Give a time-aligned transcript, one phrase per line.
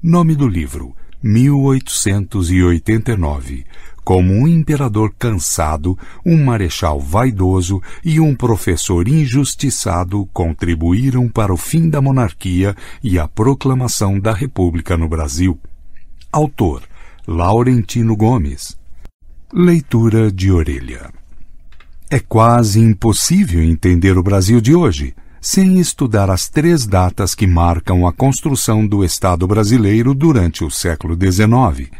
[0.00, 3.66] Nome do livro: 1889.
[4.04, 11.90] Como um imperador cansado, um marechal vaidoso e um professor injustiçado contribuíram para o fim
[11.90, 15.58] da monarquia e a proclamação da República no Brasil.
[16.30, 16.84] Autor:
[17.26, 18.78] Laurentino Gomes.
[19.52, 21.12] Leitura de orelha.
[22.08, 28.06] É quase impossível entender o Brasil de hoje sem estudar as três datas que marcam
[28.06, 31.90] a construção do Estado brasileiro durante o século XIX.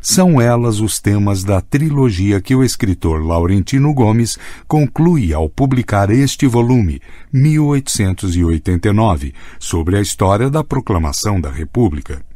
[0.00, 6.46] São elas os temas da trilogia que o escritor Laurentino Gomes conclui ao publicar este
[6.46, 7.00] volume,
[7.32, 12.27] 1889, sobre a história da proclamação da República.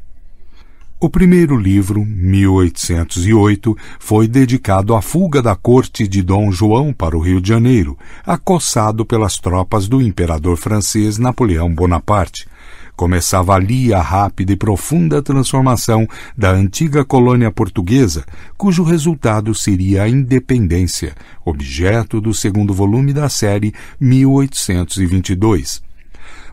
[1.02, 7.20] O primeiro livro, 1808, foi dedicado à fuga da corte de Dom João para o
[7.20, 12.46] Rio de Janeiro, acossado pelas tropas do imperador francês Napoleão Bonaparte.
[12.94, 16.06] Começava ali a rápida e profunda transformação
[16.38, 18.24] da antiga colônia portuguesa,
[18.56, 25.82] cujo resultado seria a independência, objeto do segundo volume da série 1822.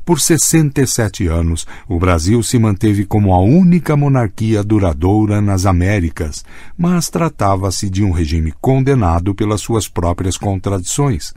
[0.09, 6.43] Por 67 anos, o Brasil se manteve como a única monarquia duradoura nas Américas,
[6.75, 11.31] mas tratava-se de um regime condenado pelas suas próprias contradições.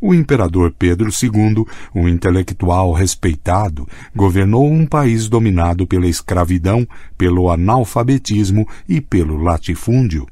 [0.00, 8.66] O imperador Pedro II, um intelectual respeitado, governou um país dominado pela escravidão, pelo analfabetismo
[8.88, 10.26] e pelo latifúndio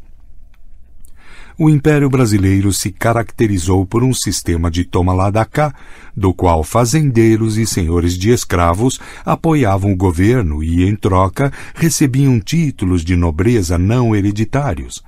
[1.58, 5.74] o Império Brasileiro se caracterizou por um sistema de toma lá da cá,
[6.14, 13.02] do qual fazendeiros e senhores de escravos apoiavam o governo e, em troca, recebiam títulos
[13.02, 15.02] de nobreza não hereditários.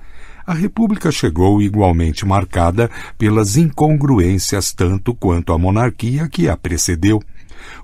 [0.45, 2.89] A República chegou igualmente marcada
[3.19, 7.21] pelas incongruências tanto quanto a monarquia que a precedeu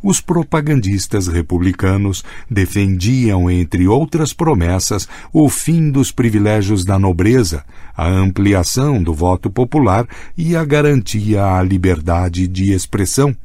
[0.01, 7.63] os propagandistas republicanos defendiam, entre outras promessas, o fim dos privilégios da nobreza,
[7.95, 13.35] a ampliação do voto popular e a garantia à liberdade de expressão.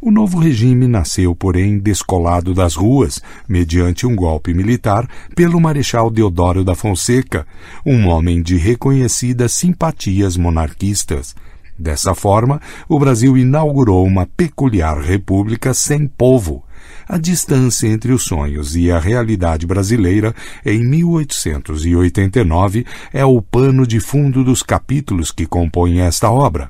[0.00, 6.64] O novo regime nasceu, porém, descolado das ruas, mediante um golpe militar, pelo Marechal Deodoro
[6.64, 7.44] da Fonseca,
[7.84, 11.34] um homem de reconhecidas simpatias monarquistas.
[11.78, 16.64] Dessa forma, o Brasil inaugurou uma peculiar república sem povo.
[17.08, 20.34] A distância entre os sonhos e a realidade brasileira
[20.64, 26.68] em 1889 é o pano de fundo dos capítulos que compõem esta obra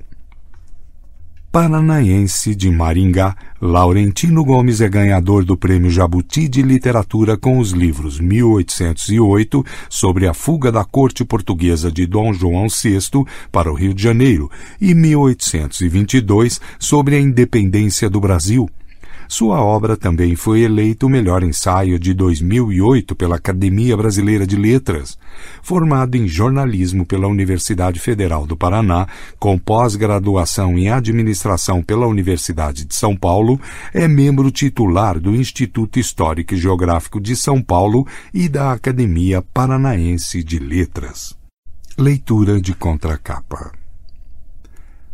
[1.51, 8.21] paranaense de Maringá, Laurentino Gomes é ganhador do Prêmio Jabuti de Literatura com os livros
[8.21, 12.99] 1808 sobre a fuga da corte portuguesa de Dom João VI
[13.51, 14.51] para o Rio de Janeiro
[14.81, 18.69] e 1822 sobre a independência do Brasil.
[19.29, 25.19] Sua obra também foi eleita o melhor ensaio de 2008 pela Academia Brasileira de Letras.
[25.63, 29.07] Formado em jornalismo pela Universidade Federal do Paraná,
[29.39, 33.61] com pós-graduação em administração pela Universidade de São Paulo,
[33.93, 40.43] é membro titular do Instituto Histórico e Geográfico de São Paulo e da Academia Paranaense
[40.43, 41.37] de Letras.
[41.99, 43.73] Leitura de contracapa.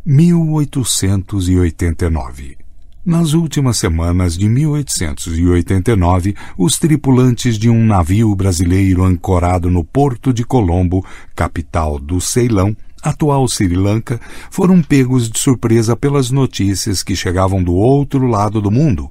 [0.06, 2.63] 1889
[3.04, 10.42] nas últimas semanas de 1889, os tripulantes de um navio brasileiro ancorado no porto de
[10.42, 11.04] Colombo,
[11.36, 14.18] capital do Ceilão, atual Sri Lanka,
[14.50, 19.10] foram pegos de surpresa pelas notícias que chegavam do outro lado do mundo.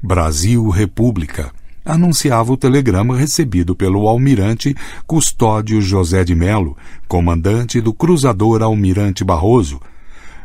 [0.00, 1.50] Brasil República
[1.84, 6.76] anunciava o telegrama recebido pelo almirante Custódio José de Melo,
[7.08, 9.80] comandante do cruzador Almirante Barroso.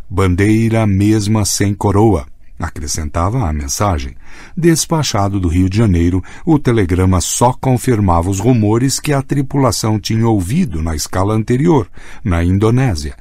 [0.10, 2.26] Bandeira mesma sem coroa
[2.60, 4.16] Acrescentava a mensagem.
[4.56, 10.28] Despachado do Rio de Janeiro, o telegrama só confirmava os rumores que a tripulação tinha
[10.28, 11.90] ouvido na escala anterior,
[12.22, 13.16] na Indonésia.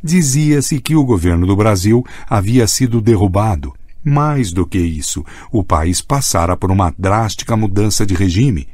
[0.00, 3.74] Dizia-se que o governo do Brasil havia sido derrubado.
[4.04, 8.68] Mais do que isso, o país passara por uma drástica mudança de regime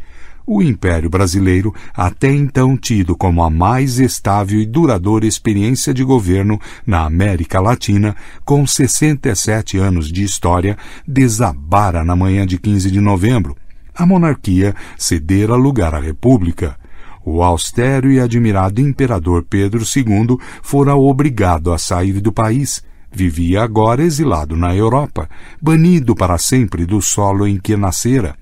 [0.47, 6.61] o Império Brasileiro, até então tido como a mais estável e duradoura experiência de governo
[6.87, 10.77] na América Latina, com 67 anos de história,
[11.07, 13.57] desabara na manhã de 15 de novembro.
[13.95, 16.77] A monarquia cedera lugar à República.
[17.25, 22.83] O austero e admirado imperador Pedro II fora obrigado a sair do país.
[23.13, 25.29] Vivia agora exilado na Europa,
[25.61, 28.40] banido para sempre do solo em que nascera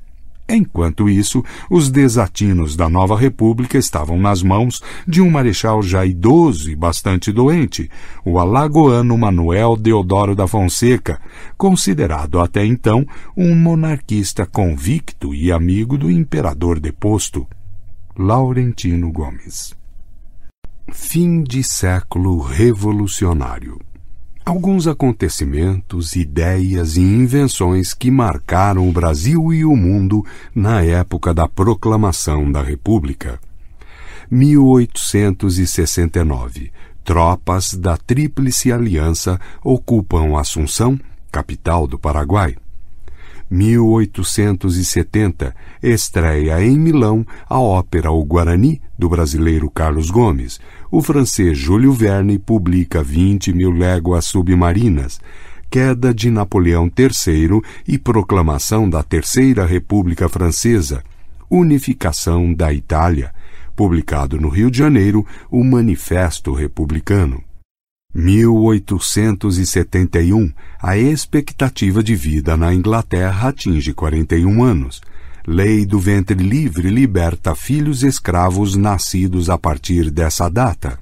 [0.49, 6.71] Enquanto isso, os desatinos da nova república estavam nas mãos de um marechal já idoso
[6.71, 7.91] e bastante doente,
[8.25, 11.21] o alagoano Manuel Deodoro da Fonseca,
[11.57, 13.05] considerado até então
[13.37, 17.47] um monarquista convicto e amigo do imperador deposto.
[18.17, 19.77] Laurentino Gomes
[20.91, 23.79] Fim de século revolucionário
[24.49, 30.25] alguns acontecimentos, ideias e invenções que marcaram o Brasil e o mundo
[30.55, 33.39] na época da proclamação da República.
[34.31, 36.73] 1869.
[37.05, 40.99] Tropas da Tríplice Aliança ocupam Assunção,
[41.31, 42.57] capital do Paraguai.
[43.51, 50.59] 1870, estreia em Milão a ópera O Guarani, do brasileiro Carlos Gomes.
[50.91, 55.21] O francês Júlio Verne publica 20 mil léguas submarinas.
[55.71, 61.05] Queda de Napoleão III e proclamação da Terceira República Francesa.
[61.51, 63.35] Unificação da Itália.
[63.77, 67.45] Publicado no Rio de Janeiro, o Manifesto Republicano.
[68.15, 70.51] 1871,
[70.81, 75.03] a expectativa de vida na Inglaterra atinge 41 anos.
[75.51, 80.99] Lei do ventre livre liberta filhos escravos nascidos a partir dessa data.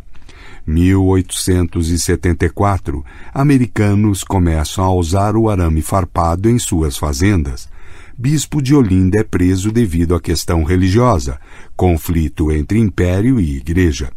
[0.66, 7.70] 1874, americanos começam a usar o arame farpado em suas fazendas.
[8.18, 11.40] Bispo de Olinda é preso devido à questão religiosa,
[11.76, 14.12] conflito entre império e igreja.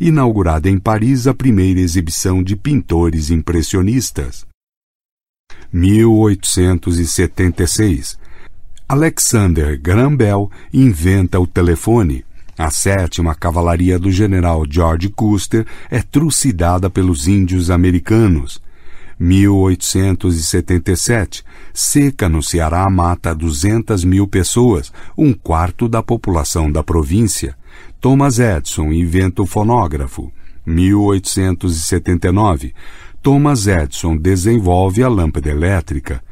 [0.00, 4.48] Inaugurada em Paris a primeira exibição de pintores impressionistas.
[5.72, 8.18] 1876.
[8.88, 12.24] Alexander Graham Bell inventa o telefone
[12.60, 18.60] a sétima cavalaria do general George Custer é trucidada pelos índios americanos.
[19.18, 21.42] 1877.
[21.72, 27.56] Seca no Ceará mata 200 mil pessoas, um quarto da população da província.
[27.98, 30.30] Thomas Edison inventa o fonógrafo.
[30.66, 32.74] 1879.
[33.22, 36.22] Thomas Edison desenvolve a lâmpada elétrica.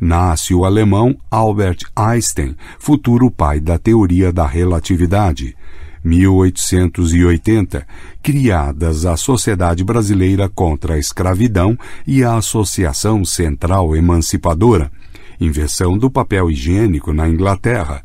[0.00, 5.54] Nasce o alemão Albert Einstein, futuro pai da teoria da relatividade.
[6.02, 7.86] 1880,
[8.22, 14.90] criadas a Sociedade Brasileira contra a Escravidão e a Associação Central Emancipadora,
[15.38, 18.02] invenção do papel higiênico na Inglaterra,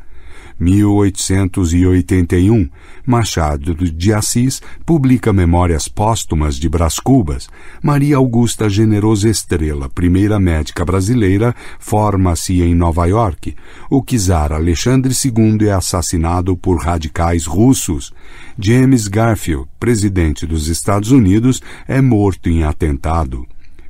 [0.60, 2.70] 1881,
[3.06, 7.50] Machado de Assis publica Memórias Póstumas de Brás Cubas.
[7.82, 13.56] Maria Augusta Generoso Estrela, primeira médica brasileira, forma-se em Nova York.
[13.90, 18.14] O czar Alexandre II é assassinado por radicais russos.
[18.58, 23.46] James Garfield, presidente dos Estados Unidos, é morto em atentado.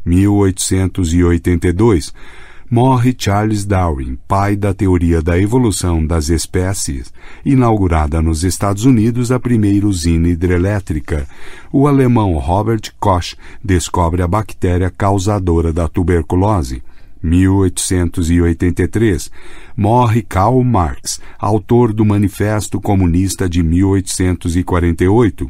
[0.05, 2.13] 1882
[2.73, 7.13] morre Charles Darwin, pai da teoria da evolução das espécies,
[7.45, 11.27] inaugurada nos Estados Unidos a primeira usina hidrelétrica.
[11.71, 16.81] O alemão Robert Koch descobre a bactéria causadora da tuberculose.
[17.21, 19.29] 1883,
[19.75, 25.49] morre Karl Marx, autor do Manifesto Comunista de 1848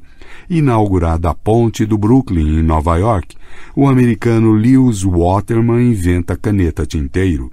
[0.49, 3.35] inaugurada a ponte do Brooklyn, em Nova York,
[3.75, 7.51] o americano Lewis Waterman inventa caneta tinteiro.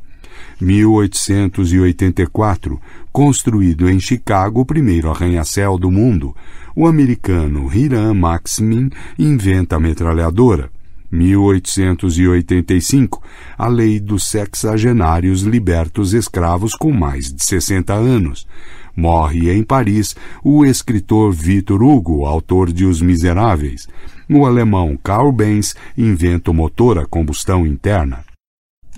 [0.60, 2.78] 1884,
[3.12, 6.36] construído em Chicago o primeiro arranha-céu do mundo,
[6.76, 10.70] o americano Hiram Maximin inventa a metralhadora.
[11.10, 13.22] 1885,
[13.58, 18.46] a lei dos sexagenários liberta os escravos com mais de 60 anos.
[18.94, 20.14] Morre em Paris
[20.44, 23.88] o escritor Victor Hugo, autor de Os Miseráveis.
[24.28, 28.22] O alemão Karl Benz inventa o motor a combustão interna.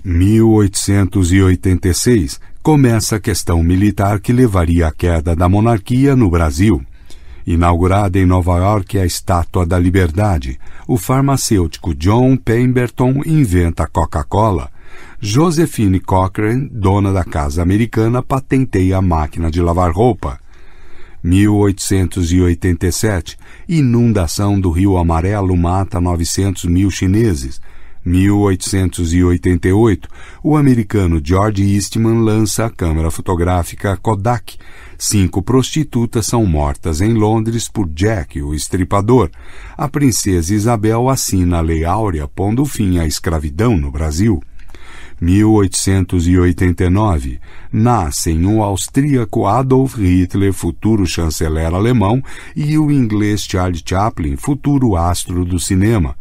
[0.05, 6.83] 1886 começa a questão militar que levaria à queda da monarquia no Brasil.
[7.45, 10.57] Inaugurada em Nova York a Estátua da Liberdade,
[10.87, 14.71] o farmacêutico John Pemberton inventa a Coca-Cola.
[15.19, 20.39] Josephine Cochrane, dona da casa americana, patenteia a máquina de lavar roupa.
[21.23, 27.61] 1887, inundação do Rio Amarelo mata 900 mil chineses.
[28.05, 30.09] 1888,
[30.43, 34.57] o americano George Eastman lança a câmera fotográfica Kodak.
[35.05, 39.29] Cinco prostitutas são mortas em Londres por Jack, o estripador.
[39.77, 44.41] A princesa Isabel assina a Lei Áurea, pondo fim à escravidão no Brasil.
[45.19, 47.37] 1889,
[47.69, 52.23] nascem o austríaco Adolf Hitler, futuro chanceler alemão,
[52.55, 56.15] e o inglês Charlie Chaplin, futuro astro do cinema.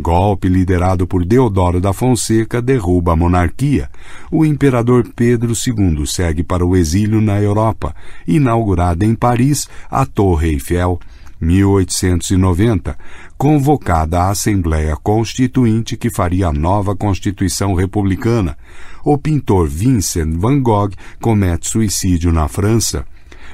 [0.00, 3.90] Golpe liderado por Deodoro da Fonseca derruba a monarquia.
[4.30, 7.94] O imperador Pedro II segue para o exílio na Europa.
[8.26, 11.00] Inaugurada em Paris, a Torre Eiffel.
[11.40, 12.98] 1890,
[13.36, 18.56] convocada a Assembleia Constituinte que faria a nova Constituição Republicana.
[19.04, 20.90] O pintor Vincent van Gogh
[21.20, 23.04] comete suicídio na França.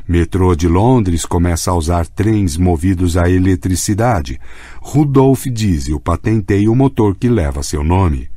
[0.06, 4.38] Metrô de Londres começa a usar trens movidos a eletricidade.
[4.80, 8.28] Rudolf Diesel patenteia o motor que leva seu nome.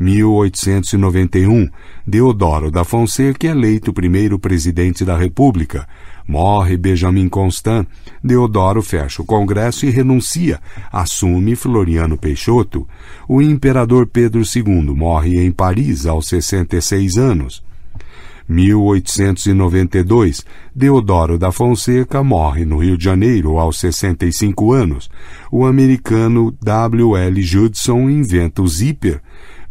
[0.00, 1.68] 1891,
[2.06, 5.88] Deodoro da Fonseca é eleito primeiro presidente da República.
[6.26, 7.86] Morre Benjamin Constant.
[8.22, 10.60] Deodoro fecha o Congresso e renuncia.
[10.92, 12.86] Assume Floriano Peixoto.
[13.28, 17.64] O imperador Pedro II morre em Paris aos 66 anos.
[18.48, 25.10] 1892, Deodoro da Fonseca morre no Rio de Janeiro aos 65 anos.
[25.50, 27.16] O americano W.
[27.16, 27.42] L.
[27.42, 29.20] Judson inventa o zíper.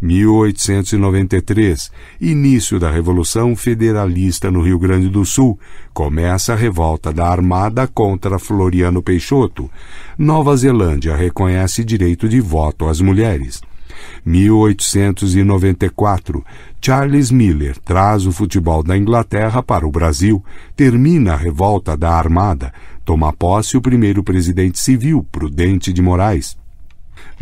[0.02, 1.90] 1893,
[2.20, 5.58] início da Revolução Federalista no Rio Grande do Sul.
[5.94, 9.72] Começa a revolta da Armada contra Floriano Peixoto.
[10.18, 13.62] Nova Zelândia reconhece direito de voto às mulheres.
[14.26, 16.44] 1894,
[16.86, 22.72] Charles Miller traz o futebol da Inglaterra para o Brasil, termina a revolta da Armada,
[23.04, 26.56] toma posse o primeiro presidente civil, Prudente de Moraes.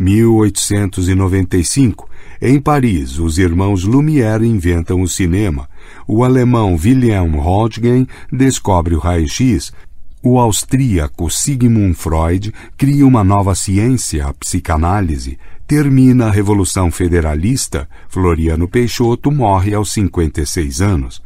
[0.00, 2.08] 1895,
[2.40, 5.68] em Paris, os irmãos Lumière inventam o cinema.
[6.08, 9.74] O alemão Wilhelm Röntgen descobre o raio-x.
[10.22, 15.38] O austríaco Sigmund Freud cria uma nova ciência, a psicanálise.
[15.66, 17.88] Termina a Revolução Federalista.
[18.08, 21.22] Floriano Peixoto morre aos 56 anos.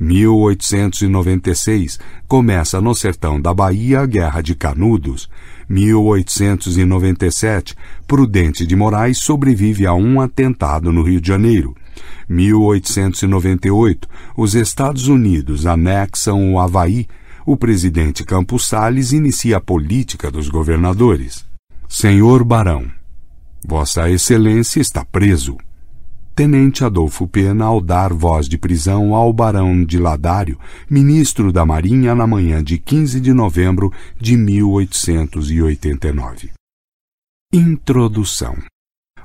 [0.00, 5.28] 1896 começa no sertão da Bahia a Guerra de Canudos.
[5.68, 11.76] 1897, Prudente de Moraes sobrevive a um atentado no Rio de Janeiro.
[12.30, 17.06] 1898, os Estados Unidos anexam o Havaí.
[17.44, 21.44] O presidente Campos Salles inicia a política dos governadores.
[21.88, 22.90] Senhor Barão,
[23.66, 25.56] Vossa Excelência está preso.
[26.34, 30.58] Tenente Adolfo Pena ao dar voz de prisão ao Barão de Ladário,
[30.90, 36.50] ministro da Marinha, na manhã de 15 de novembro de 1889.
[37.52, 38.56] Introdução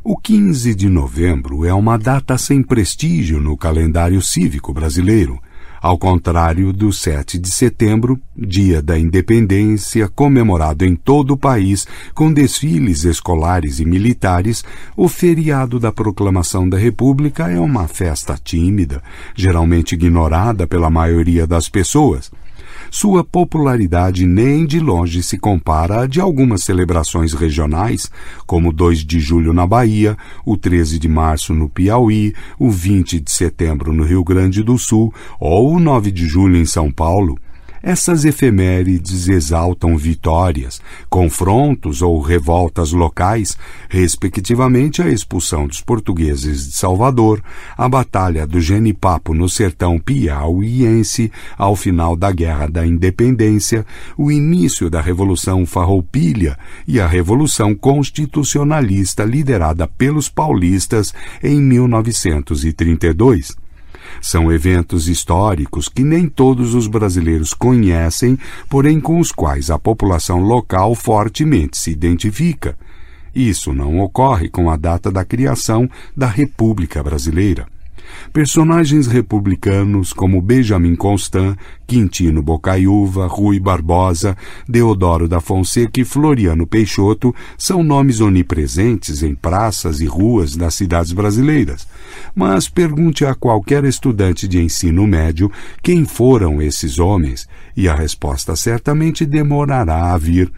[0.04, 5.40] O 15 de novembro é uma data sem prestígio no calendário cívico brasileiro
[5.82, 12.32] ao contrário do 7 de setembro, dia da independência, comemorado em todo o país com
[12.32, 14.64] desfiles escolares e militares,
[14.96, 19.02] o feriado da proclamação da República é uma festa tímida,
[19.36, 22.32] geralmente ignorada pela maioria das pessoas
[22.90, 28.10] sua popularidade nem de longe se compara à de algumas celebrações regionais,
[28.46, 33.32] como 2 de julho na Bahia, o 13 de março no Piauí, o 20 de
[33.32, 37.38] setembro no Rio Grande do Sul ou o 9 de julho em São Paulo.
[37.82, 43.58] Essas efemérides exaltam vitórias, confrontos ou revoltas locais,
[43.90, 47.42] respectivamente a expulsão dos portugueses de Salvador,
[47.78, 53.86] a Batalha do Genipapo no sertão piauiense, ao final da Guerra da Independência,
[54.18, 56.58] o início da Revolução Farroupilha
[56.88, 63.67] e a Revolução Constitucionalista liderada pelos paulistas em 1932.
[64.22, 68.38] São eventos históricos que nem todos os brasileiros conhecem,
[68.70, 72.78] porém com os quais a população local fortemente se identifica.
[73.34, 77.68] Isso não ocorre com a data da criação da República Brasileira.
[78.38, 84.38] Personagens republicanos como Benjamin Constant, Quintino Bocaiúva, Rui Barbosa,
[84.70, 91.14] Deodoro da Fonseca e Floriano Peixoto são nomes onipresentes em praças e ruas das cidades
[91.14, 91.88] brasileiras.
[92.36, 95.52] Mas pergunte a qualquer estudante de ensino médio
[95.82, 100.52] quem foram esses homens, e a resposta certamente demorará a vir.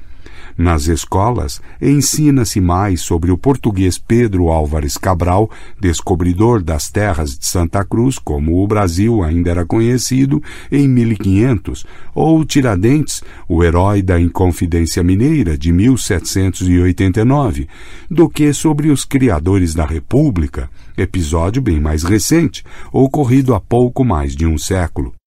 [0.59, 5.49] Nas escolas, ensina-se mais sobre o português Pedro Álvares Cabral,
[5.79, 12.43] descobridor das terras de Santa Cruz, como o Brasil ainda era conhecido, em 1500, ou
[12.43, 17.65] Tiradentes, o herói da Inconfidência Mineira de 1789,
[18.11, 24.35] do que sobre os criadores da República, episódio bem mais recente, ocorrido há pouco mais
[24.35, 25.18] de um século.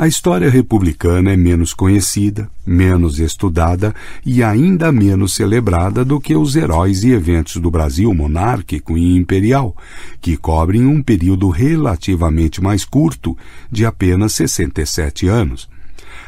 [0.00, 3.92] A história republicana é menos conhecida, menos estudada
[4.24, 9.76] e ainda menos celebrada do que os heróis e eventos do Brasil monárquico e imperial,
[10.20, 13.36] que cobrem um período relativamente mais curto,
[13.72, 15.68] de apenas 67 anos.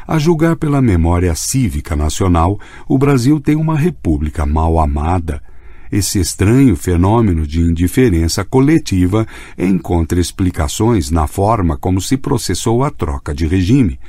[0.05, 2.59] A julgar pela memória cívica nacional,
[2.89, 5.41] o Brasil tem uma república mal amada,
[5.91, 13.33] esse estranho fenômeno de indiferença coletiva encontra explicações na forma como se processou a troca
[13.33, 13.99] de regime.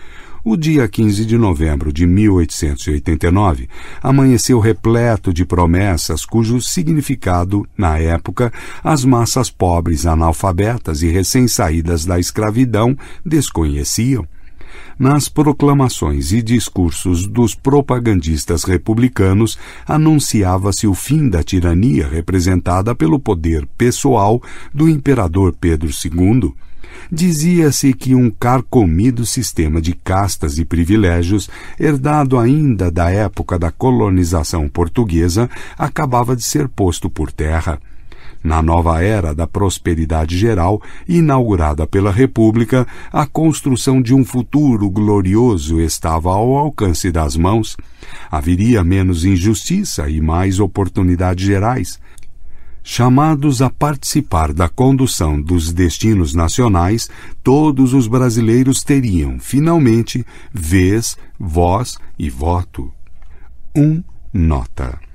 [0.44, 3.68] O dia 15 de novembro de 1889
[4.02, 12.18] amanheceu repleto de promessas cujo significado, na época, as massas pobres, analfabetas e recém-saídas da
[12.18, 14.26] escravidão desconheciam
[14.99, 23.66] nas proclamações e discursos dos propagandistas republicanos, anunciava-se o fim da tirania representada pelo poder
[23.76, 26.52] pessoal do imperador Pedro II.
[27.11, 34.68] Dizia-se que um carcomido sistema de castas e privilégios, herdado ainda da época da colonização
[34.68, 37.78] portuguesa, acabava de ser posto por terra
[38.42, 45.80] na nova era da prosperidade geral, inaugurada pela República, a construção de um futuro glorioso
[45.80, 47.76] estava ao alcance das mãos.
[48.30, 52.00] Haveria menos injustiça e mais oportunidades gerais.
[52.84, 57.08] Chamados a participar da condução dos destinos nacionais,
[57.42, 62.92] todos os brasileiros teriam, finalmente, vez, voz e voto.
[63.76, 63.82] 1.
[63.82, 65.12] Um, nota.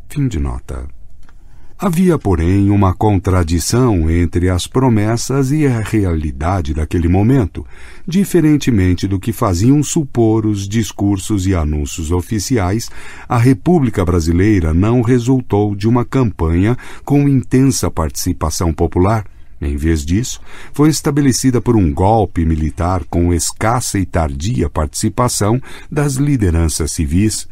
[0.07, 1.00] Fim de nota.
[1.83, 7.65] Havia, porém, uma contradição entre as promessas e a realidade daquele momento,
[8.07, 12.87] diferentemente do que faziam supor os discursos e anúncios oficiais,
[13.27, 19.25] a República Brasileira não resultou de uma campanha com intensa participação popular.
[19.59, 20.39] Em vez disso,
[20.73, 27.49] foi estabelecida por um golpe militar com escassa e tardia participação das lideranças civis.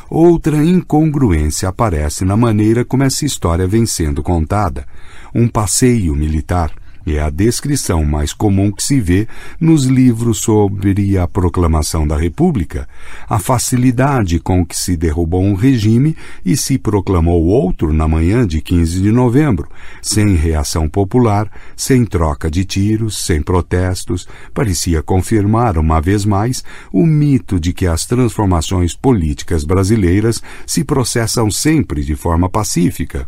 [0.09, 4.85] Outra incongruência aparece na maneira como essa história vem sendo contada.
[5.33, 6.71] Um passeio militar
[7.05, 9.27] é a descrição mais comum que se vê
[9.59, 12.87] nos livros sobre a proclamação da República,
[13.29, 18.61] a facilidade com que se derrubou um regime e se proclamou outro na manhã de
[18.61, 19.67] 15 de novembro,
[20.01, 27.05] sem reação popular, sem troca de tiros, sem protestos, parecia confirmar uma vez mais o
[27.05, 33.27] mito de que as transformações políticas brasileiras se processam sempre de forma pacífica.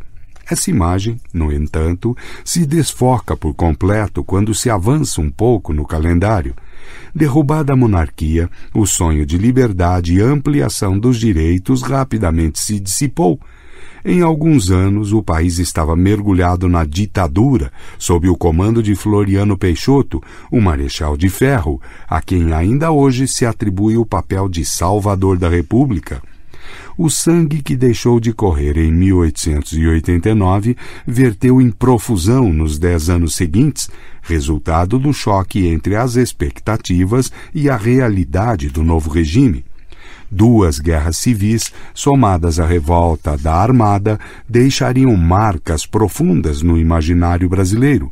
[0.50, 6.54] Essa imagem, no entanto, se desfoca por completo quando se avança um pouco no calendário.
[7.14, 13.40] Derrubada a monarquia, o sonho de liberdade e ampliação dos direitos rapidamente se dissipou.
[14.08, 20.22] Em alguns anos, o país estava mergulhado na ditadura, sob o comando de Floriano Peixoto,
[20.52, 25.50] o Marechal de Ferro, a quem ainda hoje se atribui o papel de salvador da
[25.50, 26.22] República.
[26.98, 33.90] O sangue que deixou de correr em 1889 verteu em profusão nos dez anos seguintes,
[34.22, 39.66] resultado do choque entre as expectativas e a realidade do novo regime.
[40.32, 48.10] Duas guerras civis, somadas à revolta da Armada, deixariam marcas profundas no imaginário brasileiro.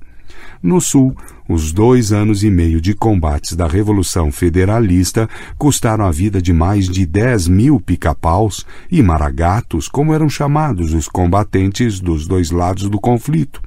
[0.64, 1.14] No Sul,
[1.50, 6.88] os dois anos e meio de combates da Revolução Federalista custaram a vida de mais
[6.88, 12.98] de 10 mil pica-paus e maragatos, como eram chamados os combatentes dos dois lados do
[12.98, 13.62] conflito.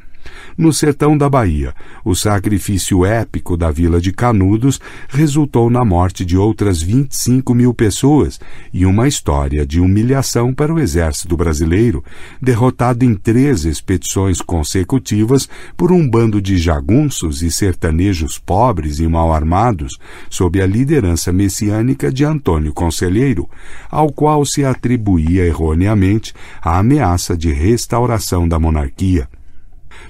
[0.56, 6.36] No sertão da Bahia, o sacrifício épico da vila de Canudos resultou na morte de
[6.36, 8.40] outras 25 mil pessoas
[8.72, 12.02] e uma história de humilhação para o exército brasileiro,
[12.40, 19.32] derrotado em três expedições consecutivas por um bando de jagunços e sertanejos pobres e mal
[19.32, 19.98] armados,
[20.30, 23.48] sob a liderança messiânica de Antônio Conselheiro,
[23.90, 29.28] ao qual se atribuía erroneamente a ameaça de restauração da monarquia.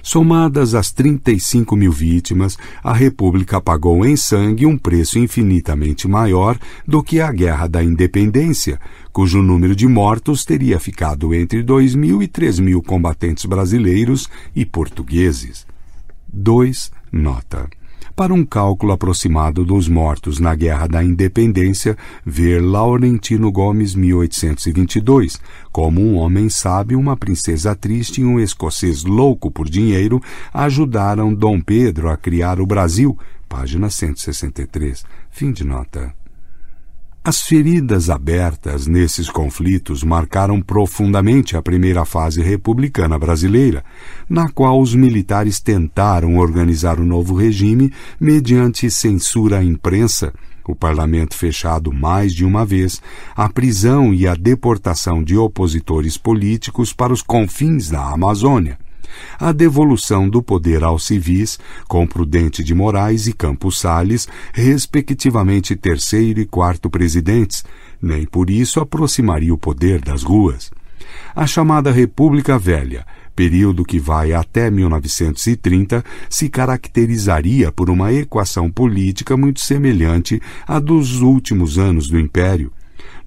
[0.01, 7.03] Somadas as 35 mil vítimas, a República pagou em sangue um preço infinitamente maior do
[7.03, 8.79] que a Guerra da Independência,
[9.11, 14.65] cujo número de mortos teria ficado entre 2 mil e 3 mil combatentes brasileiros e
[14.65, 15.65] portugueses.
[16.31, 16.91] 2.
[17.11, 17.69] Nota.
[18.17, 25.39] Para um cálculo aproximado dos mortos na Guerra da Independência, ver Laurentino Gomes 1822,
[25.71, 30.19] como um homem sábio, uma princesa triste e um escocês louco por dinheiro
[30.51, 33.15] ajudaram Dom Pedro a criar o Brasil.
[33.47, 35.05] Página 163.
[35.29, 36.11] Fim de nota.
[37.27, 43.83] As feridas abertas nesses conflitos marcaram profundamente a primeira fase republicana brasileira,
[44.29, 50.33] na qual os militares tentaram organizar o novo regime mediante censura à imprensa,
[50.65, 53.01] o parlamento fechado mais de uma vez,
[53.35, 58.77] a prisão e a deportação de opositores políticos para os confins da Amazônia
[59.39, 66.39] a devolução do poder aos civis, com Prudente de Moraes e Campos Sales, respectivamente terceiro
[66.39, 67.63] e quarto presidentes,
[68.01, 70.71] nem por isso aproximaria o poder das ruas.
[71.35, 79.37] A chamada República Velha, período que vai até 1930, se caracterizaria por uma equação política
[79.37, 82.71] muito semelhante à dos últimos anos do Império.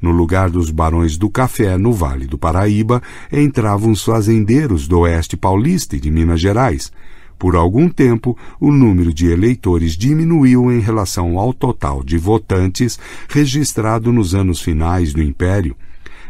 [0.00, 5.36] No lugar dos barões do café no Vale do Paraíba, entravam os fazendeiros do oeste
[5.36, 6.90] paulista e de Minas Gerais.
[7.38, 14.12] Por algum tempo, o número de eleitores diminuiu em relação ao total de votantes registrado
[14.12, 15.74] nos anos finais do Império.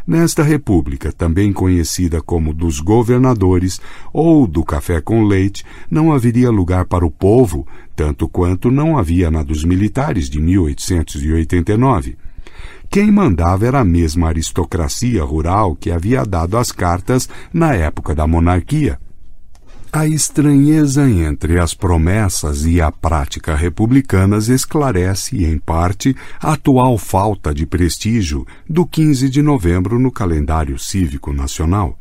[0.05, 3.79] Nesta república, também conhecida como dos governadores
[4.11, 9.29] ou do café com leite, não haveria lugar para o povo, tanto quanto não havia
[9.29, 12.17] na dos militares de 1889.
[12.91, 18.27] Quem mandava era a mesma aristocracia rural que havia dado as cartas na época da
[18.27, 18.99] monarquia.
[19.93, 27.53] A estranheza entre as promessas e a prática republicanas esclarece, em parte, a atual falta
[27.53, 31.97] de prestígio do 15 de novembro no calendário cívico nacional.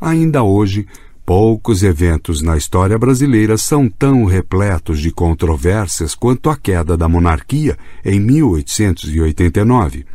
[0.00, 0.86] Ainda hoje,
[1.28, 7.76] Poucos eventos na história brasileira são tão repletos de controvérsias quanto a queda da monarquia
[8.02, 10.06] em 1889.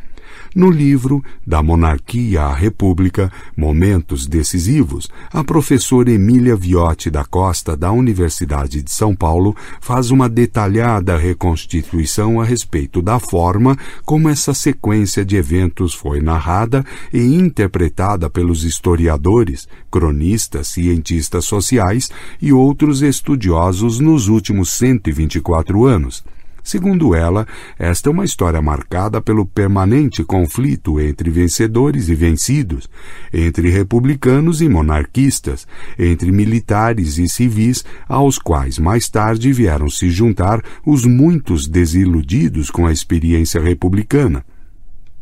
[0.56, 7.92] No livro Da Monarquia à República, Momentos Decisivos, a professora Emília Viotti da Costa, da
[7.92, 15.26] Universidade de São Paulo, faz uma detalhada reconstituição a respeito da forma como essa sequência
[15.26, 24.28] de eventos foi narrada e interpretada pelos historiadores, cronistas, cientistas sociais e outros estudiosos nos
[24.28, 26.24] últimos 124 anos.
[26.64, 27.46] Segundo ela,
[27.78, 32.90] esta é uma história marcada pelo permanente conflito entre vencedores e vencidos,
[33.34, 35.68] entre republicanos e monarquistas,
[36.00, 42.88] entre militares e civis, aos quais mais tarde vieram se juntar os muitos desiludidos com
[42.88, 44.46] a experiência republicana.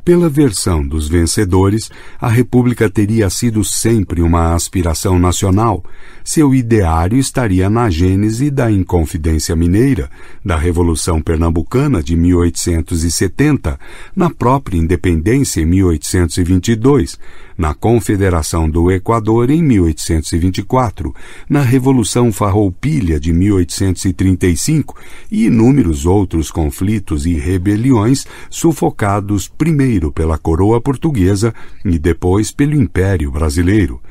[0.04, 5.84] Pela versão dos vencedores, a República teria sido sempre uma aspiração nacional.
[6.24, 10.10] Seu ideário estaria na gênese da Inconfidência Mineira,
[10.44, 13.80] da Revolução Pernambucana de 1870,
[14.16, 17.20] na própria independência em 1822,
[17.58, 21.14] na Confederação do Equador em 1824,
[21.50, 24.96] na Revolução Farroupilha de 1835
[25.32, 33.32] e inúmeros outros conflitos e rebeliões sufocados primeiro pela coroa portuguesa e depois pelo Império
[33.32, 34.02] Brasileiro.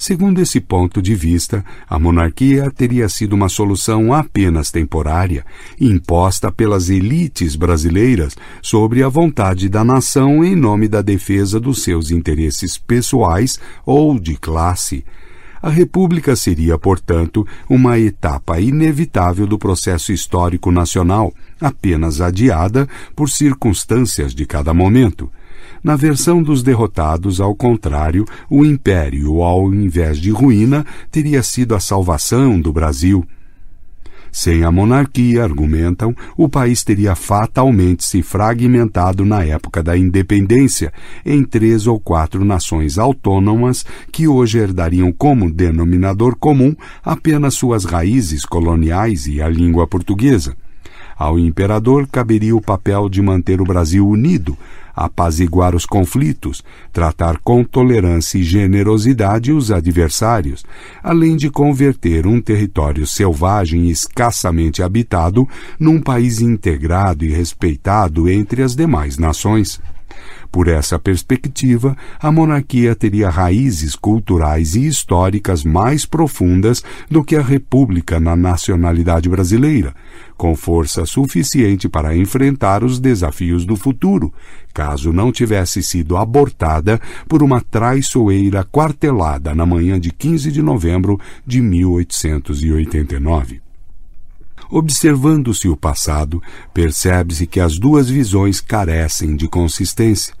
[0.00, 5.44] Segundo esse ponto de vista, a monarquia teria sido uma solução apenas temporária,
[5.78, 12.10] imposta pelas elites brasileiras sobre a vontade da nação em nome da defesa dos seus
[12.10, 15.04] interesses pessoais ou de classe.
[15.60, 24.34] A República seria, portanto, uma etapa inevitável do processo histórico nacional, apenas adiada por circunstâncias
[24.34, 25.30] de cada momento.
[25.82, 31.80] Na versão dos derrotados, ao contrário, o império, ao invés de ruína, teria sido a
[31.80, 33.26] salvação do Brasil.
[34.32, 40.92] Sem a monarquia, argumentam, o país teria fatalmente se fragmentado na época da independência
[41.26, 48.44] em três ou quatro nações autônomas que hoje herdariam como denominador comum apenas suas raízes
[48.44, 50.54] coloniais e a língua portuguesa.
[51.18, 54.56] Ao imperador caberia o papel de manter o Brasil unido,
[55.04, 60.64] apaziguar os conflitos, tratar com tolerância e generosidade os adversários,
[61.02, 68.62] além de converter um território selvagem e escassamente habitado num país integrado e respeitado entre
[68.62, 69.80] as demais nações.
[70.50, 77.42] Por essa perspectiva, a monarquia teria raízes culturais e históricas mais profundas do que a
[77.42, 79.94] república na nacionalidade brasileira,
[80.36, 84.34] com força suficiente para enfrentar os desafios do futuro,
[84.74, 91.16] caso não tivesse sido abortada por uma traiçoeira quartelada na manhã de 15 de novembro
[91.46, 93.69] de 1889.
[94.70, 96.40] Observando-se o passado,
[96.72, 100.32] percebe-se que as duas visões carecem de consistência.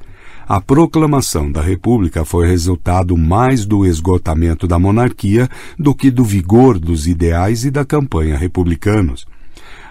[0.46, 6.78] A proclamação da República foi resultado mais do esgotamento da monarquia do que do vigor
[6.78, 9.26] dos ideais e da campanha republicanos.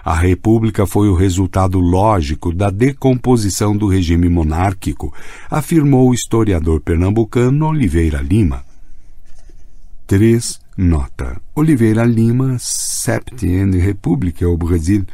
[0.02, 5.12] A República foi o resultado lógico da decomposição do regime monárquico,
[5.50, 8.64] afirmou o historiador pernambucano Oliveira Lima.
[10.06, 10.60] 3.
[10.82, 11.38] Nota.
[11.54, 15.04] Oliveira Lima, Septième République au Brasil,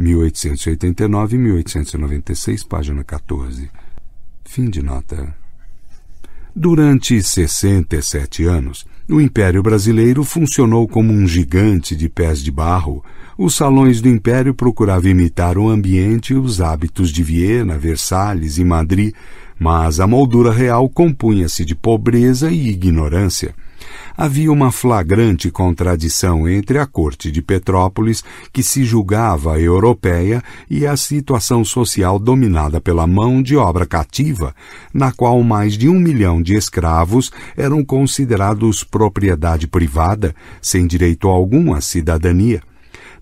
[0.00, 3.68] 1889-1896, página 14.
[4.46, 5.34] Fim de nota.
[6.56, 13.04] Durante 67 anos, o Império Brasileiro funcionou como um gigante de pés de barro.
[13.36, 18.64] Os salões do Império procuravam imitar o ambiente e os hábitos de Viena, Versalhes e
[18.64, 19.12] Madrid,
[19.58, 23.54] mas a moldura real compunha-se de pobreza e ignorância
[24.20, 30.94] havia uma flagrante contradição entre a corte de Petrópolis, que se julgava europeia, e a
[30.94, 34.54] situação social dominada pela mão de obra cativa,
[34.92, 41.72] na qual mais de um milhão de escravos eram considerados propriedade privada, sem direito algum
[41.72, 42.60] à cidadania.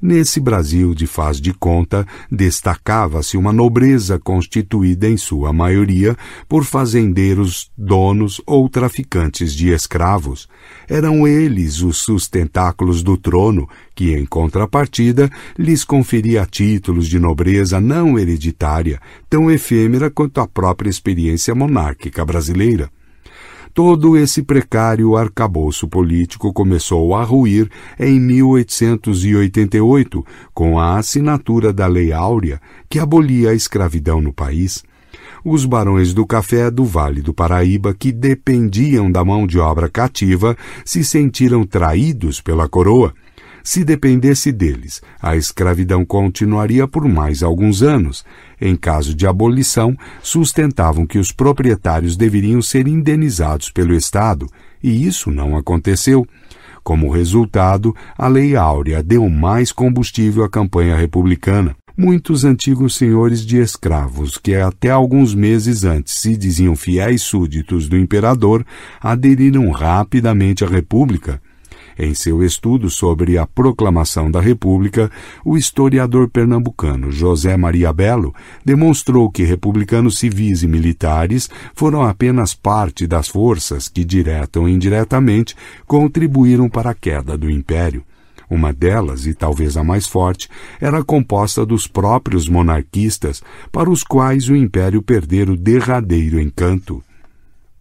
[0.00, 6.16] Nesse Brasil de faz de conta, destacava-se uma nobreza constituída em sua maioria
[6.48, 10.48] por fazendeiros, donos ou traficantes de escravos.
[10.88, 18.16] Eram eles os sustentáculos do trono, que, em contrapartida, lhes conferia títulos de nobreza não
[18.16, 22.88] hereditária, tão efêmera quanto a própria experiência monárquica brasileira.
[23.72, 32.12] Todo esse precário arcabouço político começou a ruir em 1888, com a assinatura da Lei
[32.12, 34.82] Áurea, que abolia a escravidão no país.
[35.44, 40.56] Os barões do café do Vale do Paraíba, que dependiam da mão de obra cativa,
[40.84, 43.14] se sentiram traídos pela coroa
[43.62, 48.24] se dependesse deles, a escravidão continuaria por mais alguns anos.
[48.60, 54.46] Em caso de abolição, sustentavam que os proprietários deveriam ser indenizados pelo Estado,
[54.82, 56.26] e isso não aconteceu.
[56.82, 61.76] Como resultado, a Lei Áurea deu mais combustível à campanha republicana.
[61.96, 67.96] Muitos antigos senhores de escravos, que até alguns meses antes se diziam fiéis súditos do
[67.96, 68.64] imperador,
[69.00, 71.42] aderiram rapidamente à República.
[71.98, 75.10] Em seu estudo sobre a proclamação da República,
[75.44, 78.32] o historiador pernambucano José Maria Belo
[78.64, 85.56] demonstrou que republicanos civis e militares foram apenas parte das forças que, direta ou indiretamente,
[85.88, 88.04] contribuíram para a queda do Império.
[88.48, 90.48] Uma delas, e talvez a mais forte,
[90.80, 97.02] era composta dos próprios monarquistas, para os quais o Império perdera o derradeiro encanto.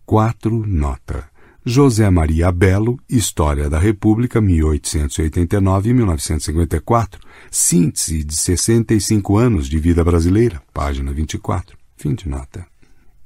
[0.07, 0.65] 4.
[0.65, 1.36] Nota.
[1.69, 7.19] José Maria Belo, História da República, 1889-1954,
[7.51, 12.65] síntese de 65 anos de vida brasileira, página 24, fim de nota.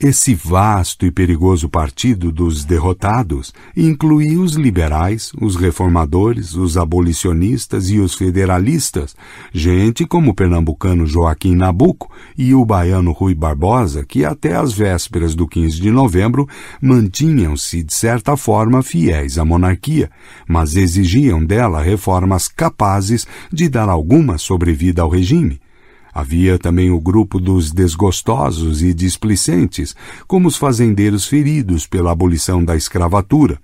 [0.03, 7.99] Esse vasto e perigoso partido dos derrotados incluía os liberais, os reformadores, os abolicionistas e
[7.99, 9.15] os federalistas,
[9.53, 15.35] gente como o pernambucano Joaquim Nabuco e o baiano Rui Barbosa, que até as vésperas
[15.35, 16.49] do 15 de novembro
[16.81, 20.09] mantinham-se, de certa forma, fiéis à monarquia,
[20.47, 25.61] mas exigiam dela reformas capazes de dar alguma sobrevida ao regime.
[26.13, 29.95] Havia também o grupo dos desgostosos e displicentes,
[30.27, 33.59] como os fazendeiros feridos pela abolição da escravatura.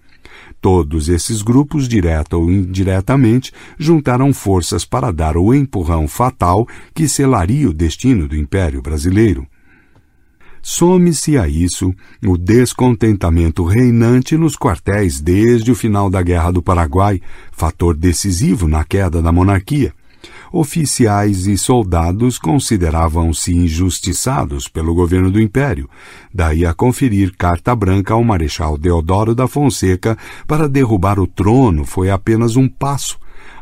[0.62, 7.70] Todos esses grupos, direta ou indiretamente, juntaram forças para dar o empurrão fatal que selaria
[7.70, 9.46] o destino do Império Brasileiro.
[10.62, 11.94] Some-se a isso
[12.26, 18.84] o descontentamento reinante nos quartéis desde o final da Guerra do Paraguai, fator decisivo na
[18.84, 19.94] queda da monarquia
[20.52, 25.90] oficiais e soldados consideravam-se injustiçados pelo governo do Império,
[26.34, 32.10] daí a conferir carta branca ao Marechal Deodoro da Fonseca para derrubar o trono foi
[32.10, 33.20] apenas um passo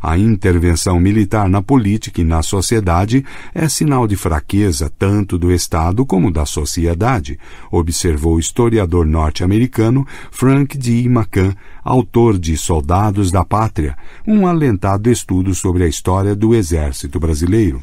[0.08, 6.06] a intervenção militar na política e na sociedade é sinal de fraqueza tanto do Estado
[6.06, 7.40] como da sociedade,
[7.72, 11.06] observou o historiador norte-americano Frank D.
[11.06, 17.82] McCann, autor de Soldados da Pátria, um alentado estudo sobre a história do Exército Brasileiro.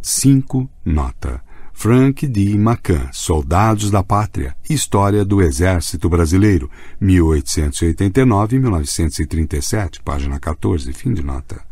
[0.00, 0.66] 5.
[0.82, 1.42] Nota.
[1.80, 2.56] Frank D.
[2.56, 6.68] McCann, Soldados da Pátria, História do Exército Brasileiro,
[7.00, 11.67] 1889-1937, página 14, fim de nota.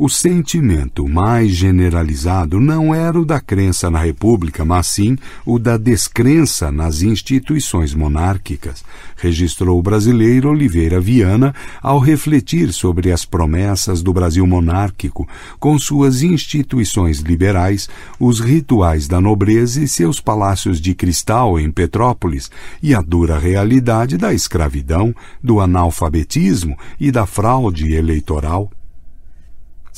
[0.00, 5.76] O sentimento mais generalizado não era o da crença na República, mas sim o da
[5.76, 8.84] descrença nas instituições monárquicas,
[9.16, 15.26] registrou o brasileiro Oliveira Viana ao refletir sobre as promessas do Brasil monárquico,
[15.58, 17.88] com suas instituições liberais,
[18.20, 24.16] os rituais da nobreza e seus palácios de cristal em Petrópolis, e a dura realidade
[24.16, 28.70] da escravidão, do analfabetismo e da fraude eleitoral.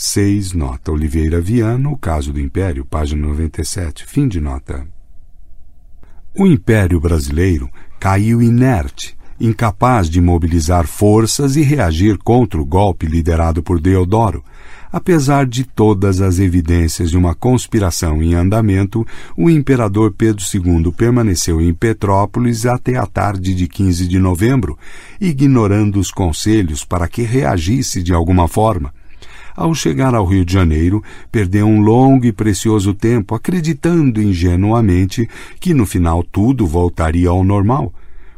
[0.02, 4.86] 6, nota Oliveira Viana, o caso do Império, página 97, fim de nota.
[6.34, 7.68] O Império Brasileiro
[8.00, 14.42] caiu inerte, incapaz de mobilizar forças e reagir contra o golpe liderado por Deodoro.
[14.90, 21.60] Apesar de todas as evidências de uma conspiração em andamento, o imperador Pedro II permaneceu
[21.60, 24.78] em Petrópolis até a tarde de 15 de novembro,
[25.20, 28.94] ignorando os conselhos para que reagisse de alguma forma.
[29.56, 35.74] Ao chegar ao Rio de Janeiro, perdeu um longo e precioso tempo acreditando ingenuamente que
[35.74, 37.92] no final tudo voltaria ao normal.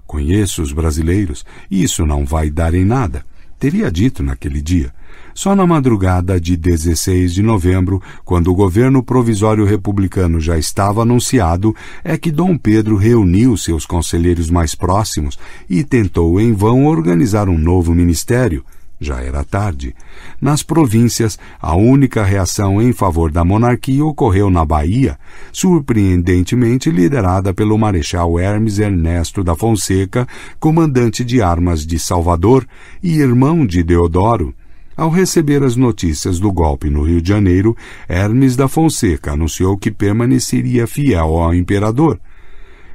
[0.07, 3.25] Conheço os brasileiros, isso não vai dar em nada,
[3.59, 4.93] teria dito naquele dia.
[5.35, 11.75] Só na madrugada de 16 de novembro, quando o governo provisório republicano já estava anunciado,
[12.05, 17.57] é que Dom Pedro reuniu seus conselheiros mais próximos e tentou em vão organizar um
[17.57, 18.65] novo ministério.
[19.03, 19.97] Já era tarde.
[20.41, 25.19] Nas províncias, a única reação em favor da monarquia ocorreu na Bahia,
[25.51, 30.25] surpreendentemente liderada pelo Marechal Hermes Ernesto da Fonseca,
[30.61, 32.65] comandante de armas de Salvador
[33.03, 34.55] e irmão de Deodoro.
[34.97, 37.77] Ao receber as notícias do golpe no Rio de Janeiro,
[38.09, 42.21] Hermes da Fonseca anunciou que permaneceria fiel ao imperador.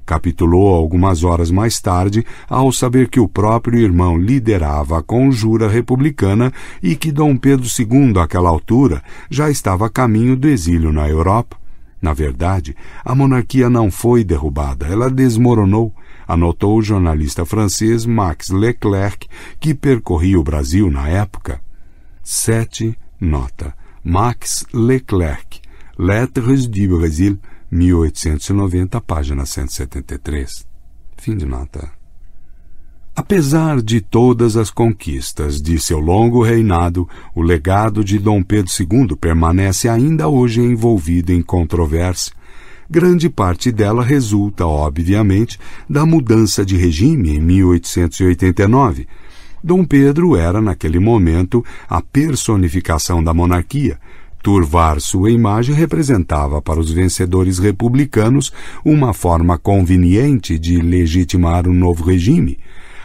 [0.07, 6.53] Capitulou algumas horas mais tarde ao saber que o próprio irmão liderava a conjura republicana
[6.81, 11.57] e que Dom Pedro II, àquela altura, já estava a caminho do exílio na Europa.
[12.01, 15.93] Na verdade, a monarquia não foi derrubada, ela desmoronou,
[16.25, 19.27] anotou o jornalista francês Max Leclerc,
[19.59, 21.59] que percorria o Brasil na época.
[22.23, 22.97] 7.
[23.19, 23.73] Nota.
[24.01, 25.59] Max Leclerc,
[25.99, 27.37] Lettres du Brésil,
[27.71, 30.65] 1890, página 173.
[31.17, 31.91] Fim de nota.
[33.15, 39.15] Apesar de todas as conquistas de seu longo reinado, o legado de Dom Pedro II
[39.19, 42.31] permanece ainda hoje envolvido em controvérsia.
[42.89, 49.07] Grande parte dela resulta, obviamente, da mudança de regime em 1889.
[49.61, 53.99] Dom Pedro era, naquele momento, a personificação da monarquia,
[54.41, 58.53] Turvar sua imagem representava para os vencedores republicanos
[58.85, 62.57] uma forma conveniente de legitimar um novo regime.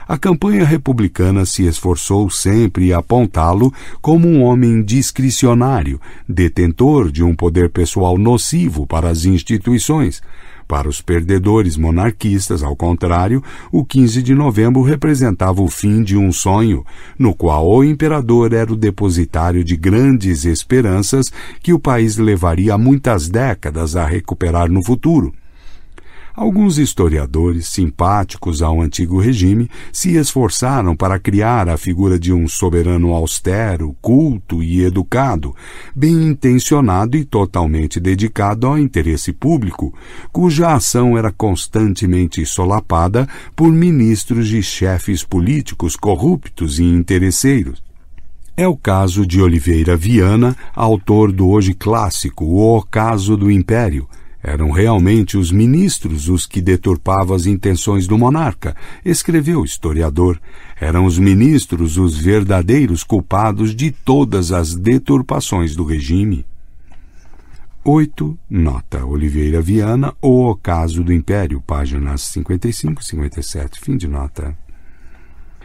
[0.06, 7.34] A campanha republicana se esforçou sempre a apontá-lo como um homem discricionário, detentor de um
[7.34, 10.20] poder pessoal nocivo para as instituições,
[10.66, 16.32] para os perdedores monarquistas, ao contrário, o 15 de novembro representava o fim de um
[16.32, 16.84] sonho,
[17.18, 23.28] no qual o imperador era o depositário de grandes esperanças que o país levaria muitas
[23.28, 25.32] décadas a recuperar no futuro.
[26.34, 33.12] Alguns historiadores, simpáticos ao antigo regime, se esforçaram para criar a figura de um soberano
[33.12, 35.54] austero, culto e educado,
[35.94, 39.92] bem intencionado e totalmente dedicado ao interesse público,
[40.32, 47.82] cuja ação era constantemente solapada por ministros e chefes políticos corruptos e interesseiros.
[48.56, 54.06] É o caso de Oliveira Viana, autor do hoje clássico O Ocaso do Império,
[54.42, 58.74] eram realmente os ministros os que deturpavam as intenções do monarca,
[59.04, 60.40] escreveu o historiador.
[60.80, 66.44] Eram os ministros os verdadeiros culpados de todas as deturpações do regime.
[67.84, 68.38] 8.
[68.48, 73.80] Nota Oliveira Viana, O Ocaso do Império, páginas 55 e 57.
[73.80, 74.56] Fim de nota.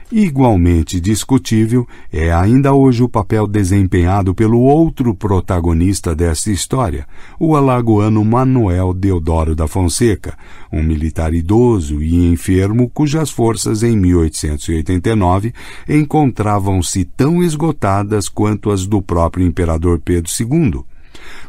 [0.10, 7.06] Igualmente discutível é ainda hoje o papel desempenhado pelo outro protagonista desta história,
[7.38, 10.38] o alagoano Manuel Deodoro da Fonseca,
[10.72, 15.54] um militar idoso e enfermo cujas forças em 1889
[15.90, 20.86] encontravam-se tão esgotadas quanto as do próprio imperador Pedro II.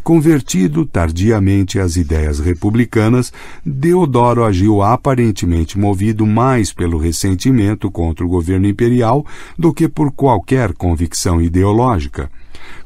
[0.09, 3.31] Convertido tardiamente às ideias republicanas,
[3.63, 9.27] Deodoro agiu aparentemente movido mais pelo ressentimento contra o governo imperial
[9.59, 12.31] do que por qualquer convicção ideológica.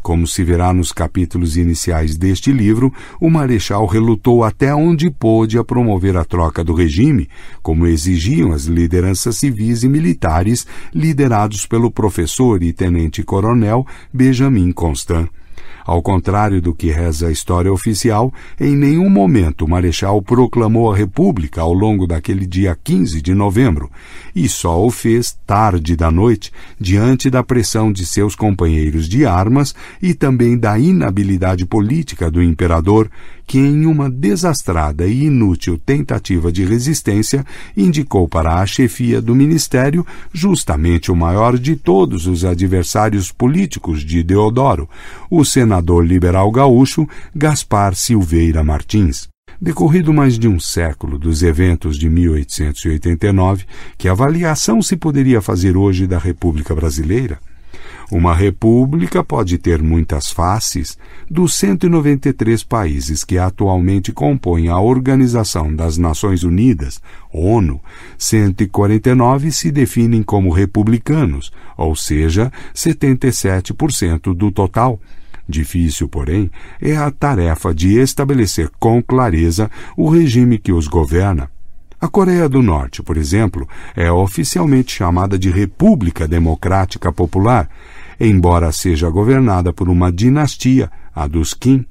[0.02, 5.62] Como se verá nos capítulos iniciais deste livro, o Marechal relutou até onde pôde a
[5.62, 7.28] promover a troca do regime,
[7.62, 15.28] como exigiam as lideranças civis e militares liderados pelo professor e tenente-coronel Benjamin Constant.
[15.84, 20.96] Ao contrário do que reza a história oficial, em nenhum momento o Marechal proclamou a
[20.96, 23.90] República ao longo daquele dia 15 de novembro,
[24.34, 29.74] e só o fez tarde da noite, diante da pressão de seus companheiros de armas
[30.00, 33.10] e também da inabilidade política do imperador,
[33.46, 37.44] que, em uma desastrada e inútil tentativa de resistência,
[37.76, 44.22] indicou para a chefia do ministério justamente o maior de todos os adversários políticos de
[44.22, 44.88] Deodoro,
[45.30, 49.28] o senador liberal gaúcho Gaspar Silveira Martins.
[49.60, 53.64] Decorrido mais de um século dos eventos de 1889,
[53.96, 57.38] que avaliação se poderia fazer hoje da República Brasileira?
[58.14, 60.98] Uma república pode ter muitas faces.
[61.30, 67.00] Dos 193 países que atualmente compõem a Organização das Nações Unidas,
[67.32, 67.80] ONU,
[68.18, 75.00] 149 se definem como republicanos, ou seja, 77% do total.
[75.48, 76.50] Difícil, porém,
[76.82, 81.48] é a tarefa de estabelecer com clareza o regime que os governa.
[82.02, 87.70] A Coreia do Norte, por exemplo, é oficialmente chamada de República Democrática Popular,
[88.28, 91.84] embora seja governada por uma dinastia, a dos Kim.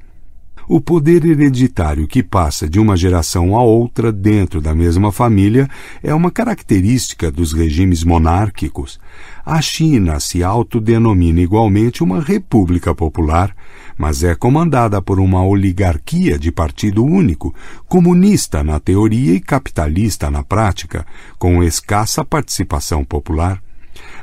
[0.67, 5.67] O poder hereditário que passa de uma geração a outra dentro da mesma família
[6.01, 8.97] é uma característica dos regimes monárquicos.
[9.45, 13.53] A China se autodenomina igualmente uma república popular,
[13.97, 17.53] mas é comandada por uma oligarquia de partido único,
[17.89, 21.05] comunista na teoria e capitalista na prática,
[21.37, 23.61] com escassa participação popular.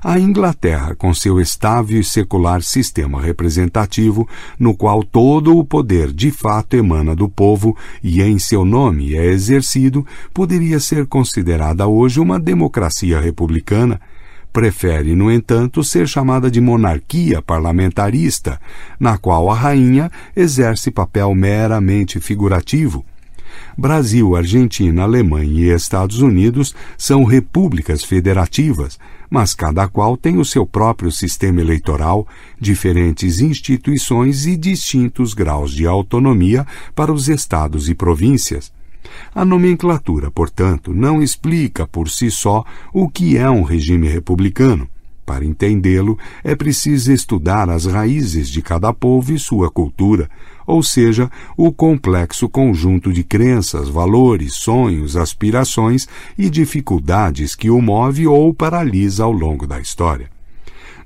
[0.02, 6.30] A Inglaterra, com seu estável e secular sistema representativo, no qual todo o poder de
[6.30, 12.38] fato emana do povo e em seu nome é exercido, poderia ser considerada hoje uma
[12.38, 14.00] democracia republicana.
[14.52, 18.60] Prefere, no entanto, ser chamada de monarquia parlamentarista,
[18.98, 23.04] na qual a rainha exerce papel meramente figurativo.
[23.76, 28.98] Brasil, Argentina, Alemanha e Estados Unidos são repúblicas federativas,
[29.30, 32.26] mas cada qual tem o seu próprio sistema eleitoral,
[32.58, 38.72] diferentes instituições e distintos graus de autonomia para os estados e províncias.
[39.34, 44.88] A nomenclatura, portanto, não explica por si só o que é um regime republicano.
[45.24, 50.28] Para entendê-lo, é preciso estudar as raízes de cada povo e sua cultura,
[50.68, 56.06] ou seja, o complexo conjunto de crenças, valores, sonhos, aspirações
[56.36, 60.37] e dificuldades que o move ou paralisa ao longo da história.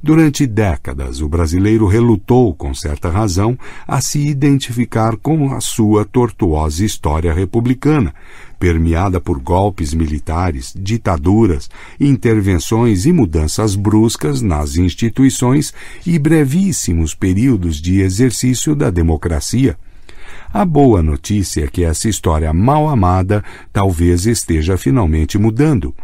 [0.05, 6.85] Durante décadas, o brasileiro relutou, com certa razão, a se identificar com a sua tortuosa
[6.85, 8.13] história republicana,
[8.59, 15.73] permeada por golpes militares, ditaduras, intervenções e mudanças bruscas nas instituições
[16.05, 19.79] e brevíssimos períodos de exercício da democracia.
[20.53, 25.95] A boa notícia é que essa história mal amada talvez esteja finalmente mudando.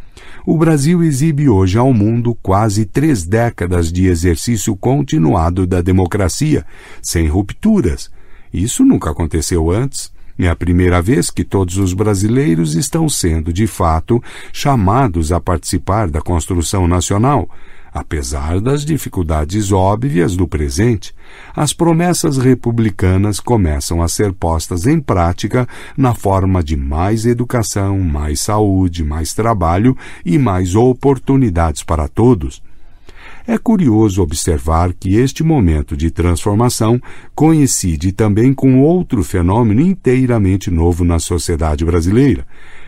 [0.47, 6.65] O Brasil exibe hoje ao mundo quase três décadas de exercício continuado da democracia,
[7.03, 8.11] sem rupturas.
[8.53, 10.11] Isso nunca aconteceu antes.
[10.39, 14.23] É a primeira vez que todos os brasileiros estão sendo, de fato,
[14.53, 17.51] chamados a participar da construção nacional.
[17.99, 21.13] Apesar das dificuldades óbvias do presente,
[21.55, 28.39] as promessas republicanas começam a ser postas em prática na forma de mais educação, mais
[28.39, 32.63] saúde, mais trabalho e mais oportunidades para todos.
[33.45, 37.03] É curioso observar que este momento de transformação
[37.35, 42.47] coincide também com outro fenômeno inteiramente novo na sociedade brasileira.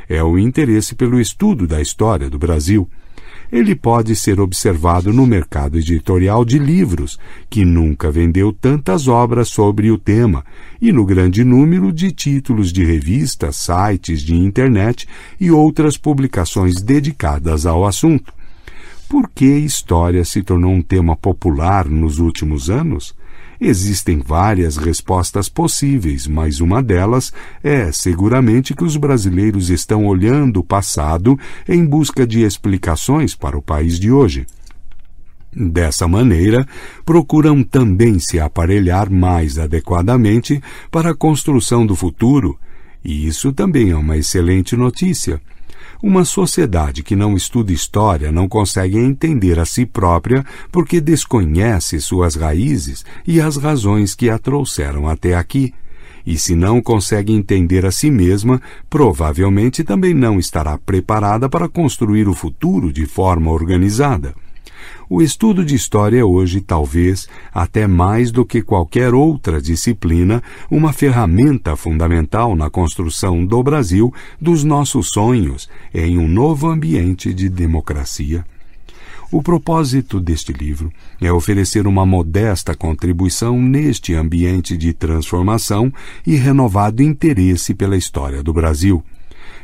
[0.09, 2.89] É o interesse pelo estudo da história do Brasil.
[3.53, 9.91] Ele pode ser observado no mercado editorial de livros, que nunca vendeu tantas obras sobre
[9.91, 10.45] o tema,
[10.81, 15.09] e no grande número de títulos de revistas, sites de internet
[15.41, 18.33] e outras publicações dedicadas ao assunto.
[19.09, 23.13] Por que história se tornou um tema popular nos últimos anos?
[23.61, 27.31] Existem várias respostas possíveis, mas uma delas
[27.63, 31.39] é seguramente que os brasileiros estão olhando o passado
[31.69, 34.47] em busca de explicações para o país de hoje.
[35.53, 36.67] Dessa maneira,
[37.05, 42.59] procuram também se aparelhar mais adequadamente para a construção do futuro,
[43.05, 45.41] e isso também é uma excelente notícia.
[46.03, 50.43] Uma sociedade que não estuda história não consegue entender a si própria
[50.73, 55.75] porque desconhece suas raízes e as razões que a trouxeram até aqui.
[56.27, 62.29] E se não consegue entender a si mesma, provavelmente também não estará preparada para construir
[62.29, 64.35] o futuro de forma organizada.
[65.13, 70.41] O estudo de história é hoje, talvez, até mais do que qualquer outra disciplina,
[70.71, 77.49] uma ferramenta fundamental na construção do Brasil dos nossos sonhos em um novo ambiente de
[77.49, 78.47] democracia.
[79.33, 85.93] O propósito deste livro é oferecer uma modesta contribuição neste ambiente de transformação
[86.25, 89.03] e renovado interesse pela história do Brasil.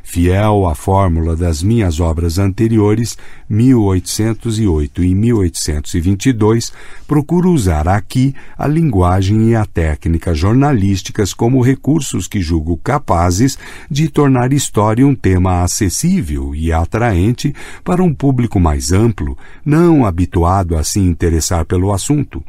[0.08, 3.18] Fiel à fórmula das minhas obras anteriores,
[3.50, 6.72] 1808 e 1822,
[7.08, 13.58] procuro usar aqui a linguagem e a técnica jornalísticas como recursos que julgo capazes
[13.90, 17.52] de tornar história um tema acessível e atraente
[17.82, 22.44] para um público mais amplo, não habituado a se interessar pelo assunto.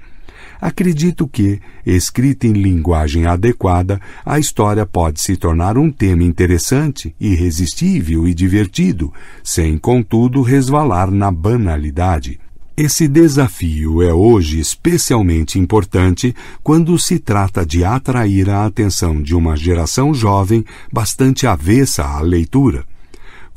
[0.59, 8.27] Acredito que, escrita em linguagem adequada, a história pode se tornar um tema interessante, irresistível
[8.27, 12.39] e divertido, sem, contudo, resvalar na banalidade.
[12.75, 19.57] Esse desafio é hoje especialmente importante quando se trata de atrair a atenção de uma
[19.57, 22.85] geração jovem bastante avessa à leitura.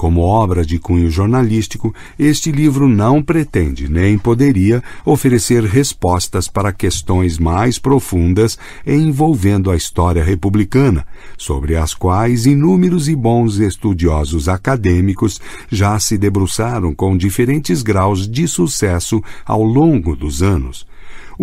[0.00, 7.38] Como obra de cunho jornalístico, este livro não pretende nem poderia oferecer respostas para questões
[7.38, 15.38] mais profundas envolvendo a história republicana, sobre as quais inúmeros e bons estudiosos acadêmicos
[15.70, 20.86] já se debruçaram com diferentes graus de sucesso ao longo dos anos.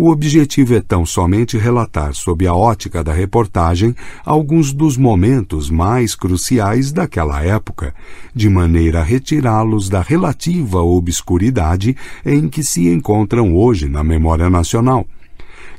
[0.00, 6.14] O objetivo é tão somente relatar, sob a ótica da reportagem, alguns dos momentos mais
[6.14, 7.92] cruciais daquela época,
[8.32, 15.04] de maneira a retirá-los da relativa obscuridade em que se encontram hoje na memória nacional.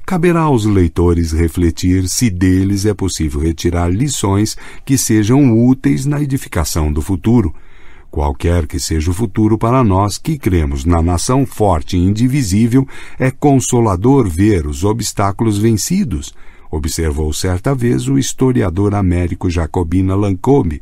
[0.05, 6.91] Caberá aos leitores refletir se deles é possível retirar lições que sejam úteis na edificação
[6.91, 7.55] do futuro
[8.11, 12.87] Qualquer que seja o futuro para nós que cremos na nação forte e indivisível,
[13.19, 16.33] é consolador ver os obstáculos vencidos,
[16.71, 20.81] observou certa vez o historiador américo Jacobina Lancôme.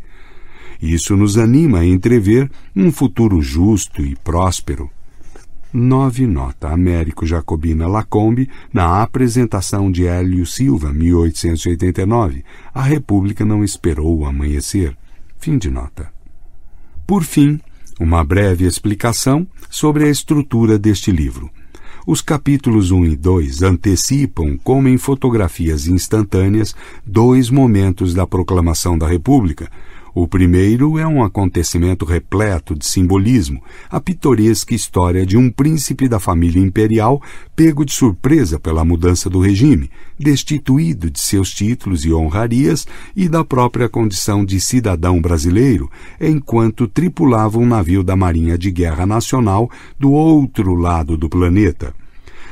[0.81, 4.89] Isso nos anima a entrever um futuro justo e próspero.
[5.73, 12.43] 9 Nota Américo Jacobina Lacombe, na apresentação de Hélio Silva, 1889.
[12.73, 14.95] A República não esperou o amanhecer.
[15.37, 16.16] Fim de nota.
[17.07, 17.57] Por fim,
[17.97, 21.49] uma breve explicação sobre a estrutura deste livro.
[22.05, 29.07] Os capítulos 1 e 2 antecipam, como em fotografias instantâneas, dois momentos da proclamação da
[29.07, 29.71] República,
[30.19, 36.19] o primeiro é um acontecimento repleto de simbolismo, a pitoresca história de um príncipe da
[36.19, 37.21] família imperial
[37.55, 43.45] pego de surpresa pela mudança do regime, destituído de seus títulos e honrarias e da
[43.45, 45.87] própria condição de cidadão brasileiro,
[46.19, 51.93] enquanto tripulava um navio da Marinha de Guerra Nacional do outro lado do planeta.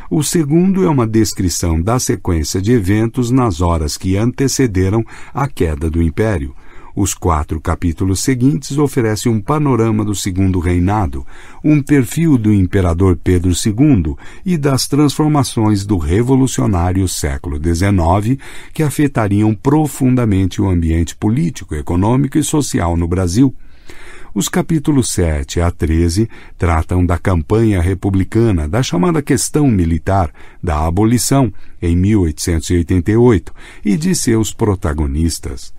[0.08, 5.04] O segundo é uma descrição da sequência de eventos nas horas que antecederam
[5.34, 6.54] a queda do Império
[6.96, 11.28] Os quatro capítulos seguintes oferecem um panorama do segundo reinado,
[11.62, 14.16] um perfil do imperador Pedro II
[14.46, 18.42] e das transformações do revolucionário século XIX
[18.74, 23.54] que afetariam profundamente o ambiente político, econômico e social no Brasil.
[24.34, 30.32] Os capítulos 7 a 13 tratam da campanha republicana, da chamada questão militar,
[30.64, 35.74] da abolição, em 1888, e de seus protagonistas.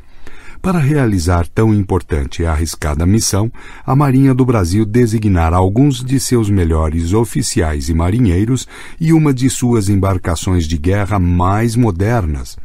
[0.62, 3.52] Para realizar tão importante e arriscada missão,
[3.84, 8.66] a Marinha do Brasil designara alguns de seus melhores oficiais e marinheiros
[8.98, 12.56] e uma de suas embarcações de guerra mais modernas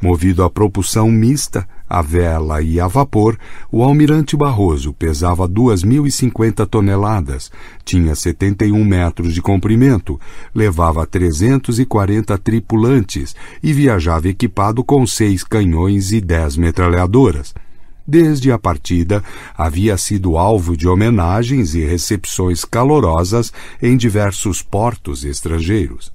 [0.00, 3.36] Movido à propulsão mista, a vela e a vapor,
[3.70, 7.52] o almirante Barroso pesava 2.050 toneladas,
[7.84, 10.18] tinha 71 metros de comprimento,
[10.54, 17.52] levava 340 tripulantes e viajava equipado com seis canhões e dez metralhadoras.
[18.06, 19.22] Desde a partida,
[19.56, 26.10] havia sido alvo de homenagens e recepções calorosas em diversos portos estrangeiros.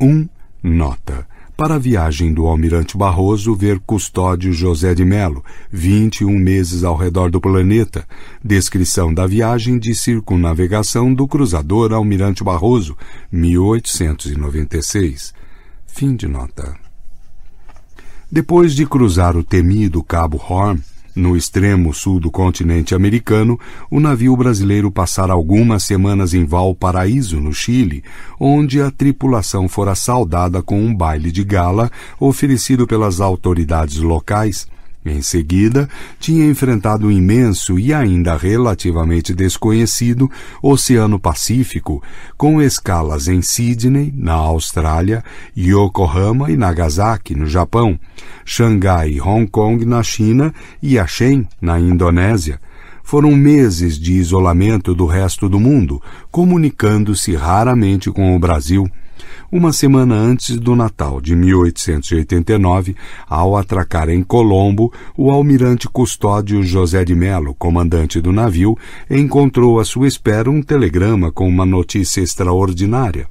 [0.00, 0.08] 1.
[0.08, 0.28] Um,
[0.62, 6.96] nota para a viagem do almirante Barroso ver Custódio José de Melo, 21 meses ao
[6.96, 8.06] redor do planeta.
[8.42, 12.96] Descrição da viagem de circunnavegação do cruzador Almirante Barroso,
[13.30, 15.34] 1896.
[15.86, 16.74] Fim de nota.
[18.30, 20.80] Depois de cruzar o temido Cabo Horn,
[21.14, 23.58] no extremo sul do continente americano,
[23.90, 28.02] o navio brasileiro passara algumas semanas em Valparaíso, no Chile,
[28.38, 34.66] onde a tripulação fora saudada com um baile de gala oferecido pelas autoridades locais
[35.04, 35.88] em seguida,
[36.20, 40.30] tinha enfrentado o imenso e ainda relativamente desconhecido
[40.62, 42.02] Oceano Pacífico,
[42.36, 45.24] com escalas em Sydney, na Austrália,
[45.56, 47.98] Yokohama e Nagasaki, no Japão,
[48.44, 52.60] Xangai e Hong Kong, na China e Achem, na Indonésia.
[53.02, 56.00] Foram meses de isolamento do resto do mundo,
[56.30, 58.88] comunicando-se raramente com o Brasil
[59.52, 62.96] uma semana antes do Natal de 1889,
[63.28, 68.78] ao atracar em Colombo, o almirante Custódio José de Melo, comandante do navio,
[69.10, 73.28] encontrou à sua espera um telegrama com uma notícia extraordinária.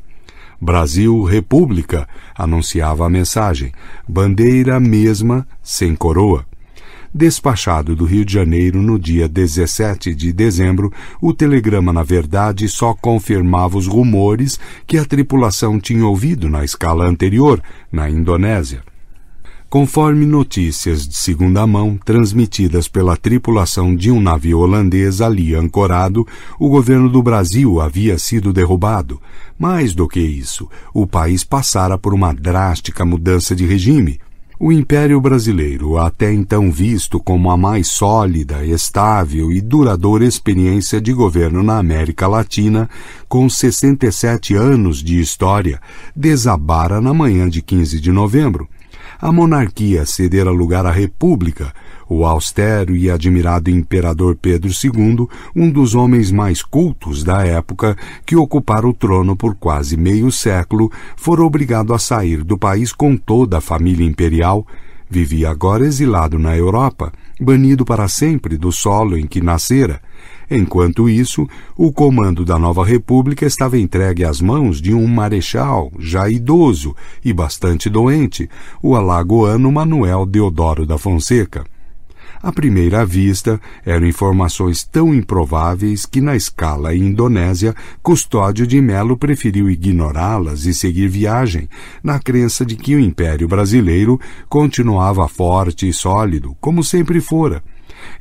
[0.61, 2.07] Brasil República,
[2.38, 3.72] anunciava a mensagem,
[4.07, 6.45] bandeira mesma, sem coroa.
[7.14, 12.93] Despachado do Rio de Janeiro no dia 17 de dezembro, o telegrama, na verdade, só
[12.93, 14.57] confirmava os rumores
[14.88, 18.82] que a tripulação tinha ouvido na escala anterior, na Indonésia.
[19.70, 26.26] Conforme notícias de segunda mão transmitidas pela tripulação de um navio holandês ali ancorado,
[26.57, 29.22] o governo do Brasil havia sido derrubado.
[29.59, 34.20] Mais do que isso, o país passara por uma drástica mudança de regime,
[34.64, 41.12] o Império Brasileiro, até então visto como a mais sólida, estável e duradoura experiência de
[41.12, 42.88] governo na América Latina,
[43.28, 45.82] com 67 anos de história,
[46.16, 48.70] desabara na manhã de 15 de novembro.
[49.20, 51.74] a monarquia cedera lugar à república,
[52.14, 57.95] o austero e admirado imperador Pedro II, um dos homens mais cultos da época,
[58.26, 63.16] que ocupara o trono por quase meio século, fora obrigado a sair do país com
[63.16, 64.68] toda a família imperial.
[65.09, 70.01] Vivia agora exilado na Europa, banido para sempre do solo em que nascera.
[70.49, 71.47] Enquanto isso,
[71.78, 76.93] o comando da nova república estava entregue às mãos de um marechal já idoso
[77.24, 78.49] e bastante doente,
[78.84, 81.70] o alagoano Manuel Deodoro da Fonseca.
[82.43, 89.69] À primeira vista, eram informações tão improváveis que, na escala Indonésia, Custódio de Melo preferiu
[89.69, 91.69] ignorá-las e seguir viagem,
[92.03, 94.19] na crença de que o Império Brasileiro
[94.49, 97.61] continuava forte e sólido, como sempre fora.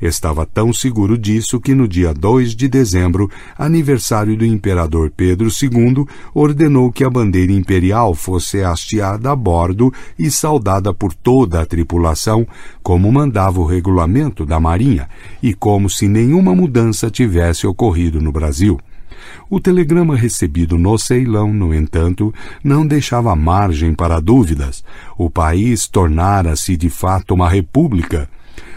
[0.01, 6.05] Estava tão seguro disso que no dia 2 de dezembro, aniversário do imperador Pedro II,
[6.33, 12.47] ordenou que a bandeira imperial fosse hasteada a bordo e saudada por toda a tripulação,
[12.81, 15.09] como mandava o regulamento da Marinha,
[15.41, 18.79] e como se nenhuma mudança tivesse ocorrido no Brasil.
[19.49, 24.83] O telegrama recebido no Ceilão, no entanto, não deixava margem para dúvidas.
[25.17, 28.29] O país tornara-se de fato uma república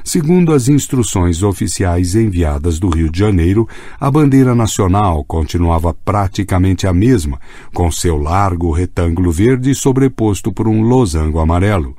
[0.06, 3.66] Segundo as instruções oficiais enviadas do Rio de Janeiro,
[3.98, 7.40] a bandeira nacional continuava praticamente a mesma,
[7.72, 11.96] com seu largo retângulo verde sobreposto por um losango amarelo.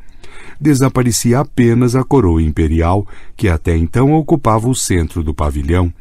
[0.62, 5.92] Desaparecia apenas a coroa imperial, que até então ocupava o centro do pavilhão.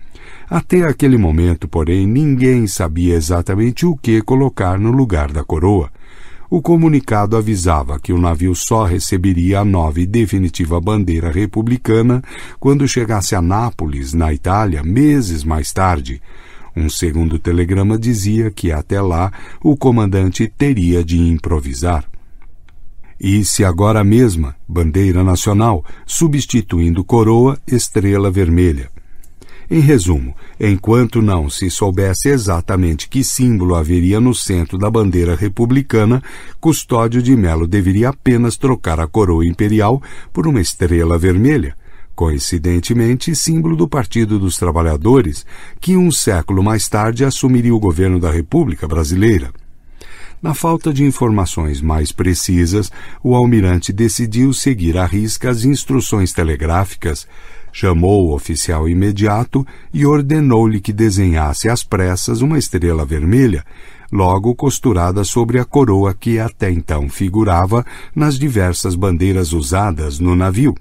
[0.49, 5.91] Até aquele momento, porém, ninguém sabia exatamente o que colocar no lugar da coroa.
[6.51, 12.22] O comunicado avisava que o navio só receberia a nova e definitiva bandeira republicana
[12.61, 16.20] quando chegasse a Nápoles, na Itália, meses mais tarde.
[16.76, 19.32] Um segundo telegrama dizia que até lá
[19.62, 22.05] o comandante teria de improvisar.
[23.18, 28.90] E se agora mesma, bandeira nacional, substituindo coroa, estrela vermelha.
[29.71, 36.23] Em resumo, enquanto não se soubesse exatamente que símbolo haveria no centro da bandeira republicana,
[36.61, 40.03] Custódio de Melo deveria apenas trocar a coroa imperial
[40.33, 41.75] por uma estrela vermelha,
[42.15, 45.47] coincidentemente símbolo do Partido dos Trabalhadores,
[45.81, 49.51] que um século mais tarde assumiria o governo da República Brasileira.
[50.43, 52.93] Na falta de informações mais precisas,
[53.23, 57.27] o almirante decidiu seguir à risca as instruções telegráficas
[57.75, 63.64] chamou o oficial imediato e ordenou-lhe que desenhasse às pressas uma estrela vermelha,
[64.12, 70.72] logo costurada sobre a coroa que até então figurava nas diversas bandeiras usadas no navio.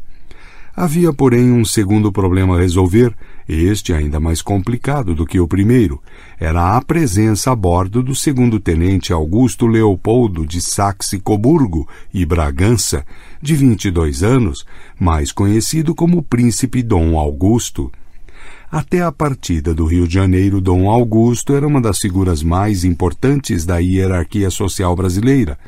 [0.75, 3.11] Havia, porém, um segundo problema a resolver,
[3.47, 6.01] este ainda mais complicado do que o primeiro.
[6.39, 13.05] Era a presença a bordo do segundo-tenente Augusto Leopoldo de Saxe-Coburgo e Bragança,
[13.41, 14.65] de 22 anos,
[14.99, 17.91] mais conhecido como Príncipe Dom Augusto.
[18.71, 23.65] Até a partida do Rio de Janeiro, Dom Augusto era uma das figuras mais importantes
[23.65, 25.59] da hierarquia social brasileira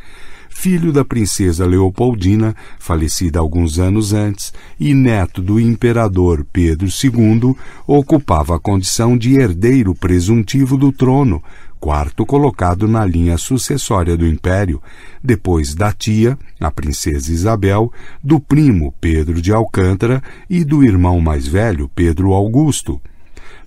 [0.55, 8.55] filho da princesa Leopoldina, falecida alguns anos antes, e neto do imperador Pedro II, ocupava
[8.55, 11.43] a condição de herdeiro presuntivo do trono,
[11.77, 14.81] quarto colocado na linha sucessória do império,
[15.21, 17.91] depois da tia, a princesa Isabel,
[18.23, 22.99] do primo Pedro de Alcântara e do irmão mais velho, Pedro Augusto.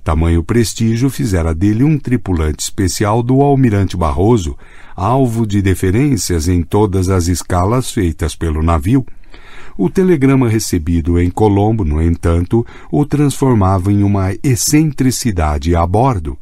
[0.02, 4.56] Tamanho prestígio fizera dele um tripulante especial do almirante Barroso,
[4.98, 9.06] alvo de deferências em todas as escalas feitas pelo navio.
[9.76, 16.36] O telegrama recebido em Colombo, no entanto, o transformava em uma excentricidade a bordo.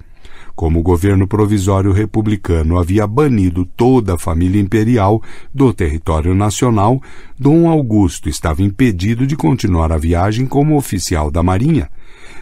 [0.54, 6.98] Como o governo provisório republicano havia banido toda a família imperial do território nacional,
[7.38, 11.90] Dom Augusto estava impedido de continuar a viagem como oficial da Marinha.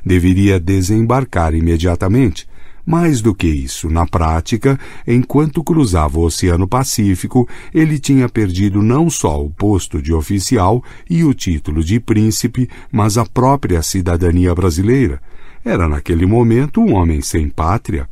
[0.07, 2.47] Deveria desembarcar imediatamente.
[2.87, 9.09] Mais do que isso, na prática, enquanto cruzava o Oceano Pacífico, ele tinha perdido não
[9.09, 15.20] só o posto de oficial e o título de príncipe, mas a própria cidadania brasileira.
[15.64, 18.07] Era naquele momento um homem sem pátria.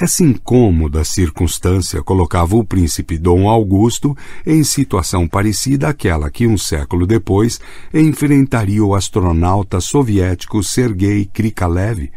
[0.00, 4.16] Essa incômoda circunstância colocava o príncipe Dom Augusto
[4.46, 7.60] em situação parecida àquela que um século depois
[7.92, 12.10] enfrentaria o astronauta soviético Sergei Krikalev,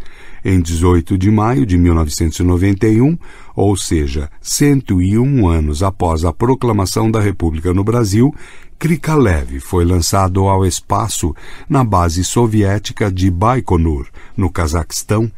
[0.43, 3.17] em 18 de maio de 1991,
[3.55, 8.33] ou seja, 101 anos após a proclamação da República no Brasil,
[8.77, 11.33] Krikalev foi lançado ao espaço
[11.69, 15.31] na base soviética de Baikonur, no Cazaquistão,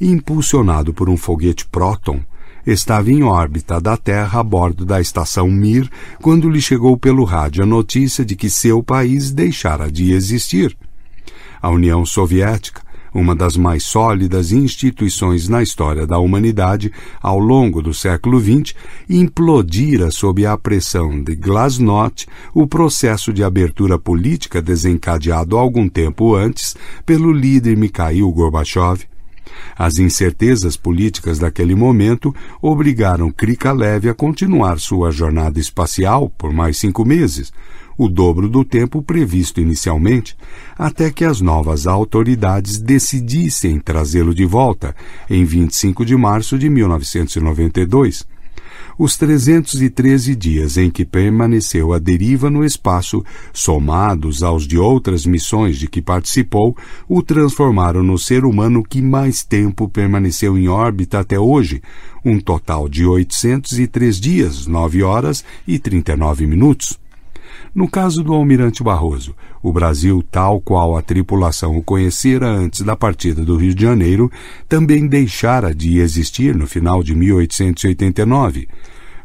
[0.00, 2.20] e impulsionado por um foguete Proton,
[2.66, 5.90] estava em órbita da Terra a bordo da estação Mir
[6.22, 10.76] quando lhe chegou pelo rádio a notícia de que seu país deixara de existir.
[11.60, 12.82] A União Soviética,
[13.14, 16.92] uma das mais sólidas instituições na história da humanidade
[17.22, 18.74] ao longo do século XX,
[19.08, 26.76] implodira sob a pressão de Glasnost o processo de abertura política desencadeado algum tempo antes
[27.06, 29.06] pelo líder Mikhail Gorbachev,
[29.76, 37.04] as incertezas políticas daquele momento obrigaram Krikalev a continuar sua jornada espacial por mais cinco
[37.04, 37.52] meses,
[37.96, 40.36] o dobro do tempo previsto inicialmente,
[40.78, 44.94] até que as novas autoridades decidissem trazê-lo de volta
[45.28, 48.26] em 25 de março de 1992
[48.98, 55.78] os 313 dias em que permaneceu à deriva no espaço, somados aos de outras missões
[55.78, 56.76] de que participou,
[57.08, 61.82] o transformaram no ser humano que mais tempo permaneceu em órbita até hoje,
[62.24, 67.03] um total de 803 dias, 9 horas e 39 minutos.
[67.72, 72.96] No caso do almirante Barroso, o Brasil, tal qual a tripulação o conhecera antes da
[72.96, 74.30] partida do Rio de Janeiro,
[74.68, 78.68] também deixara de existir no final de 1889.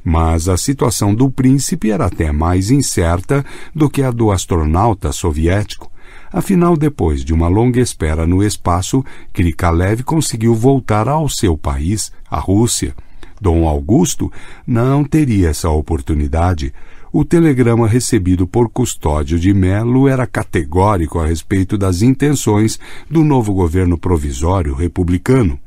[0.04, 5.92] Mas a situação do príncipe era até mais incerta do que a do astronauta soviético.
[6.32, 12.40] Afinal, depois de uma longa espera no espaço, Krikalev conseguiu voltar ao seu país, a
[12.40, 12.96] Rússia.
[13.42, 14.32] Dom Augusto
[14.68, 16.74] não teria essa oportunidade
[17.12, 22.80] o telegrama recebido por Custódio de Melo era categórico a respeito das intenções
[23.10, 25.60] do novo governo provisório republicano.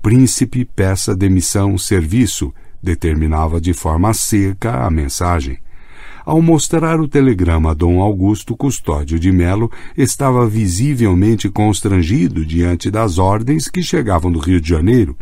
[0.00, 2.52] Príncipe peça demissão serviço,
[2.82, 5.58] determinava de forma seca a mensagem.
[6.24, 13.18] Ao mostrar o telegrama a Dom Augusto Custódio de Melo, estava visivelmente constrangido diante das
[13.18, 15.14] ordens que chegavam do Rio de Janeiro.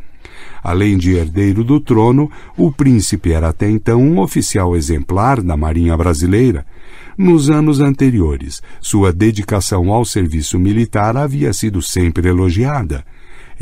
[0.62, 5.96] Além de herdeiro do trono, o príncipe era até então um oficial exemplar da Marinha
[5.96, 6.64] Brasileira.
[7.16, 13.04] Nos anos anteriores, sua dedicação ao serviço militar havia sido sempre elogiada.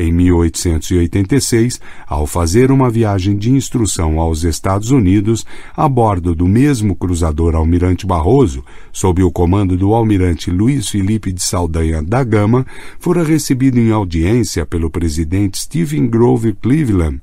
[0.02, 5.44] Em 1886, ao fazer uma viagem de instrução aos Estados Unidos,
[5.76, 11.42] a bordo do mesmo cruzador Almirante Barroso, sob o comando do almirante Luiz Felipe de
[11.42, 12.66] Saldanha da Gama,
[12.98, 17.20] fora recebido em audiência pelo presidente Stephen Grover Cleveland.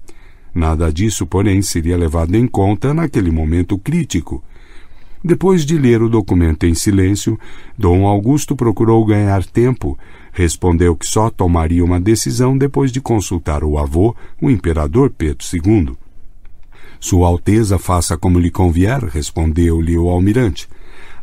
[0.53, 4.43] Nada disso, porém, seria levado em conta naquele momento crítico.
[5.23, 7.39] Depois de ler o documento em silêncio,
[7.75, 9.97] Dom Augusto procurou ganhar tempo.
[10.37, 15.97] Respondeu que só tomaria uma decisão depois de consultar o avô, o imperador Pedro II.
[16.99, 20.69] Sua Alteza faça como lhe convier, respondeu-lhe o almirante.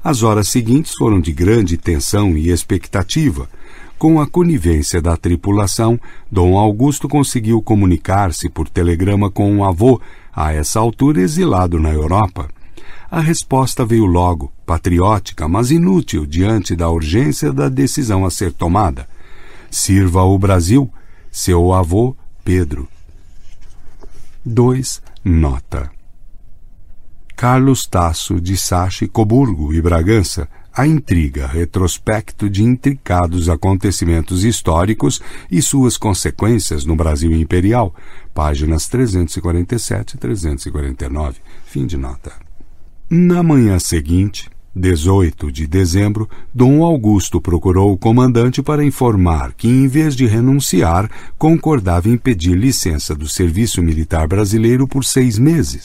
[0.03, 3.49] As horas seguintes foram de grande tensão e expectativa.
[3.97, 5.97] Com a conivência da tripulação,
[6.29, 10.01] Dom Augusto conseguiu comunicar-se por telegrama com o avô,
[10.35, 12.49] a essa altura exilado na Europa.
[13.15, 19.09] A resposta veio logo, patriótica, mas inútil diante da urgência da decisão a ser tomada.
[19.71, 20.93] Sirva o Brasil,
[21.31, 22.89] seu avô Pedro.
[24.45, 25.01] 2.
[25.25, 25.93] Nota.
[27.37, 35.63] Carlos Tasso de Sachi, Coburgo e Bragança, a intriga, retrospecto de intricados acontecimentos históricos e
[35.63, 37.95] suas consequências no Brasil imperial,
[38.35, 41.37] páginas 347 e 349.
[41.65, 42.44] Fim de nota.
[43.11, 49.87] Na manhã seguinte, 18 de dezembro, Dom Augusto procurou o comandante para informar que, em
[49.87, 55.85] vez de renunciar, concordava em pedir licença do serviço militar brasileiro por seis meses.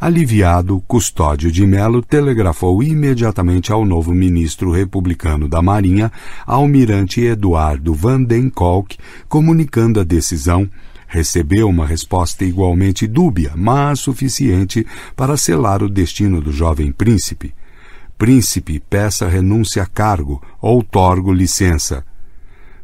[0.00, 6.10] Aliviado, Custódio de Melo telegrafou imediatamente ao novo ministro republicano da Marinha,
[6.46, 8.96] almirante Eduardo Van den Kolk,
[9.28, 10.68] comunicando a decisão
[11.08, 14.86] recebeu uma resposta igualmente dúbia, mas suficiente
[15.16, 17.54] para selar o destino do jovem príncipe.
[18.16, 22.04] Príncipe, peça renúncia a cargo, outorgo licença.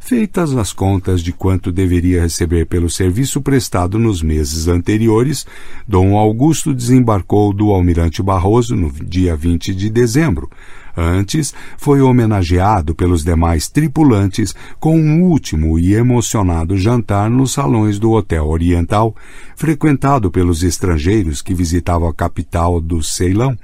[0.00, 5.46] Feitas as contas de quanto deveria receber pelo serviço prestado nos meses anteriores,
[5.88, 10.50] Dom Augusto desembarcou do Almirante Barroso no dia 20 de dezembro,
[10.96, 18.12] Antes, foi homenageado pelos demais tripulantes com um último e emocionado jantar nos salões do
[18.12, 19.14] Hotel Oriental,
[19.56, 23.56] frequentado pelos estrangeiros que visitavam a capital do Ceilão.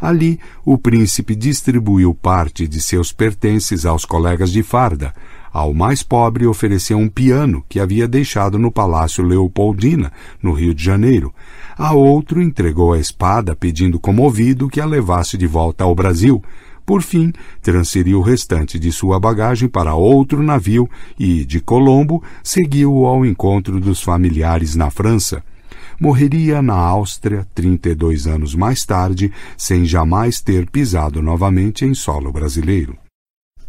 [0.00, 5.14] Ali, o príncipe distribuiu parte de seus pertences aos colegas de farda.
[5.52, 10.12] Ao mais pobre ofereceu um piano que havia deixado no Palácio Leopoldina,
[10.42, 11.32] no Rio de Janeiro.
[11.76, 16.42] A outro entregou a espada, pedindo comovido que a levasse de volta ao Brasil.
[16.86, 23.06] Por fim, transferiu o restante de sua bagagem para outro navio e, de Colombo, seguiu
[23.06, 25.42] ao encontro dos familiares na França.
[26.00, 32.96] morreria na Áustria 32 anos mais tarde, sem jamais ter pisado novamente em solo brasileiro.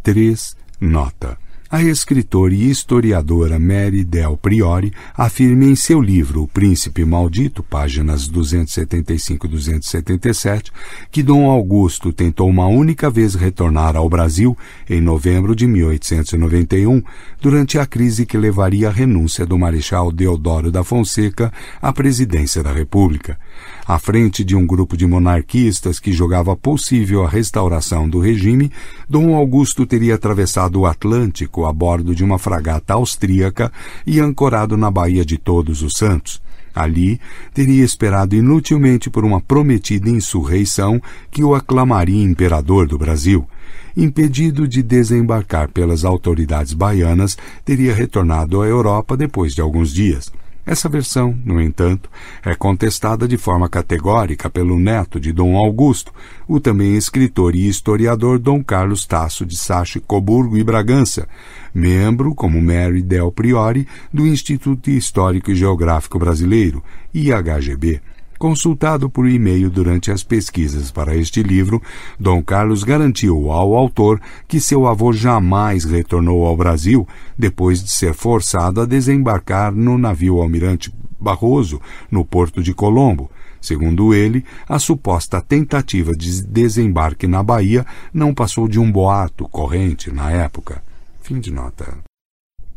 [0.04, 0.56] 3.
[0.82, 1.45] Nota.
[1.68, 8.28] A escritora e historiadora Mary Del Priori afirma em seu livro O Príncipe Maldito, páginas
[8.28, 10.72] 275 e 277,
[11.10, 14.56] que Dom Augusto tentou uma única vez retornar ao Brasil
[14.88, 17.02] em novembro de 1891,
[17.42, 21.52] durante a crise que levaria à renúncia do Marechal Deodoro da Fonseca
[21.82, 23.40] à presidência da República
[23.88, 28.72] à frente de um grupo de monarquistas que julgava possível a restauração do regime,
[29.08, 33.72] Dom Augusto teria atravessado o Atlântico a bordo de uma fragata austríaca
[34.06, 36.42] e ancorado na Baía de Todos os Santos.
[36.74, 37.22] Ali,
[37.54, 43.48] teria esperado inutilmente por uma prometida insurreição que o aclamaria imperador do Brasil.
[43.96, 50.30] Impedido de desembarcar pelas autoridades baianas, teria retornado à Europa depois de alguns dias.
[50.66, 52.10] Essa versão, no entanto,
[52.44, 56.12] é contestada de forma categórica pelo neto de Dom Augusto,
[56.48, 61.28] o também escritor e historiador Dom Carlos Tasso de Sache Coburgo e Bragança,
[61.72, 68.02] membro, como Mary Del Priori, do Instituto Histórico e Geográfico Brasileiro, IHGB.
[68.38, 71.82] Consultado por e-mail durante as pesquisas para este livro,
[72.20, 77.08] Dom Carlos garantiu ao autor que seu avô jamais retornou ao Brasil
[77.38, 81.82] depois de ser forçado a desembarcar no navio Almirante Barroso,
[82.12, 83.32] no porto de Colombo.
[83.62, 90.12] Segundo ele, a suposta tentativa de desembarque na Bahia não passou de um boato corrente
[90.12, 90.84] na época.
[91.22, 91.98] Fim de nota.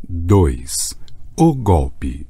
[0.07, 0.97] 2.
[1.35, 2.25] O golpe.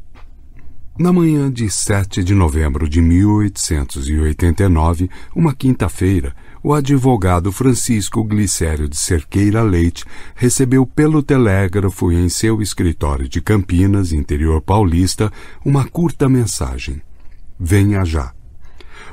[1.00, 8.98] Na manhã de 7 de novembro de 1889, uma quinta-feira, o advogado Francisco Glicério de
[8.98, 10.04] Cerqueira Leite
[10.36, 15.32] recebeu pelo telégrafo em seu escritório de Campinas, interior paulista,
[15.64, 17.02] uma curta mensagem.
[17.58, 18.34] Venha já.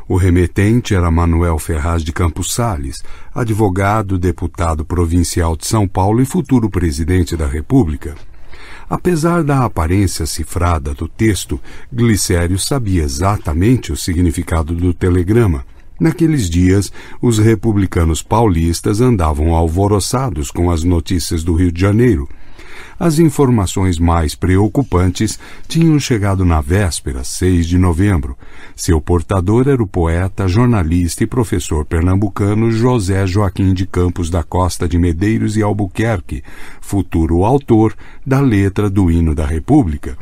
[0.09, 3.01] O remetente era Manuel Ferraz de Campos Sales,
[3.33, 8.17] advogado, deputado provincial de São Paulo e futuro presidente da República.
[8.89, 11.61] Apesar da aparência cifrada do texto,
[11.93, 15.65] Glicério sabia exatamente o significado do telegrama.
[15.99, 22.29] Naqueles dias, os republicanos paulistas andavam alvoroçados com as notícias do Rio de Janeiro
[22.99, 25.39] as informações mais preocupantes
[25.69, 28.37] tinham chegado na véspera, 6 de novembro.
[28.75, 34.89] Seu portador era o poeta, jornalista e professor pernambucano José Joaquim de Campos da Costa
[34.89, 36.43] de Medeiros e Albuquerque,
[36.81, 37.95] futuro autor
[38.25, 40.17] da letra do hino da República.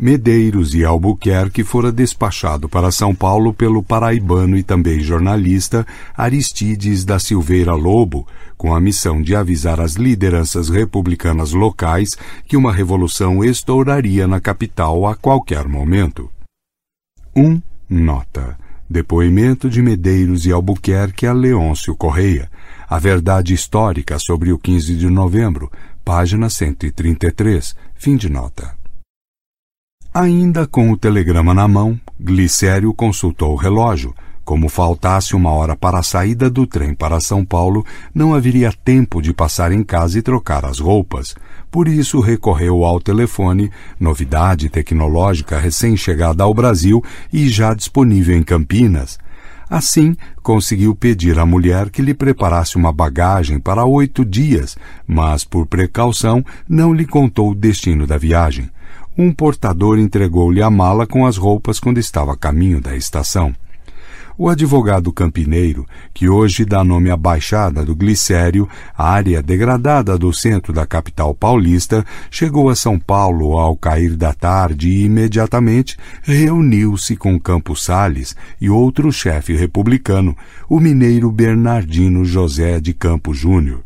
[0.00, 5.84] Medeiros e Albuquerque fora despachado para São Paulo pelo paraibano e também jornalista
[6.16, 8.24] Aristides da Silveira Lobo,
[8.56, 12.10] com a missão de avisar as lideranças republicanas locais
[12.46, 16.30] que uma revolução estouraria na capital a qualquer momento.
[17.34, 17.42] 1.
[17.42, 18.56] Um, nota.
[18.88, 22.48] Depoimento de Medeiros e Albuquerque a Leôncio Correia.
[22.88, 25.70] A verdade histórica sobre o 15 de novembro,
[26.04, 27.74] página 133.
[27.96, 28.77] Fim de nota.
[30.20, 34.12] Ainda com o telegrama na mão, Glicério consultou o relógio.
[34.44, 39.22] Como faltasse uma hora para a saída do trem para São Paulo, não haveria tempo
[39.22, 41.36] de passar em casa e trocar as roupas.
[41.70, 47.00] Por isso recorreu ao telefone, novidade tecnológica recém-chegada ao Brasil
[47.32, 49.20] e já disponível em Campinas.
[49.70, 55.64] Assim, conseguiu pedir à mulher que lhe preparasse uma bagagem para oito dias, mas, por
[55.64, 58.68] precaução, não lhe contou o destino da viagem
[59.18, 63.52] um portador entregou-lhe a mala com as roupas quando estava a caminho da estação.
[64.40, 70.72] O advogado campineiro, que hoje dá nome à Baixada do Glicério, área degradada do centro
[70.72, 77.40] da capital paulista, chegou a São Paulo ao cair da tarde e imediatamente reuniu-se com
[77.40, 80.36] Campos Sales e outro chefe republicano,
[80.68, 83.82] o mineiro Bernardino José de Campos Júnior.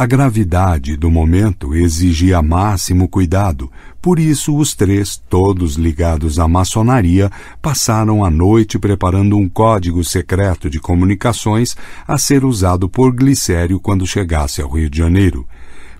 [0.00, 3.70] A gravidade do momento exigia máximo cuidado,
[4.00, 7.30] por isso os três, todos ligados à maçonaria,
[7.60, 11.76] passaram a noite preparando um código secreto de comunicações
[12.08, 15.46] a ser usado por Glicério quando chegasse ao Rio de Janeiro.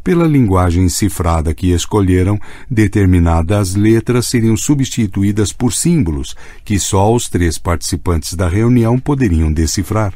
[0.03, 2.41] Pela linguagem cifrada que escolheram,
[2.71, 6.35] determinadas letras seriam substituídas por símbolos
[6.65, 10.15] que só os três participantes da reunião poderiam decifrar.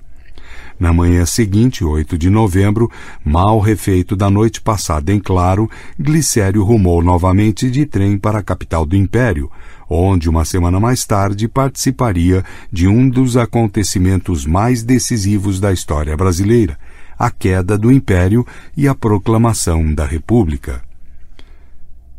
[0.78, 2.90] Na manhã seguinte, 8 de novembro,
[3.24, 8.84] mal refeito da noite passada em claro, Glicério rumou novamente de trem para a capital
[8.84, 9.50] do Império,
[9.88, 16.76] onde uma semana mais tarde participaria de um dos acontecimentos mais decisivos da história brasileira,
[17.16, 18.44] a queda do Império
[18.76, 20.82] e a proclamação da República.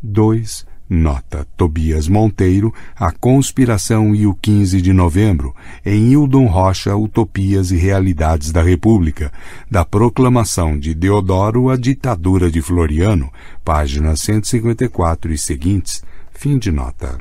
[0.02, 0.65] 2.
[0.88, 7.76] Nota Tobias Monteiro, A Conspiração e o 15 de Novembro, em Hildon Rocha, Utopias e
[7.76, 9.32] Realidades da República,
[9.70, 13.32] da Proclamação de Deodoro à Ditadura de Floriano,
[13.64, 16.04] páginas 154 e seguintes.
[16.32, 17.18] Fim de nota.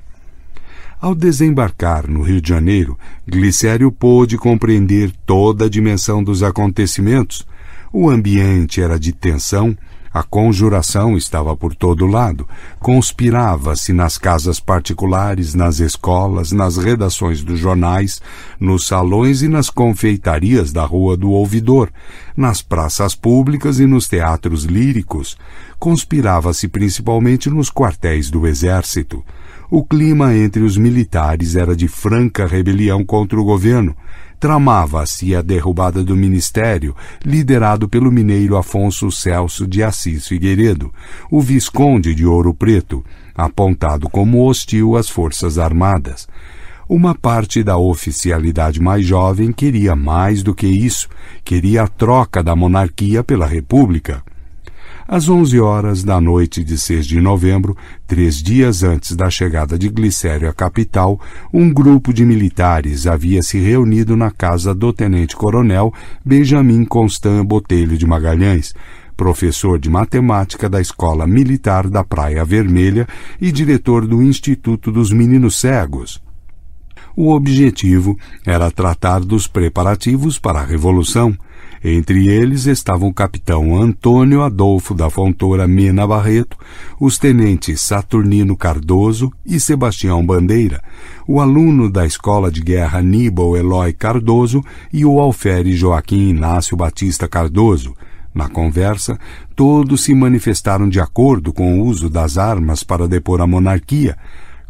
[1.01, 2.97] Ao desembarcar no Rio de Janeiro,
[3.27, 7.45] Glicério pôde compreender toda a dimensão dos acontecimentos.
[7.91, 9.77] O ambiente era de tensão
[10.15, 12.47] a conjuração estava por todo lado.
[12.79, 18.21] Conspirava-se nas casas particulares, nas escolas, nas redações dos jornais,
[18.57, 21.89] nos salões e nas confeitarias da Rua do Ouvidor,
[22.33, 25.37] nas praças públicas e nos teatros líricos.
[25.77, 29.21] Conspirava-se principalmente nos quartéis do Exército.
[29.69, 33.93] O clima entre os militares era de franca rebelião contra o governo
[34.45, 40.93] tramava-se a derrubada do ministério, liderado pelo mineiro Afonso Celso de Assis Figueiredo,
[41.31, 46.27] o Visconde de Ouro Preto, apontado como hostil às Forças Armadas.
[46.87, 51.09] Uma parte da oficialidade mais jovem queria mais do que isso,
[51.43, 54.21] queria a troca da monarquia pela república.
[55.07, 57.77] Às onze horas da noite de 6 de novembro,
[58.07, 61.21] três dias antes da chegada de Glicério à capital,
[61.53, 65.93] um grupo de militares havia se reunido na casa do tenente-coronel
[66.25, 68.73] Benjamin Constant Botelho de Magalhães,
[69.15, 73.07] professor de matemática da Escola Militar da Praia Vermelha
[73.39, 76.19] e diretor do Instituto dos Meninos Cegos.
[77.15, 81.37] O objetivo era tratar dos preparativos para a Revolução,
[81.83, 86.57] entre eles estavam o capitão Antônio Adolfo da Fontoura Mena Barreto,
[86.99, 90.81] os tenentes Saturnino Cardoso e Sebastião Bandeira,
[91.27, 97.27] o aluno da Escola de Guerra Aníbal Eloy Cardoso e o alferes Joaquim Inácio Batista
[97.27, 97.93] Cardoso.
[98.33, 99.17] Na conversa,
[99.55, 104.17] todos se manifestaram de acordo com o uso das armas para depor a monarquia,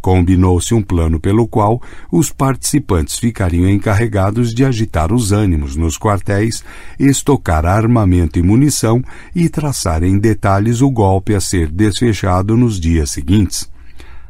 [0.05, 1.81] Combinou-se um plano pelo qual
[2.11, 6.63] os participantes ficariam encarregados de agitar os ânimos nos quartéis,
[6.99, 9.03] estocar armamento e munição
[9.33, 13.67] e traçar em detalhes o golpe a ser desfechado nos dias seguintes.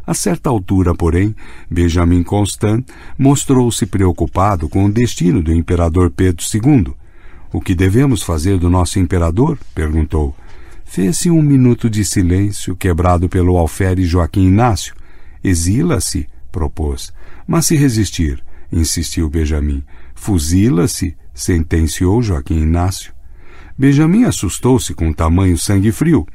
[0.07, 1.35] A certa altura, porém,
[1.69, 2.85] Benjamin Constant
[3.19, 6.93] mostrou-se preocupado com o destino do imperador Pedro II.
[7.51, 9.57] O que devemos fazer do nosso imperador?
[9.75, 10.33] perguntou.
[10.85, 14.95] Fez-se um minuto de silêncio, quebrado pelo alferes Joaquim Inácio,
[15.45, 17.13] Exila-se, propôs.
[17.45, 19.83] Mas se resistir, insistiu Benjamin.
[20.15, 23.13] Fuzila-se, sentenciou Joaquim Inácio.
[23.77, 26.25] Benjamin assustou-se com tamanho sangue frio.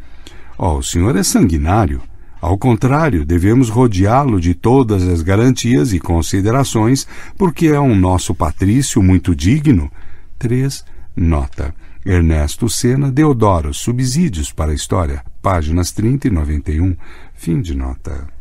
[0.57, 2.01] Oh, o senhor é sanguinário.
[2.41, 7.05] Ao contrário, devemos rodeá-lo de todas as garantias e considerações,
[7.37, 9.91] porque é um nosso patrício muito digno.
[10.39, 10.85] 3.
[11.17, 11.75] Nota.
[12.07, 16.97] Ernesto Sena, Deodoro, Subsídios para a História, páginas 30 e 91.
[17.35, 18.40] Fim de nota.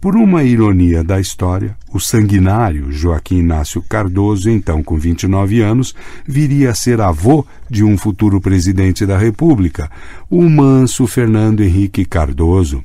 [0.00, 5.92] Por uma ironia da história, o sanguinário Joaquim Inácio Cardoso, então com 29 anos,
[6.24, 9.90] viria a ser avô de um futuro presidente da República,
[10.30, 12.84] o manso Fernando Henrique Cardoso.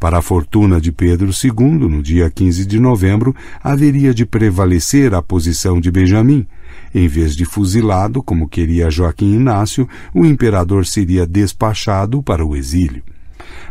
[0.00, 3.32] Para a fortuna de Pedro II, no dia 15 de novembro,
[3.62, 6.44] haveria de prevalecer a posição de Benjamin.
[6.92, 13.04] Em vez de fuzilado, como queria Joaquim Inácio, o imperador seria despachado para o exílio.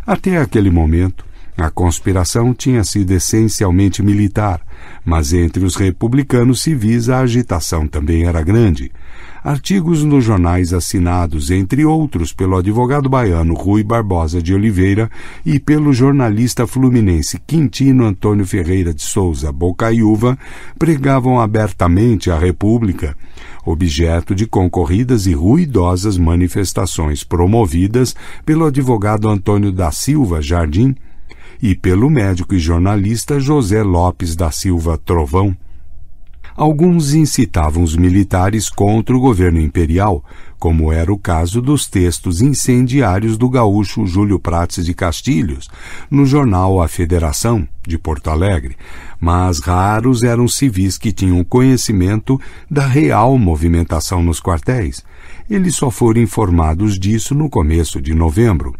[0.07, 1.25] Até aquele momento,
[1.59, 4.61] a conspiração tinha sido essencialmente militar,
[5.03, 8.89] mas entre os republicanos civis a agitação também era grande.
[9.43, 15.09] Artigos nos jornais assinados, entre outros, pelo advogado baiano Rui Barbosa de Oliveira
[15.45, 20.37] e pelo jornalista fluminense Quintino Antônio Ferreira de Souza Bocaiúva,
[20.77, 23.15] pregavam abertamente a República,
[23.65, 30.95] objeto de concorridas e ruidosas manifestações promovidas pelo advogado Antônio da Silva Jardim
[31.61, 35.55] e pelo médico e jornalista José Lopes da Silva Trovão.
[36.55, 40.21] Alguns incitavam os militares contra o governo imperial,
[40.59, 45.69] como era o caso dos textos incendiários do gaúcho Júlio Prates de Castilhos,
[46.11, 48.75] no jornal A Federação, de Porto Alegre,
[49.21, 52.37] mas raros eram civis que tinham conhecimento
[52.69, 55.01] da real movimentação nos quartéis.
[55.49, 58.75] Eles só foram informados disso no começo de novembro.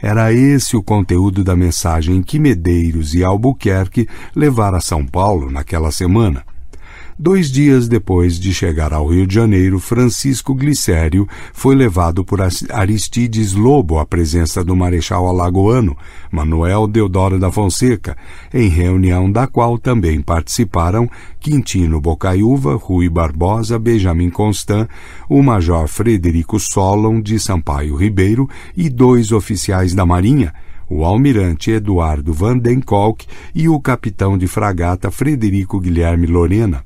[0.00, 5.90] Era esse o conteúdo da mensagem que Medeiros e Albuquerque levaram a São Paulo naquela
[5.90, 6.44] semana.
[7.16, 12.40] Dois dias depois de chegar ao Rio de Janeiro, Francisco Glicério foi levado por
[12.70, 15.96] Aristides Lobo à presença do Marechal Alagoano,
[16.28, 18.16] Manuel Deodoro da Fonseca,
[18.52, 21.08] em reunião da qual também participaram
[21.38, 24.88] Quintino Bocaiúva, Rui Barbosa, Benjamin Constant,
[25.28, 30.52] o Major Frederico Solon de Sampaio Ribeiro e dois oficiais da Marinha,
[30.90, 33.24] o almirante Eduardo Van den Kolk
[33.54, 36.82] e o capitão de fragata Frederico Guilherme Lorena.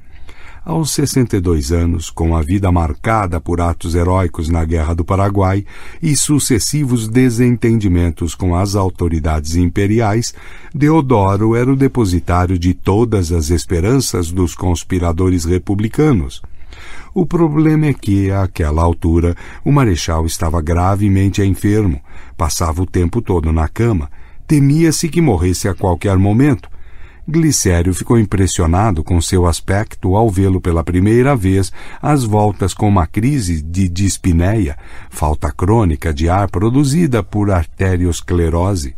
[0.68, 5.64] Aos 62 anos, com a vida marcada por atos heróicos na Guerra do Paraguai
[6.02, 10.34] e sucessivos desentendimentos com as autoridades imperiais,
[10.74, 16.42] Deodoro era o depositário de todas as esperanças dos conspiradores republicanos.
[17.14, 19.34] O problema é que, àquela altura,
[19.64, 21.98] o marechal estava gravemente enfermo,
[22.36, 24.10] passava o tempo todo na cama,
[24.46, 26.68] temia-se que morresse a qualquer momento.
[27.30, 33.06] Glicério ficou impressionado com seu aspecto ao vê-lo pela primeira vez às voltas com uma
[33.06, 34.78] crise de dispneia,
[35.10, 38.96] falta crônica de ar produzida por arteriosclerose.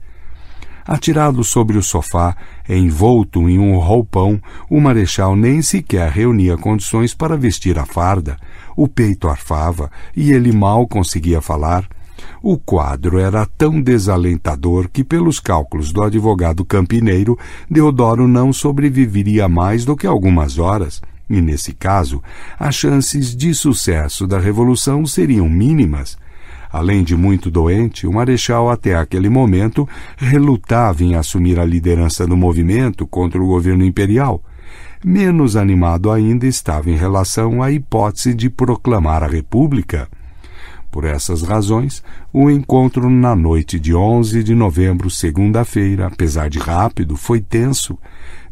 [0.86, 2.36] Atirado sobre o sofá,
[2.68, 4.40] envolto em um roupão,
[4.70, 8.36] o marechal nem sequer reunia condições para vestir a farda.
[8.76, 11.84] O peito arfava e ele mal conseguia falar.
[12.42, 17.38] O quadro era tão desalentador que, pelos cálculos do advogado campineiro,
[17.70, 21.02] Deodoro não sobreviveria mais do que algumas horas.
[21.28, 22.22] E, nesse caso,
[22.58, 26.18] as chances de sucesso da revolução seriam mínimas.
[26.72, 32.36] Além de muito doente, o Marechal até aquele momento relutava em assumir a liderança do
[32.36, 34.42] movimento contra o governo imperial.
[35.04, 40.08] Menos animado ainda estava em relação à hipótese de proclamar a República.
[40.90, 42.02] Por essas razões,
[42.32, 47.96] o encontro na noite de 11 de novembro, segunda-feira, apesar de rápido, foi tenso.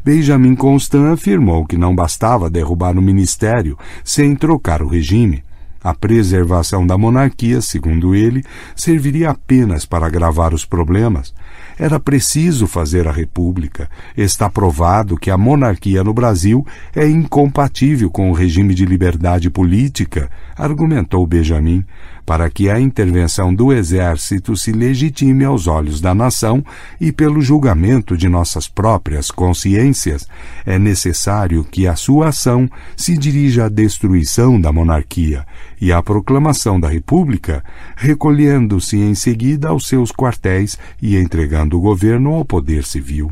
[0.05, 5.43] Benjamin Constant afirmou que não bastava derrubar o ministério sem trocar o regime.
[5.81, 8.43] A preservação da monarquia, segundo ele,
[8.75, 11.33] serviria apenas para agravar os problemas.
[11.77, 13.89] Era preciso fazer a república.
[14.15, 20.29] Está provado que a monarquia no Brasil é incompatível com o regime de liberdade política,
[20.59, 21.85] argumentou Benjamin
[22.25, 26.63] para que a intervenção do exército se legitime aos olhos da nação
[27.01, 30.27] e pelo julgamento de nossas próprias consciências,
[30.65, 35.43] é necessário que a sua ação se dirija à destruição da monarquia
[35.81, 37.63] e à proclamação da República,
[37.95, 43.31] recolhendo-se em seguida aos seus quartéis e entregando o governo ao poder civil.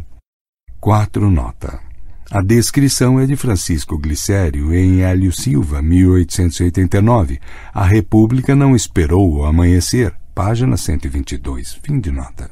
[0.79, 1.86] 4 nota.
[2.29, 7.39] A descrição é de Francisco Glicério em Hélio Silva, 1889.
[7.73, 10.13] A República não esperou o amanhecer.
[10.35, 11.79] Página 122.
[11.81, 12.51] Fim de nota.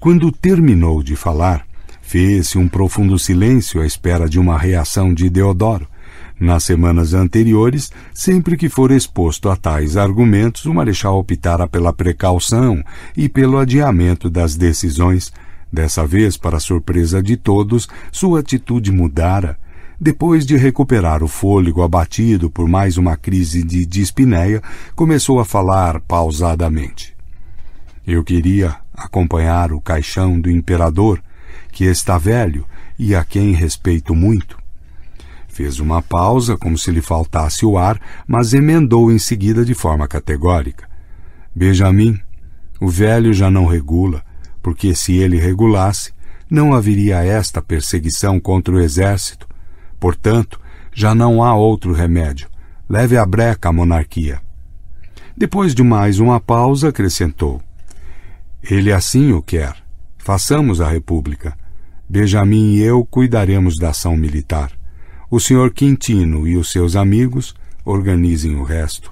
[0.00, 1.64] Quando terminou de falar,
[2.02, 5.86] fez-se um profundo silêncio à espera de uma reação de Deodoro.
[6.40, 12.82] Nas semanas anteriores, sempre que for exposto a tais argumentos, o Marechal optara pela precaução
[13.16, 15.32] e pelo adiamento das decisões
[15.72, 19.58] Dessa vez, para surpresa de todos, sua atitude mudara.
[20.00, 24.62] Depois de recuperar o fôlego abatido por mais uma crise de dispneia,
[24.94, 27.14] começou a falar pausadamente.
[28.06, 31.22] Eu queria acompanhar o caixão do imperador,
[31.70, 32.64] que está velho
[32.98, 34.56] e a quem respeito muito.
[35.48, 40.06] Fez uma pausa, como se lhe faltasse o ar, mas emendou em seguida de forma
[40.08, 40.88] categórica.
[41.54, 42.18] Benjamin,
[42.80, 44.22] o velho já não regula
[44.68, 46.12] porque se ele regulasse,
[46.50, 49.48] não haveria esta perseguição contra o exército.
[49.98, 50.60] Portanto,
[50.92, 52.50] já não há outro remédio.
[52.86, 54.42] Leve a breca a monarquia.
[55.34, 57.62] Depois de mais uma pausa, acrescentou:
[58.62, 59.74] Ele assim o quer.
[60.18, 61.56] Façamos a república.
[62.06, 64.70] Benjamin e eu cuidaremos da ação militar.
[65.30, 67.54] O senhor Quintino e os seus amigos
[67.86, 69.10] organizem o resto.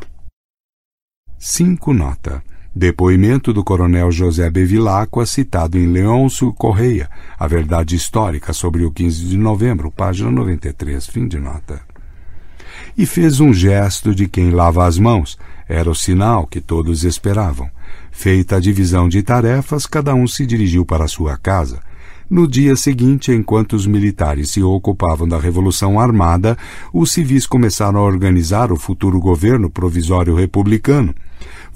[1.39, 2.43] 5 nota.
[2.79, 7.09] Depoimento do coronel José Bevilacqua, citado em Leôncio Correia,
[7.39, 11.81] A Verdade Histórica sobre o 15 de novembro, página 93, fim de nota.
[12.95, 15.39] E fez um gesto de quem lava as mãos.
[15.67, 17.71] Era o sinal que todos esperavam.
[18.13, 21.81] Feita a divisão de tarefas, cada um se dirigiu para sua casa.
[22.29, 26.59] No dia seguinte, enquanto os militares se ocupavam da Revolução Armada,
[26.93, 31.15] os civis começaram a organizar o futuro governo provisório republicano.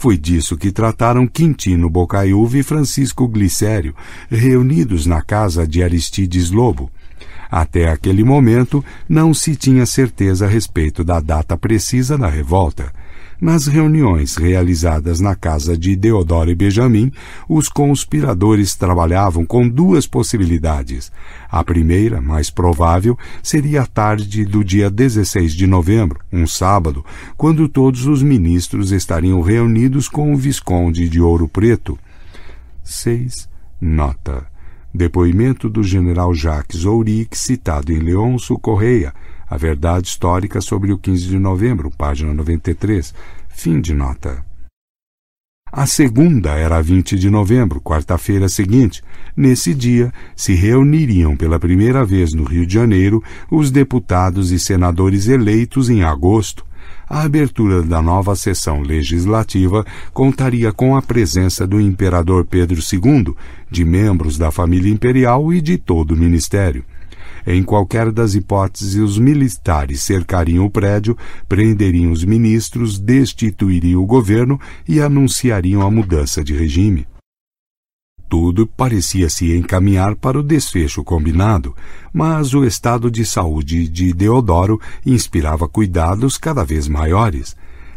[0.01, 3.95] Foi disso que trataram Quintino Bocaiúva e Francisco Glicério,
[4.31, 6.91] reunidos na casa de Aristides Lobo.
[7.51, 12.91] Até aquele momento, não se tinha certeza a respeito da data precisa da revolta.
[13.41, 17.11] Nas reuniões realizadas na casa de Deodoro e Benjamin,
[17.49, 21.11] os conspiradores trabalhavam com duas possibilidades.
[21.51, 27.03] A primeira, mais provável, seria a tarde do dia 16 de novembro, um sábado,
[27.35, 31.99] quando todos os ministros estariam reunidos com o Visconde de Ouro Preto.
[32.85, 33.49] 6.
[33.81, 34.47] Nota.
[34.93, 39.15] Depoimento do general Jacques Ourique, citado em Leôncio Correia,
[39.51, 43.13] a Verdade Histórica sobre o 15 de Novembro, página 93.
[43.49, 44.49] Fim de nota.
[45.73, 49.03] A segunda era 20 de novembro, quarta-feira seguinte.
[49.37, 55.29] Nesse dia, se reuniriam pela primeira vez no Rio de Janeiro os deputados e senadores
[55.29, 56.65] eleitos em agosto.
[57.09, 63.35] A abertura da nova sessão legislativa contaria com a presença do imperador Pedro II,
[63.71, 66.85] de membros da família imperial e de todo o ministério.
[67.47, 71.17] Em qualquer das hipóteses, os militares cercariam o prédio,
[71.49, 77.07] prenderiam os ministros, destituiriam o governo e anunciariam a mudança de regime.
[78.31, 81.75] Tudo parecia se encaminhar para o desfecho combinado,
[82.13, 87.57] mas o estado de saúde de Deodoro inspirava cuidados cada vez maiores.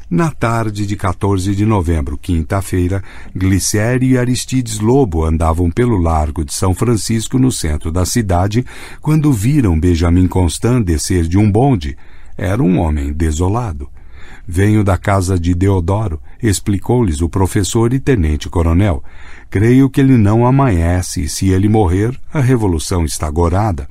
[0.09, 3.01] Na tarde de 14 de novembro, quinta-feira,
[3.33, 8.65] Glicério e Aristides Lobo andavam pelo largo de São Francisco, no centro da cidade,
[9.01, 11.97] quando viram Benjamin Constant descer de um bonde.
[12.37, 13.89] Era um homem desolado.
[14.45, 19.01] Venho da casa de Deodoro, explicou-lhes o professor e tenente-coronel.
[19.49, 23.87] Creio que ele não amanhece e, se ele morrer, a revolução está gorada.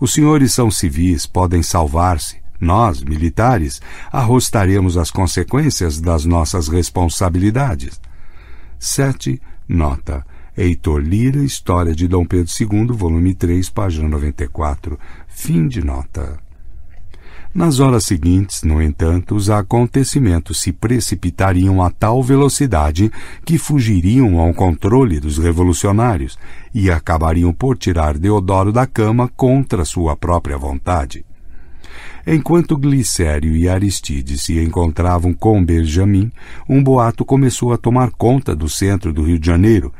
[0.00, 2.41] Os senhores são civis, podem salvar-se.
[2.62, 3.82] Nós, militares,
[4.12, 8.00] arrostaremos as consequências das nossas responsabilidades.
[8.78, 9.42] 7.
[9.68, 10.24] Nota.
[10.56, 14.96] Heitor Lira, História de Dom Pedro II, volume 3, página 94.
[15.26, 16.38] Fim de nota.
[17.52, 23.10] Nas horas seguintes, no entanto, os acontecimentos se precipitariam a tal velocidade
[23.44, 26.38] que fugiriam ao controle dos revolucionários
[26.72, 31.26] e acabariam por tirar Deodoro da cama contra sua própria vontade.
[32.26, 36.30] Enquanto Glicério e Aristides se encontravam com Benjamin,
[36.68, 39.92] um boato começou a tomar conta do centro do Rio de Janeiro.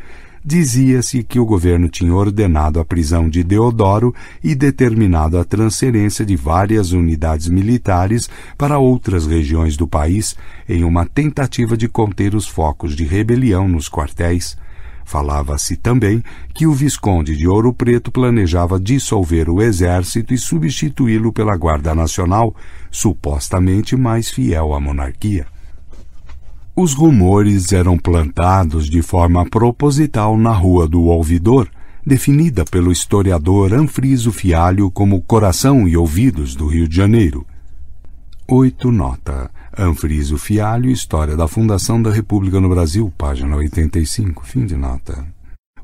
[0.45, 6.37] Dizia-se que o governo tinha ordenado a prisão de Deodoro e determinado a transferência de
[6.37, 10.37] várias unidades militares para outras regiões do país,
[10.69, 14.57] em uma tentativa de conter os focos de rebelião nos quartéis.
[15.05, 16.23] Falava-se também
[16.55, 22.55] que o Visconde de Ouro Preto planejava dissolver o exército e substituí-lo pela Guarda Nacional,
[22.91, 25.47] supostamente mais fiel à monarquia.
[26.75, 31.69] Os rumores eram plantados de forma proposital na Rua do Ouvidor,
[32.05, 37.47] definida pelo historiador Anfriso Fialho como coração e ouvidos do Rio de Janeiro.
[38.55, 44.77] 8 nota Anfriso Fialho, História da Fundação da República no Brasil, página 85, fim de
[44.77, 45.27] nota.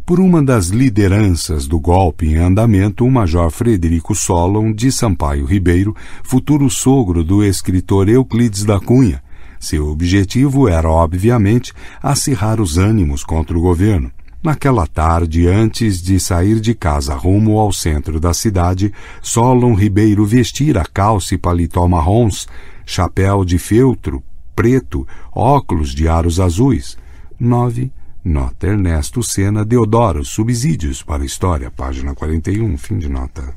[0.04, 5.96] Por uma das lideranças do golpe em andamento, o Major Frederico Solon de Sampaio Ribeiro,
[6.22, 9.22] futuro sogro do escritor Euclides da Cunha.
[9.58, 11.72] Seu objetivo era, obviamente,
[12.02, 14.12] acirrar os ânimos contra o governo.
[14.40, 20.84] Naquela tarde, antes de sair de casa rumo ao centro da cidade, Solon Ribeiro vestira
[20.84, 22.46] calça e paletó marrons,
[22.86, 24.22] chapéu de feltro,
[24.54, 26.96] preto, óculos de aros azuis.
[27.38, 27.90] 9.
[28.24, 33.54] Nota Ernesto Sena Deodoro, Subsídios para a História, página 41, fim de nota.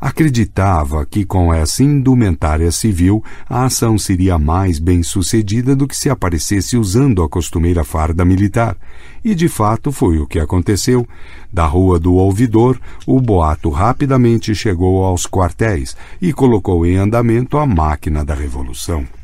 [0.00, 6.10] Acreditava que com essa indumentária civil a ação seria mais bem sucedida do que se
[6.10, 8.76] aparecesse usando a costumeira farda militar.
[9.24, 11.06] E de fato foi o que aconteceu.
[11.52, 17.66] Da Rua do Ouvidor, o boato rapidamente chegou aos quartéis e colocou em andamento a
[17.66, 19.15] máquina da Revolução.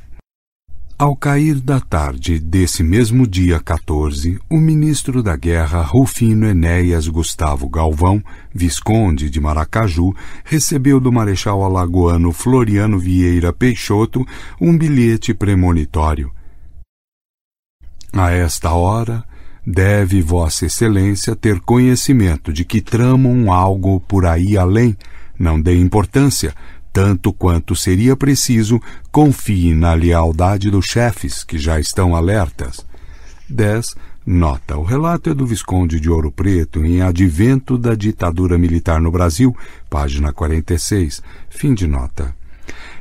[1.03, 7.69] Ao cair da tarde desse mesmo dia 14, o ministro da Guerra Rufino Enéas Gustavo
[7.69, 8.23] Galvão,
[8.55, 10.15] visconde de Maracaju,
[10.45, 14.25] recebeu do marechal alagoano Floriano Vieira Peixoto
[14.61, 16.31] um bilhete premonitório.
[18.13, 19.25] A esta hora,
[19.67, 24.97] deve Vossa Excelência ter conhecimento de que tramam algo por aí além.
[25.37, 26.55] Não dê importância,
[26.93, 32.85] tanto quanto seria preciso, confie na lealdade dos chefes, que já estão alertas.
[33.49, 33.95] 10.
[34.27, 39.11] Nota: o relato é do Visconde de Ouro Preto em Advento da Ditadura Militar no
[39.11, 39.57] Brasil,
[39.91, 41.23] página 46.
[41.49, 42.35] Fim de nota.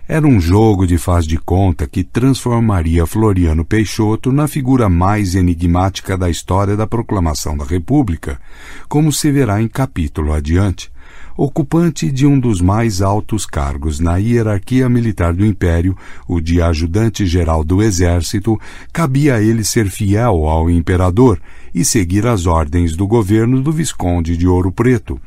[0.08, 6.18] Era um jogo de faz de conta que transformaria Floriano Peixoto na figura mais enigmática
[6.18, 8.42] da história da proclamação da República,
[8.90, 10.92] como se verá em capítulo adiante
[11.36, 15.98] ocupante de um dos mais altos cargos na hierarquia militar do Império,
[16.28, 18.60] o de ajudante-geral do Exército,
[18.92, 21.42] cabia a ele ser fiel ao imperador
[21.74, 25.20] e seguir as ordens do governo do Visconde de Ouro Preto.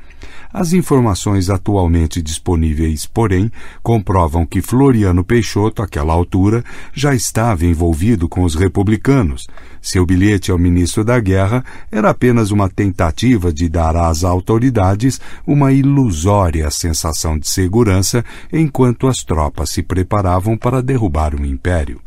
[0.55, 3.51] As informações atualmente disponíveis, porém,
[3.83, 6.63] comprovam que Floriano Peixoto, àquela altura,
[6.93, 9.49] já estava envolvido com os republicanos.
[9.83, 15.73] Seu bilhete ao ministro da Guerra era apenas uma tentativa de dar às autoridades uma
[15.73, 22.01] ilusória sensação de segurança enquanto as tropas se preparavam para derrubar o império.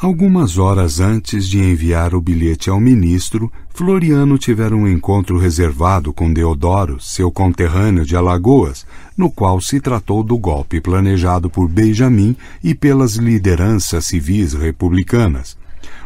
[0.00, 6.32] Algumas horas antes de enviar o bilhete ao ministro, Floriano tivera um encontro reservado com
[6.32, 12.76] Deodoro, seu conterrâneo de Alagoas, no qual se tratou do golpe planejado por Benjamin e
[12.76, 15.58] pelas lideranças civis republicanas.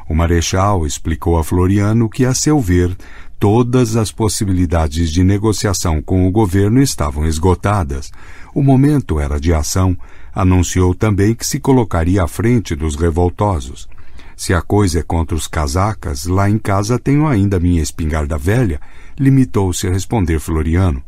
[0.09, 2.97] O marechal explicou a Floriano que, a seu ver,
[3.39, 8.11] todas as possibilidades de negociação com o governo estavam esgotadas.
[8.55, 9.95] O momento era de ação
[10.35, 13.89] anunciou também que se colocaria à frente dos revoltosos.
[14.37, 18.81] Se a coisa é contra os casacas, lá em casa tenho ainda minha espingarda velha,
[19.19, 21.03] limitou-se a responder Floriano.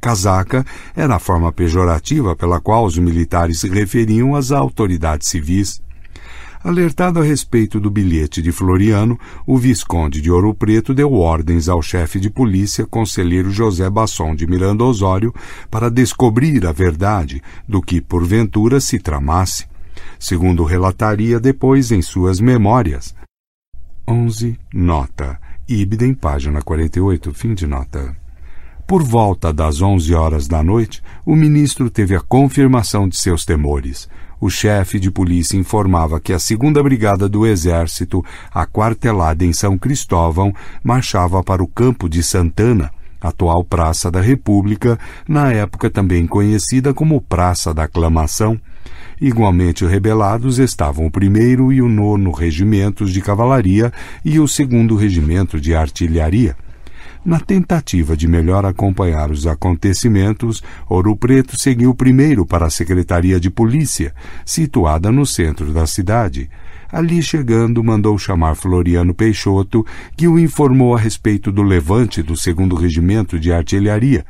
[0.00, 0.64] Casaca
[0.96, 5.82] era a forma pejorativa pela qual os militares se referiam às autoridades civis.
[6.62, 11.80] Alertado a respeito do bilhete de Floriano, o Visconde de Ouro Preto deu ordens ao
[11.80, 15.34] chefe de polícia, conselheiro José Basson de Miranda Osório,
[15.70, 19.66] para descobrir a verdade do que, porventura, se tramasse.
[20.18, 23.14] Segundo relataria depois em suas memórias.
[24.06, 24.58] 11.
[24.74, 25.40] Nota.
[25.66, 28.14] Ibidem, página 48, fim de nota.
[28.86, 34.10] Por volta das onze horas da noite, o ministro teve a confirmação de seus temores
[34.40, 40.54] o chefe de polícia informava que a segunda brigada do Exército, aquartelada em São Cristóvão,
[40.82, 42.90] marchava para o campo de Santana,
[43.20, 44.98] atual Praça da República,
[45.28, 48.58] na época também conhecida como Praça da Aclamação.
[49.20, 53.92] Igualmente rebelados estavam o primeiro e o nono regimentos de cavalaria
[54.24, 56.56] e o segundo regimento de artilharia.
[57.22, 63.50] Na tentativa de melhor acompanhar os acontecimentos, Ouro Preto seguiu primeiro para a Secretaria de
[63.50, 66.48] Polícia, situada no centro da cidade.
[66.90, 69.84] Ali chegando, mandou chamar Floriano Peixoto,
[70.16, 74.24] que o informou a respeito do levante do segundo regimento de artilharia.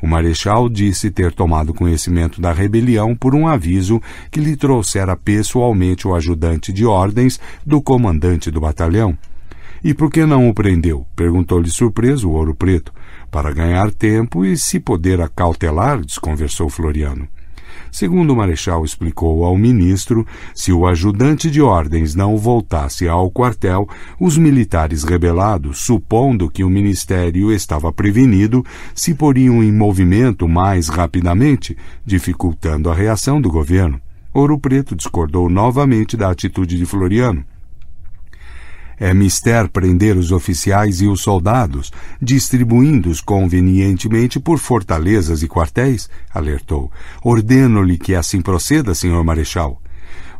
[0.00, 4.00] O marechal disse ter tomado conhecimento da rebelião por um aviso
[4.30, 9.18] que lhe trouxera pessoalmente o ajudante de ordens do comandante do batalhão.
[9.82, 11.06] E por que não o prendeu?
[11.14, 12.92] perguntou-lhe surpreso o Ouro Preto.
[13.30, 17.28] Para ganhar tempo e se poder acautelar, desconversou Floriano.
[17.90, 23.88] Segundo o Marechal explicou ao ministro, se o ajudante de ordens não voltasse ao quartel,
[24.20, 28.64] os militares rebelados, supondo que o ministério estava prevenido,
[28.94, 34.00] se poriam em movimento mais rapidamente, dificultando a reação do governo.
[34.34, 37.44] Ouro Preto discordou novamente da atitude de Floriano.
[39.00, 46.90] É mister prender os oficiais e os soldados, distribuindo-os convenientemente por fortalezas e quartéis, alertou.
[47.22, 49.80] Ordeno-lhe que assim proceda, senhor Marechal.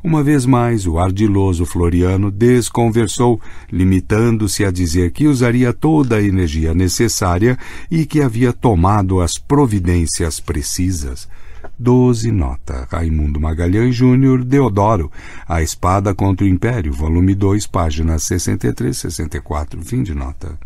[0.03, 6.73] Uma vez mais, o ardiloso Floriano desconversou, limitando-se a dizer que usaria toda a energia
[6.73, 7.59] necessária
[7.91, 11.29] e que havia tomado as providências precisas.
[11.79, 12.87] 12 nota.
[12.91, 15.11] Raimundo Magalhães Júnior, Deodoro,
[15.49, 20.59] A Espada contra o Império, volume 2, páginas 63 e 64, fim de nota.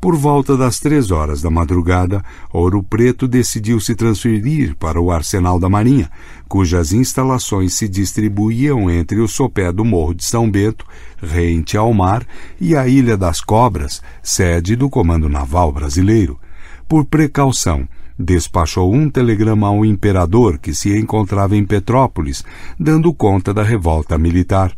[0.00, 5.58] Por volta das três horas da madrugada, Ouro Preto decidiu se transferir para o Arsenal
[5.58, 6.10] da Marinha,
[6.48, 10.84] cujas instalações se distribuíam entre o sopé do Morro de São Bento,
[11.20, 12.26] rente ao mar,
[12.60, 16.38] e a Ilha das Cobras, sede do Comando Naval Brasileiro.
[16.86, 22.44] Por precaução, despachou um telegrama ao imperador que se encontrava em Petrópolis,
[22.78, 24.72] dando conta da revolta militar.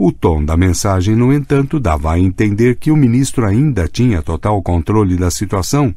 [0.00, 4.62] O tom da mensagem, no entanto, dava a entender que o ministro ainda tinha total
[4.62, 5.92] controle da situação.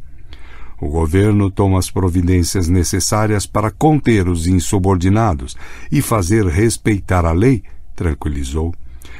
[0.82, 5.56] O governo toma as providências necessárias para conter os insubordinados
[5.92, 7.62] e fazer respeitar a lei,
[7.96, 8.74] tranquilizou.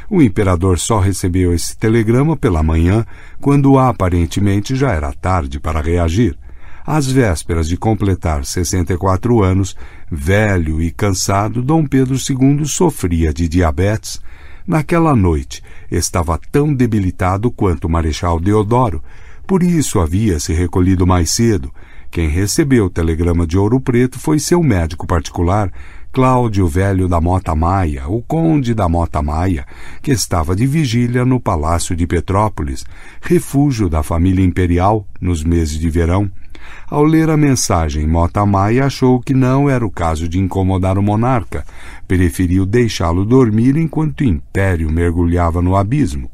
[0.10, 3.06] O imperador só recebeu esse telegrama pela manhã,
[3.40, 6.36] quando aparentemente já era tarde para reagir.
[6.84, 9.76] Às vésperas de completar 64 anos,
[10.10, 14.20] velho e cansado, Dom Pedro II sofria de diabetes.
[14.72, 15.62] Naquela noite,
[15.92, 19.04] estava tão debilitado quanto o Marechal Deodoro,
[19.46, 21.74] por isso havia se recolhido mais cedo.
[22.10, 25.70] Quem recebeu o telegrama de Ouro Preto foi seu médico particular,
[26.14, 29.66] Cláudio Velho da Mota Maia, o conde da Mota Maia,
[30.02, 32.86] que estava de vigília no Palácio de Petrópolis,
[33.20, 36.32] refúgio da família imperial nos meses de verão.
[36.90, 41.02] Ao ler a mensagem, Mota Maia achou que não era o caso de incomodar o
[41.02, 41.66] monarca.
[42.08, 46.30] Preferiu deixá-lo dormir enquanto o império mergulhava no abismo.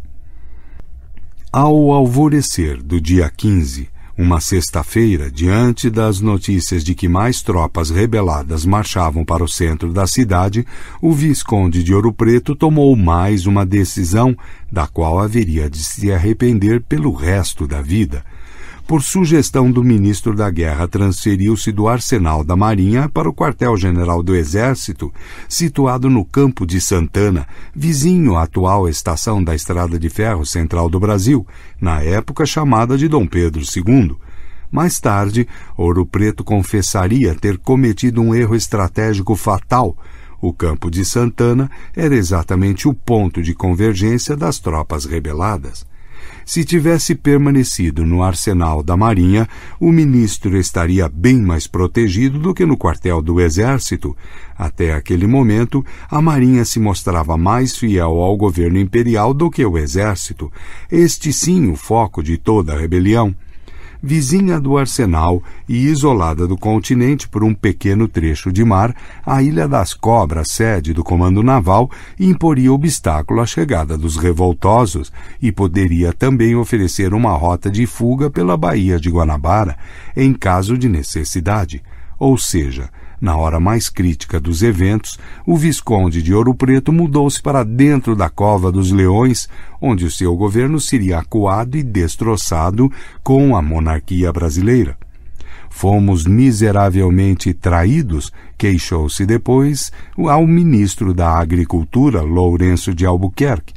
[1.52, 8.66] Ao alvorecer do dia 15, uma sexta-feira, diante das notícias de que mais tropas rebeladas
[8.66, 10.66] marchavam para o centro da cidade,
[11.00, 14.36] o Visconde de Ouro Preto tomou mais uma decisão
[14.72, 18.26] da qual haveria de se arrepender pelo resto da vida
[18.88, 24.34] por sugestão do ministro da Guerra, transferiu-se do arsenal da Marinha para o quartel-general do
[24.34, 25.14] Exército,
[25.50, 27.46] situado no Campo de Santana,
[27.76, 31.46] vizinho à atual estação da Estrada de Ferro Central do Brasil,
[31.82, 34.16] na época chamada de Dom Pedro II.
[34.72, 35.46] Mais tarde,
[35.76, 39.98] Ouro Preto confessaria ter cometido um erro estratégico fatal.
[40.42, 45.87] O Campo de Santana era exatamente o ponto de convergência das tropas rebeladas.
[46.48, 49.50] Se tivesse permanecido no arsenal da Marinha,
[49.82, 54.16] o ministro estaria bem mais protegido do que no quartel do Exército.
[54.58, 59.78] Até aquele momento, a Marinha se mostrava mais fiel ao governo imperial do que o
[59.78, 60.50] Exército.
[60.90, 63.36] Este sim o foco de toda a rebelião
[64.02, 68.96] vizinha do arsenal e isolada do continente por um pequeno trecho de mar,
[69.26, 75.12] a Ilha das Cobras, sede do Comando Naval, imporia obstáculo à chegada dos revoltosos
[75.42, 79.78] e poderia também oferecer uma rota de fuga pela Baía de Guanabara,
[80.16, 81.82] em caso de necessidade.
[82.20, 87.64] Ou seja, na hora mais crítica dos eventos, o Visconde de Ouro Preto mudou-se para
[87.64, 89.50] dentro da Cova dos Leões,
[89.82, 92.92] onde o seu governo seria acuado e destroçado
[93.24, 94.98] com a monarquia brasileira.
[95.70, 103.77] Fomos miseravelmente traídos, queixou-se depois ao ministro da Agricultura, Lourenço de Albuquerque,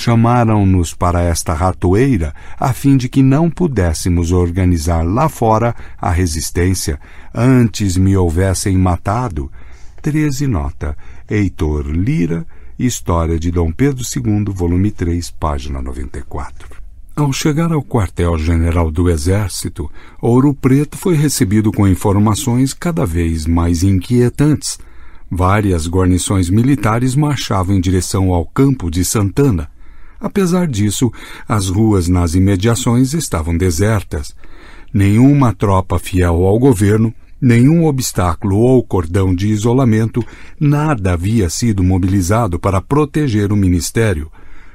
[0.00, 6.98] chamaram-nos para esta ratoeira a fim de que não pudéssemos organizar lá fora a resistência,
[7.34, 9.52] antes me houvessem matado.
[10.00, 10.96] 13 nota.
[11.28, 12.46] Heitor Lira,
[12.78, 16.80] História de Dom Pedro II, volume 3, página 94.
[17.14, 19.90] Ao chegar ao quartel-general do Exército,
[20.22, 24.78] Ouro Preto foi recebido com informações cada vez mais inquietantes.
[25.30, 29.68] Várias guarnições militares marchavam em direção ao campo de Santana.
[30.20, 31.10] Apesar disso,
[31.48, 34.34] as ruas nas imediações estavam desertas.
[34.92, 40.22] Nenhuma tropa fiel ao governo, nenhum obstáculo ou cordão de isolamento,
[40.58, 44.30] nada havia sido mobilizado para proteger o ministério.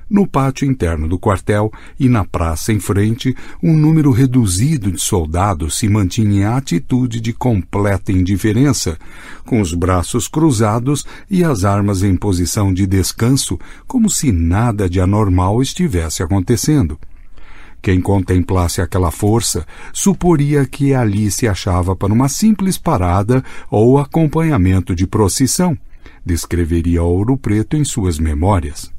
[0.07, 5.79] No pátio interno do quartel e na praça em frente, um número reduzido de soldados
[5.79, 8.99] se mantinha em atitude de completa indiferença,
[9.45, 15.01] com os braços cruzados e as armas em posição de descanso, como se nada de
[15.01, 16.99] anormal estivesse acontecendo.
[17.81, 24.95] Quem contemplasse aquela força suporia que ali se achava para uma simples parada ou acompanhamento
[24.95, 25.75] de procissão,
[26.23, 28.94] descreveria Ouro Preto em suas memórias.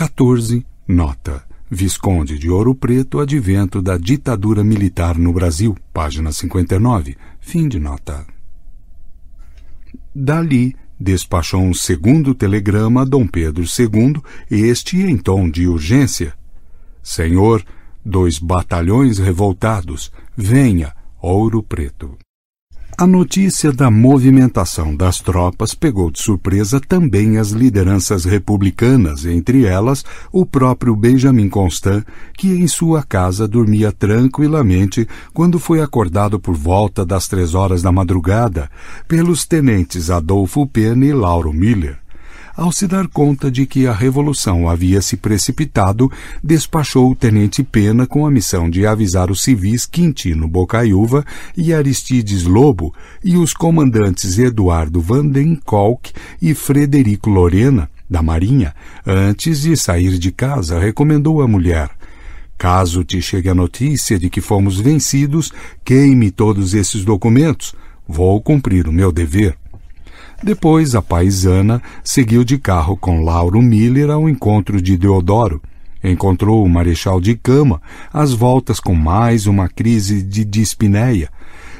[0.00, 0.64] 14.
[0.88, 1.44] Nota.
[1.70, 7.18] Visconde de Ouro Preto, advento da ditadura militar no Brasil, página 59.
[7.38, 8.26] Fim de nota.
[10.14, 16.32] Dali, despachou um segundo telegrama a Dom Pedro II, este em tom de urgência.
[17.02, 17.62] Senhor,
[18.02, 22.16] dois batalhões revoltados, venha, Ouro Preto.
[23.00, 30.04] A notícia da movimentação das tropas pegou de surpresa também as lideranças republicanas, entre elas
[30.30, 32.04] o próprio Benjamin Constant,
[32.36, 37.90] que em sua casa dormia tranquilamente quando foi acordado por volta das três horas da
[37.90, 38.70] madrugada
[39.08, 42.00] pelos tenentes Adolfo Pena e Lauro Miller
[42.60, 46.12] ao se dar conta de que a revolução havia se precipitado,
[46.44, 51.24] despachou o tenente Pena com a missão de avisar os civis Quintino Bocaiúva
[51.56, 56.12] e Aristides Lobo e os comandantes Eduardo Vandenkolk
[56.42, 58.74] e Frederico Lorena, da Marinha,
[59.06, 61.88] antes de sair de casa, recomendou a mulher.
[62.58, 65.50] Caso te chegue a notícia de que fomos vencidos,
[65.82, 67.74] queime todos esses documentos.
[68.06, 69.56] Vou cumprir o meu dever.
[70.42, 75.60] Depois, a paisana seguiu de carro com Lauro Miller ao encontro de Deodoro.
[76.02, 77.80] Encontrou o marechal de cama,
[78.10, 81.28] às voltas com mais uma crise de dispneia.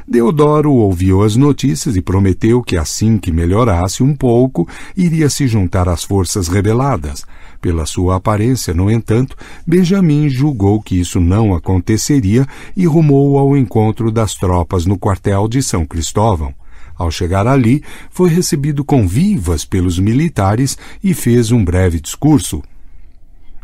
[0.07, 5.89] Deodoro ouviu as notícias e prometeu que assim que melhorasse um pouco, iria se juntar
[5.89, 7.25] às forças rebeladas.
[7.63, 12.47] Pela sua aparência, no entanto, Benjamin julgou que isso não aconteceria
[12.77, 16.53] e rumou ao encontro das tropas no quartel de São Cristóvão.
[17.01, 22.63] Ao chegar ali, foi recebido com vivas pelos militares e fez um breve discurso.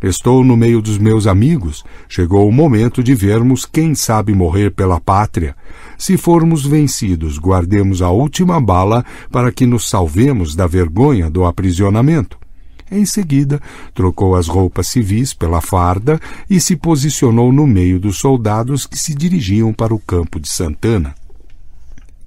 [0.02, 1.84] Estou no meio dos meus amigos.
[2.08, 5.54] Chegou o momento de vermos quem sabe morrer pela pátria.
[5.98, 12.38] Se formos vencidos, guardemos a última bala para que nos salvemos da vergonha do aprisionamento.
[12.90, 13.60] Em seguida,
[13.94, 16.18] trocou as roupas civis pela farda
[16.48, 21.14] e se posicionou no meio dos soldados que se dirigiam para o campo de Santana.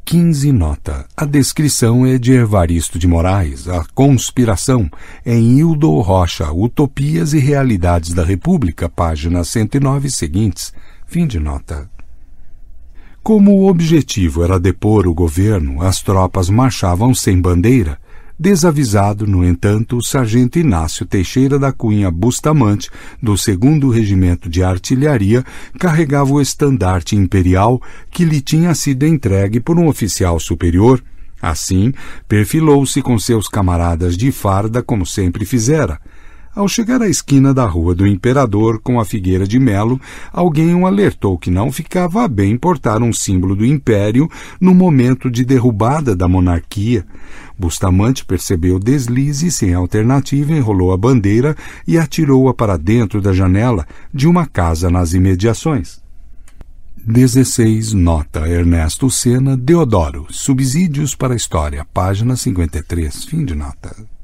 [0.10, 1.06] 15 nota.
[1.16, 4.90] A descrição é de Evaristo de Moraes, A Conspiração,
[5.24, 10.74] em Hildo Rocha, Utopias e Realidades da República, página 109 seguintes.
[11.06, 11.88] Fim de nota.
[13.22, 18.00] Como o objetivo era depor o governo, as tropas marchavam sem bandeira.
[18.42, 22.90] Desavisado, no entanto, o sargento Inácio Teixeira da Cunha Bustamante,
[23.22, 25.44] do 2 Regimento de Artilharia,
[25.78, 31.04] carregava o estandarte imperial que lhe tinha sido entregue por um oficial superior.
[31.42, 31.94] Assim,
[32.30, 36.00] perfilou-se com seus camaradas de farda como sempre fizera.
[36.60, 39.98] Ao chegar à esquina da Rua do Imperador com a Figueira de Melo,
[40.30, 44.30] alguém o alertou que não ficava bem portar um símbolo do Império
[44.60, 47.06] no momento de derrubada da monarquia.
[47.58, 51.56] Bustamante percebeu o deslize sem alternativa, enrolou a bandeira
[51.88, 56.02] e atirou-a para dentro da janela de uma casa nas imediações.
[56.98, 57.94] 16.
[57.94, 60.28] Nota Ernesto Sena Deodoro.
[60.30, 61.88] Subsídios para a História.
[61.94, 63.24] Página 53.
[63.24, 64.19] Fim de nota.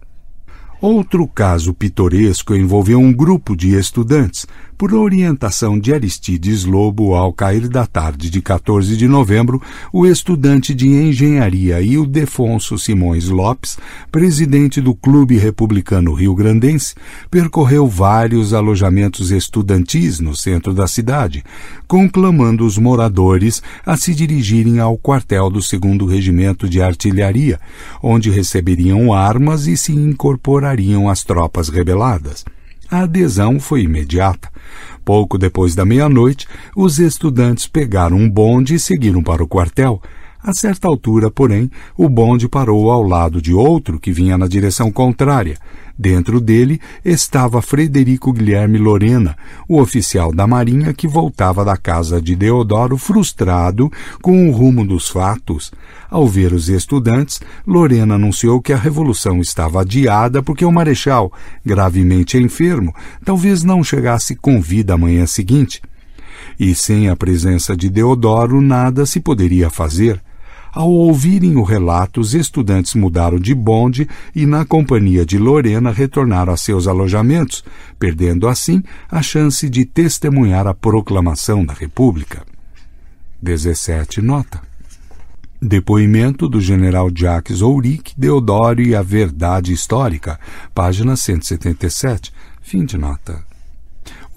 [0.87, 4.45] Outro caso pitoresco envolveu um grupo de estudantes
[4.77, 9.61] por orientação de Aristides Lobo, ao cair da tarde de 14 de novembro,
[9.91, 13.77] o estudante de engenharia Ildefonso Simões Lopes,
[14.11, 16.93] presidente do Clube Republicano Rio Grandense,
[17.31, 21.43] percorreu vários alojamentos estudantis no centro da cidade,
[21.87, 27.59] conclamando os moradores a se dirigirem ao quartel do 2 Regimento de Artilharia,
[28.03, 32.43] onde receberiam armas e se incorporariam às tropas rebeladas.
[32.89, 34.49] A adesão foi imediata.
[35.03, 40.01] Pouco depois da meia-noite, os estudantes pegaram um bonde e seguiram para o quartel.
[40.41, 44.91] A certa altura, porém, o bonde parou ao lado de outro que vinha na direção
[44.91, 45.57] contrária.
[45.97, 52.35] Dentro dele estava Frederico Guilherme Lorena, o oficial da Marinha que voltava da casa de
[52.35, 53.89] Deodoro frustrado
[54.21, 55.71] com o rumo dos fatos.
[56.09, 61.31] Ao ver os estudantes, Lorena anunciou que a revolução estava adiada porque o marechal,
[61.65, 62.93] gravemente enfermo,
[63.23, 65.81] talvez não chegasse com vida amanhã seguinte.
[66.59, 70.21] E sem a presença de Deodoro nada se poderia fazer.
[70.75, 76.51] Ao ouvirem o relato, os estudantes mudaram de bonde e, na companhia de Lorena, retornaram
[76.51, 77.63] a seus alojamentos,
[77.97, 82.43] perdendo assim a chance de testemunhar a proclamação da República.
[83.41, 84.61] 17 nota.
[85.61, 90.37] Depoimento do general Jacques Ourique, Deodoro e a Verdade Histórica,
[90.73, 92.33] página 177.
[92.61, 93.54] Fim de nota.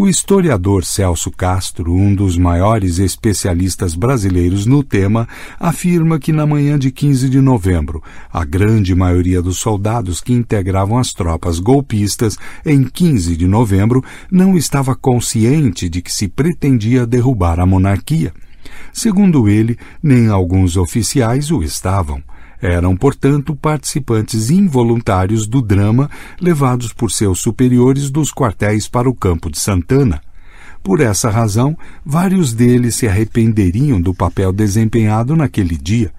[0.00, 5.26] O historiador Celso Castro, um dos maiores especialistas brasileiros no tema,
[5.58, 8.00] afirma que na manhã de 15 de novembro,
[8.32, 14.00] a grande maioria dos soldados que integravam as tropas golpistas em 15 de novembro
[14.30, 18.32] não estava consciente de que se pretendia derrubar a monarquia.
[18.92, 22.22] Segundo ele, nem alguns oficiais o estavam.
[22.60, 26.10] Eram, portanto, participantes involuntários do drama
[26.40, 30.20] levados por seus superiores dos quartéis para o campo de Santana.
[30.82, 36.12] Por essa razão, vários deles se arrependeriam do papel desempenhado naquele dia.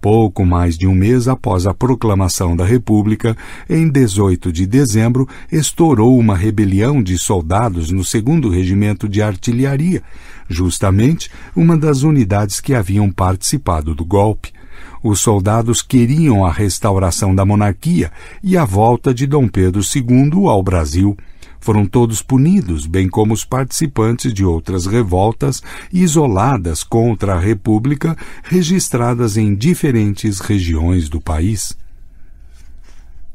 [0.00, 3.36] Pouco mais de um mês após a proclamação da República,
[3.68, 10.02] em 18 de dezembro, estourou uma rebelião de soldados no 2 Regimento de Artilharia,
[10.48, 14.55] justamente uma das unidades que haviam participado do golpe.
[15.02, 18.10] Os soldados queriam a restauração da monarquia
[18.42, 21.16] e a volta de Dom Pedro II ao Brasil.
[21.60, 25.62] Foram todos punidos, bem como os participantes de outras revoltas
[25.92, 31.76] isoladas contra a República registradas em diferentes regiões do país.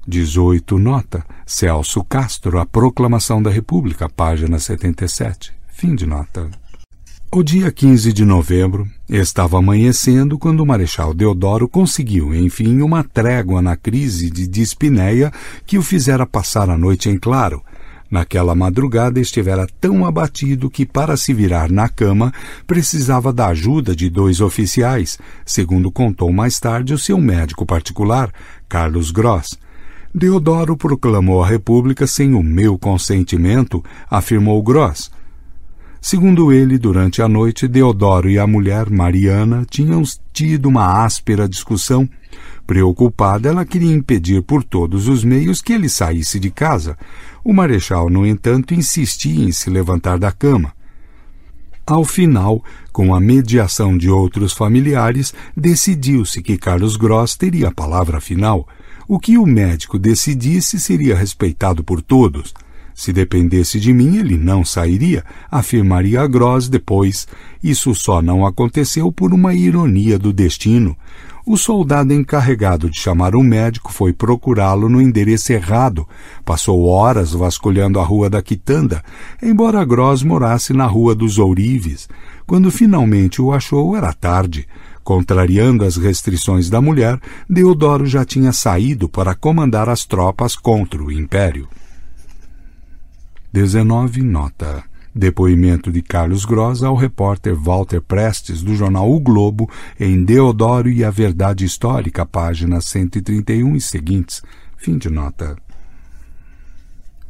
[0.08, 5.54] 18 nota Celso Castro, A Proclamação da República, página 77.
[5.68, 6.61] Fim de nota.
[7.34, 13.62] O dia 15 de novembro estava amanhecendo quando o Marechal Deodoro conseguiu, enfim, uma trégua
[13.62, 15.32] na crise de dispneia
[15.66, 17.64] que o fizera passar a noite em claro.
[18.12, 22.34] Naquela madrugada estivera tão abatido que, para se virar na cama,
[22.68, 28.30] precisava da ajuda de dois oficiais, segundo contou mais tarde o seu médico particular,
[28.68, 29.58] Carlos Gross.
[30.14, 35.10] Deodoro proclamou a República sem o meu consentimento, afirmou Gross
[36.04, 40.02] Segundo ele, durante a noite, Deodoro e a mulher Mariana tinham
[40.34, 42.10] tido uma áspera discussão.
[42.66, 46.98] Preocupada, ela queria impedir por todos os meios que ele saísse de casa.
[47.44, 50.74] O marechal, no entanto, insistia em se levantar da cama.
[51.86, 58.20] Ao final, com a mediação de outros familiares, decidiu-se que Carlos Gross teria a palavra
[58.20, 58.68] final.
[59.08, 62.54] O que o médico decidisse seria respeitado por todos.
[63.02, 67.28] Se dependesse de mim, ele não sairia, afirmaria Gross depois.
[67.64, 70.96] Isso só não aconteceu por uma ironia do destino.
[71.44, 76.08] o soldado encarregado de chamar um médico foi procurá-lo no endereço errado.
[76.46, 79.04] Passou horas vasculhando a rua da Quitanda,
[79.42, 82.08] embora Gross morasse na rua dos Ourives.
[82.46, 84.68] Quando finalmente o achou, era tarde.
[85.04, 87.20] Contrariando as restrições da mulher,
[87.50, 91.68] Deodoro já tinha saído para comandar as tropas contra o Império.
[93.54, 94.84] 19 nota.
[95.14, 99.70] Depoimento de Carlos Gross ao repórter Walter Prestes, do jornal O Globo,
[100.00, 104.42] em Deodoro e a Verdade Histórica, páginas 131 e seguintes.
[104.78, 105.58] Fim de nota.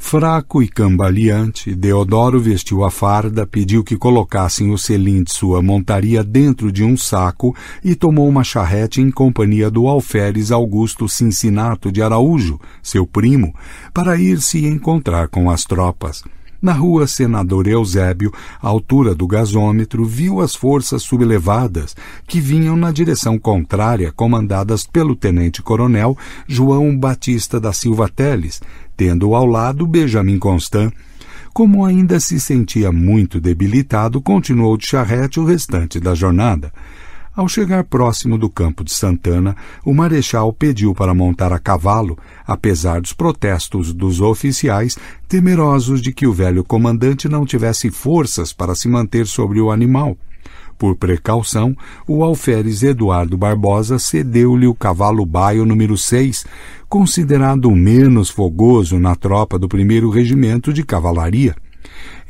[0.04, 6.22] Fraco e cambaleante, Deodoro vestiu a farda, pediu que colocassem o selim de sua montaria
[6.22, 12.02] dentro de um saco e tomou uma charrete em companhia do alferes Augusto Cincinato de
[12.02, 13.56] Araújo, seu primo,
[13.94, 16.22] para ir se encontrar com as tropas.
[16.62, 21.96] Na rua Senador Eusébio, à altura do gasômetro, viu as forças sublevadas
[22.28, 26.16] que vinham na direção contrária, comandadas pelo tenente-coronel
[26.48, 28.62] João Batista da Silva Teles,
[29.02, 30.94] tendo ao lado Benjamin Constant.
[31.52, 36.72] Como ainda se sentia muito debilitado, continuou de charrete o restante da jornada.
[37.36, 42.16] Ao chegar próximo do campo de Santana, o marechal pediu para montar a cavalo,
[42.46, 48.76] apesar dos protestos dos oficiais, temerosos de que o velho comandante não tivesse forças para
[48.76, 50.16] se manter sobre o animal.
[50.82, 51.78] Por precaução,
[52.08, 56.44] o alferes Eduardo Barbosa cedeu-lhe o cavalo baio número 6,
[56.90, 61.56] considerado o menos fogoso na tropa do primeiro regimento de cavalaria.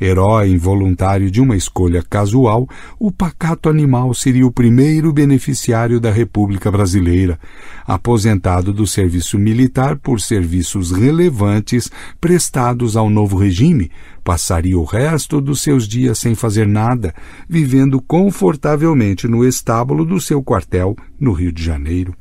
[0.00, 6.70] Herói involuntário de uma escolha casual, o pacato animal seria o primeiro beneficiário da República
[6.70, 7.38] Brasileira,
[7.86, 11.90] aposentado do serviço militar por serviços relevantes
[12.20, 13.90] prestados ao novo regime,
[14.24, 17.14] passaria o resto dos seus dias sem fazer nada,
[17.48, 22.14] vivendo confortavelmente no estábulo do seu quartel no Rio de Janeiro.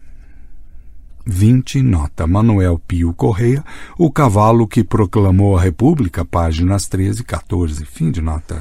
[1.26, 3.64] 20, nota Manuel Pio Correia,
[3.98, 8.60] O Cavalo que Proclamou a República, páginas 13 e 14, fim de nota.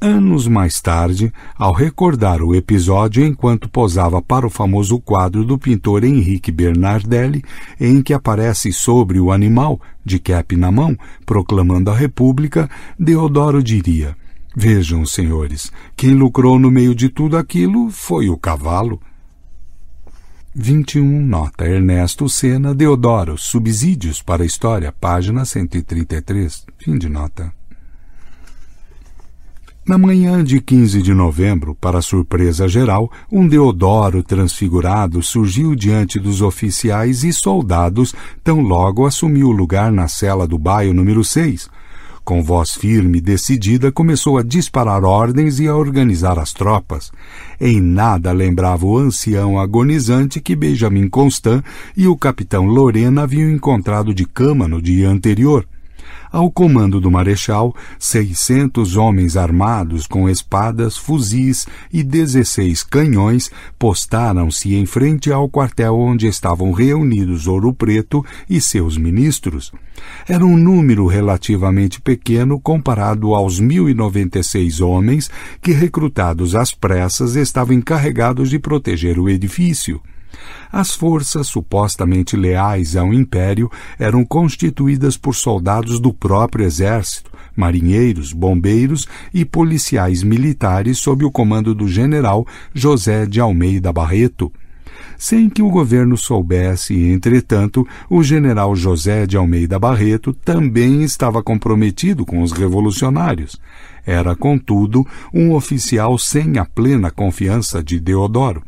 [0.00, 6.02] Anos mais tarde, ao recordar o episódio enquanto posava para o famoso quadro do pintor
[6.02, 7.40] Henrique Bernardelli,
[7.80, 12.68] em que aparece sobre o animal, de cap na mão, proclamando a República,
[12.98, 14.16] Deodoro diria:
[14.56, 19.00] Vejam, senhores, quem lucrou no meio de tudo aquilo foi o cavalo.
[20.54, 27.50] 21, nota Ernesto Sena, Deodoro, Subsídios para a História, página 133, fim de nota.
[29.86, 36.42] Na manhã de 15 de novembro, para surpresa geral, um Deodoro transfigurado surgiu diante dos
[36.42, 38.14] oficiais e soldados,
[38.44, 41.70] tão logo assumiu o lugar na cela do baio número 6,
[42.24, 47.10] com voz firme e decidida, começou a disparar ordens e a organizar as tropas.
[47.60, 51.64] Em nada lembrava o ancião agonizante que Benjamin Constant
[51.96, 55.66] e o capitão Lorena haviam encontrado de cama no dia anterior.
[56.32, 64.86] Ao comando do marechal, seiscentos homens armados com espadas, fuzis e dezesseis canhões postaram-se em
[64.86, 69.72] frente ao quartel onde estavam reunidos Ouro Preto e seus ministros.
[70.26, 75.30] Era um número relativamente pequeno comparado aos 1.096 homens
[75.60, 80.00] que, recrutados às pressas, estavam encarregados de proteger o edifício.
[80.70, 89.06] As forças supostamente leais ao Império eram constituídas por soldados do próprio exército, marinheiros, bombeiros
[89.32, 94.52] e policiais militares sob o comando do general José de Almeida Barreto.
[95.18, 102.26] Sem que o governo soubesse, entretanto, o general José de Almeida Barreto também estava comprometido
[102.26, 103.60] com os revolucionários.
[104.04, 108.64] Era, contudo, um oficial sem a plena confiança de Deodoro.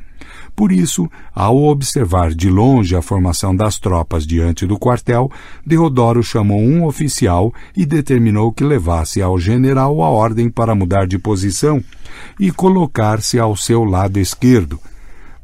[0.56, 5.30] Por isso, ao observar de longe a formação das tropas diante do quartel,
[5.66, 11.18] Deodoro chamou um oficial e determinou que levasse ao general a ordem para mudar de
[11.18, 11.82] posição
[12.38, 14.78] e colocar-se ao seu lado esquerdo.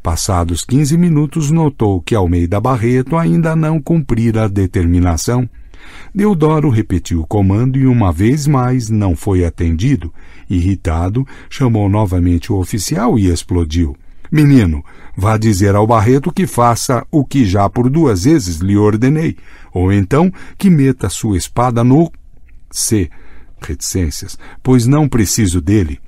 [0.01, 5.49] Passados quinze minutos, notou que Almeida Barreto ainda não cumprira a determinação.
[6.15, 10.12] Deodoro repetiu o comando e uma vez mais não foi atendido.
[10.49, 13.97] Irritado, chamou novamente o oficial e explodiu.
[14.31, 14.85] Menino,
[15.16, 19.36] vá dizer ao Barreto que faça o que já por duas vezes lhe ordenei,
[19.73, 22.11] ou então que meta sua espada no
[22.70, 23.11] C.
[23.61, 26.01] Reticências, pois não preciso dele.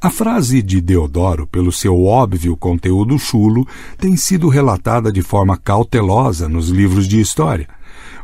[0.00, 3.66] A frase de Deodoro, pelo seu óbvio conteúdo chulo,
[3.98, 7.68] tem sido relatada de forma cautelosa nos livros de história.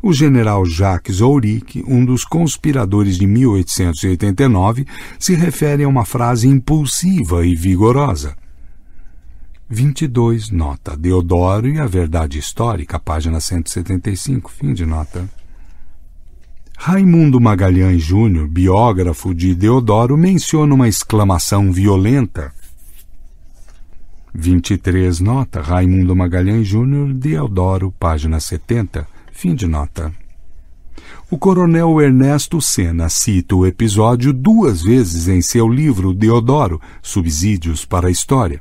[0.03, 4.87] O general Jacques Ourique, um dos conspiradores de 1889,
[5.19, 8.40] se refere a uma frase impulsiva e vigorosa.
[9.73, 10.97] 22, nota.
[10.97, 15.31] Deodoro e a Verdade Histórica, página 175, fim de nota.
[16.77, 22.53] Raimundo Magalhães Júnior, biógrafo de Deodoro, menciona uma exclamação violenta.
[24.35, 25.61] 23, nota.
[25.61, 30.13] Raimundo Magalhães Júnior, Deodoro, página 70, fim de nota.
[31.31, 38.09] O coronel Ernesto Senna cita o episódio duas vezes em seu livro Deodoro, Subsídios para
[38.09, 38.61] a História.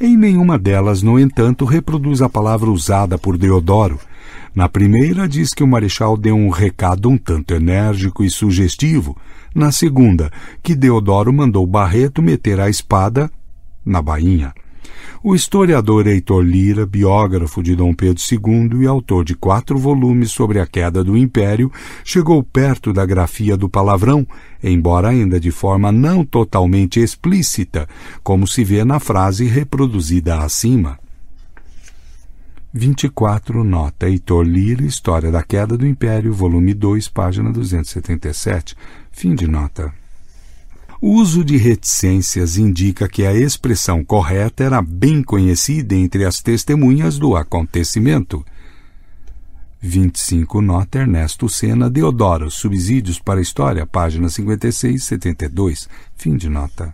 [0.00, 3.98] Em nenhuma delas, no entanto, reproduz a palavra usada por Deodoro.
[4.54, 9.16] Na primeira, diz que o marechal deu um recado um tanto enérgico e sugestivo.
[9.52, 10.30] Na segunda,
[10.62, 13.28] que Deodoro mandou Barreto meter a espada
[13.84, 14.54] na bainha.
[15.22, 20.60] O historiador Heitor Lira, biógrafo de Dom Pedro II e autor de quatro volumes sobre
[20.60, 21.72] a queda do Império,
[22.04, 24.24] chegou perto da grafia do palavrão,
[24.62, 27.88] embora ainda de forma não totalmente explícita,
[28.22, 30.98] como se vê na frase reproduzida acima.
[32.72, 38.76] 24 Nota Heitor Lira, História da Queda do Império, volume 2, página 277.
[39.10, 39.92] Fim de nota.
[41.00, 47.20] O uso de reticências indica que a expressão correta era bem conhecida entre as testemunhas
[47.20, 48.44] do acontecimento.
[49.80, 56.92] 25 Nota Ernesto Senna Deodoro, Subsídios para a História, página 56 72, fim de nota.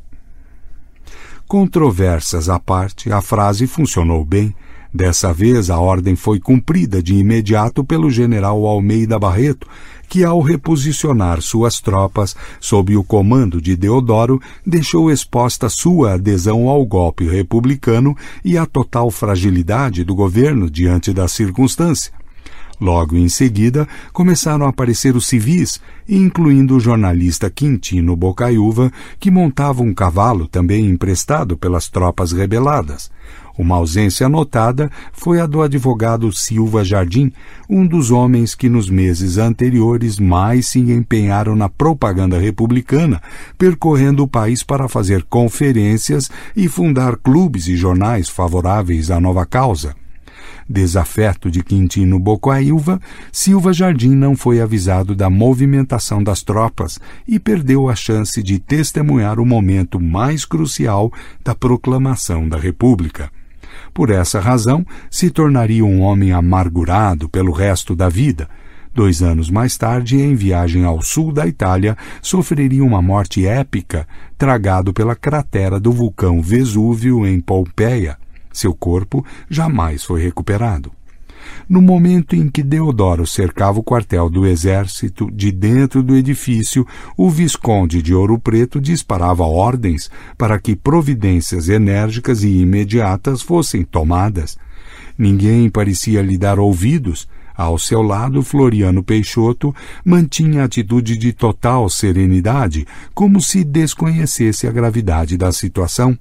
[1.48, 4.54] Controversas à parte, a frase funcionou bem.
[4.92, 9.66] Dessa vez, a ordem foi cumprida de imediato pelo general Almeida Barreto,
[10.08, 16.84] que, ao reposicionar suas tropas sob o comando de Deodoro, deixou exposta sua adesão ao
[16.84, 22.12] golpe republicano e a total fragilidade do governo diante da circunstância.
[22.80, 29.82] Logo em seguida, começaram a aparecer os civis, incluindo o jornalista Quintino Bocaiúva, que montava
[29.82, 33.10] um cavalo também emprestado pelas tropas rebeladas.
[33.56, 37.32] Uma ausência notada foi a do advogado Silva Jardim,
[37.70, 43.22] um dos homens que nos meses anteriores mais se empenharam na propaganda republicana,
[43.56, 49.94] percorrendo o país para fazer conferências e fundar clubes e jornais favoráveis à nova causa.
[50.68, 53.00] Desafeto de Quintino Bocoailva,
[53.30, 56.98] Silva Jardim não foi avisado da movimentação das tropas
[57.28, 61.12] e perdeu a chance de testemunhar o momento mais crucial
[61.44, 63.30] da proclamação da República.
[63.94, 68.48] Por essa razão, se tornaria um homem amargurado pelo resto da vida.
[68.92, 74.06] Dois anos mais tarde, em viagem ao sul da Itália, sofreria uma morte épica,
[74.36, 78.18] tragado pela cratera do vulcão Vesúvio em Pompeia.
[78.52, 80.90] Seu corpo jamais foi recuperado.
[81.68, 86.86] No momento em que Deodoro cercava o quartel do exército, de dentro do edifício,
[87.16, 94.58] o Visconde de Ouro Preto disparava ordens para que providências enérgicas e imediatas fossem tomadas.
[95.16, 97.28] Ninguém parecia lhe dar ouvidos.
[97.56, 99.72] Ao seu lado, Floriano Peixoto
[100.04, 106.18] mantinha atitude de total serenidade, como se desconhecesse a gravidade da situação.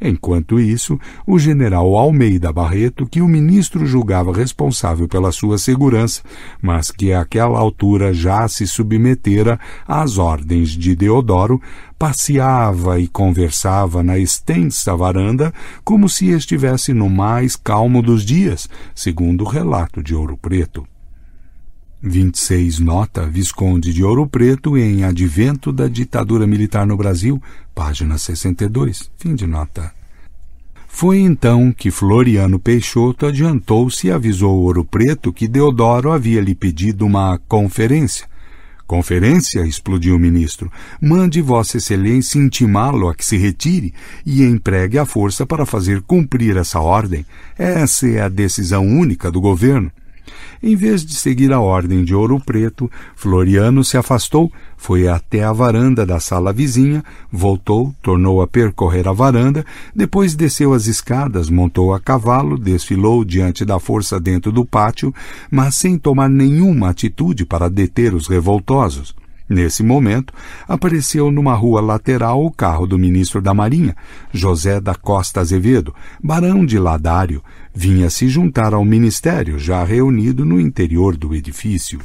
[0.00, 6.22] Enquanto isso, o general Almeida Barreto, que o ministro julgava responsável pela sua segurança,
[6.60, 11.60] mas que àquela altura já se submetera às ordens de Deodoro,
[11.98, 15.52] passeava e conversava na extensa varanda
[15.82, 20.86] como se estivesse no mais calmo dos dias, segundo o relato de Ouro Preto.
[22.08, 27.42] 26 Nota Visconde de Ouro Preto em Advento da Ditadura Militar no Brasil,
[27.74, 29.92] página 62, fim de nota.
[30.86, 37.04] Foi então que Floriano Peixoto adiantou-se e avisou Ouro Preto que Deodoro havia lhe pedido
[37.04, 38.28] uma conferência.
[38.86, 39.66] Conferência?
[39.66, 40.70] explodiu o ministro.
[41.02, 43.92] Mande Vossa Excelência intimá-lo a que se retire
[44.24, 47.26] e empregue a força para fazer cumprir essa ordem.
[47.58, 49.90] Essa é a decisão única do governo.
[50.62, 55.52] Em vez de seguir a ordem de Ouro Preto, Floriano se afastou, foi até a
[55.52, 61.94] varanda da sala vizinha, voltou, tornou a percorrer a varanda, depois desceu as escadas, montou
[61.94, 65.14] a cavalo, desfilou diante da força dentro do pátio,
[65.50, 69.14] mas sem tomar nenhuma atitude para deter os revoltosos.
[69.48, 70.34] Nesse momento,
[70.66, 73.94] apareceu numa rua lateral o carro do ministro da Marinha,
[74.32, 77.40] José da Costa Azevedo, barão de Ladário,
[77.76, 82.00] vinha se juntar ao ministério já reunido no interior do edifício.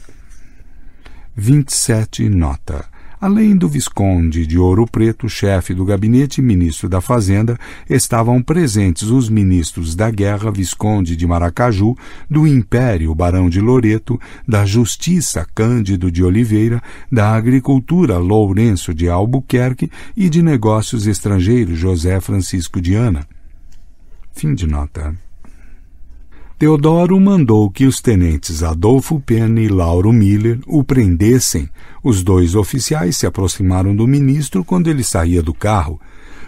[1.33, 2.83] 27 nota.
[3.21, 7.57] Além do Visconde de Ouro Preto, chefe do gabinete e ministro da Fazenda,
[7.89, 11.95] estavam presentes os ministros da Guerra, Visconde de Maracaju,
[12.29, 19.89] do Império, Barão de Loreto, da Justiça, Cândido de Oliveira, da Agricultura, Lourenço de Albuquerque
[20.17, 23.25] e de Negócios Estrangeiros, José Francisco de Ana.
[24.33, 25.15] Fim de nota.
[26.61, 31.67] Teodoro mandou que os tenentes Adolfo Pena e Lauro Miller o prendessem.
[32.03, 35.99] Os dois oficiais se aproximaram do ministro quando ele saía do carro.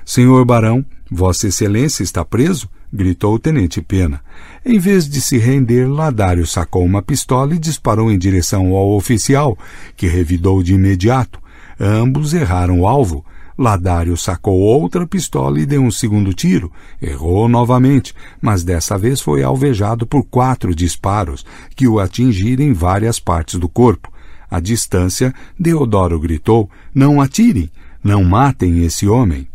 [0.06, 2.70] Senhor Barão, Vossa Excelência está preso?
[2.94, 4.22] gritou o tenente Pena.
[4.64, 9.58] Em vez de se render, Ladário sacou uma pistola e disparou em direção ao oficial,
[9.98, 11.40] que revidou de imediato.
[11.80, 13.26] Ambos erraram o alvo.
[13.58, 16.72] Ladário sacou outra pistola e deu um segundo tiro.
[17.02, 23.20] Errou novamente, mas dessa vez foi alvejado por quatro disparos, que o atingiram em várias
[23.20, 24.12] partes do corpo.
[24.50, 27.72] À distância, Deodoro gritou: Não atirem!
[28.04, 29.48] Não matem esse homem!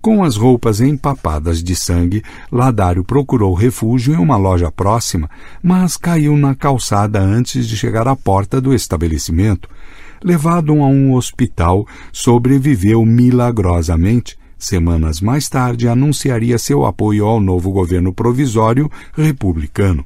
[0.00, 5.28] Com as roupas empapadas de sangue, Ladário procurou refúgio em uma loja próxima,
[5.60, 9.68] mas caiu na calçada antes de chegar à porta do estabelecimento
[10.22, 14.36] levado a um hospital, sobreviveu milagrosamente.
[14.58, 20.04] Semanas mais tarde, anunciaria seu apoio ao novo governo provisório republicano.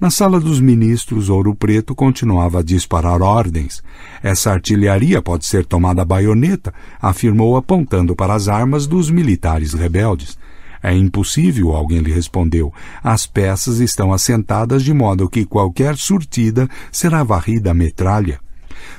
[0.00, 3.82] Na sala dos ministros, Ouro Preto continuava a disparar ordens.
[4.22, 10.38] Essa artilharia pode ser tomada a baioneta, afirmou apontando para as armas dos militares rebeldes.
[10.82, 12.72] É impossível, alguém lhe respondeu.
[13.02, 18.38] As peças estão assentadas de modo que qualquer surtida será varrida a metralha.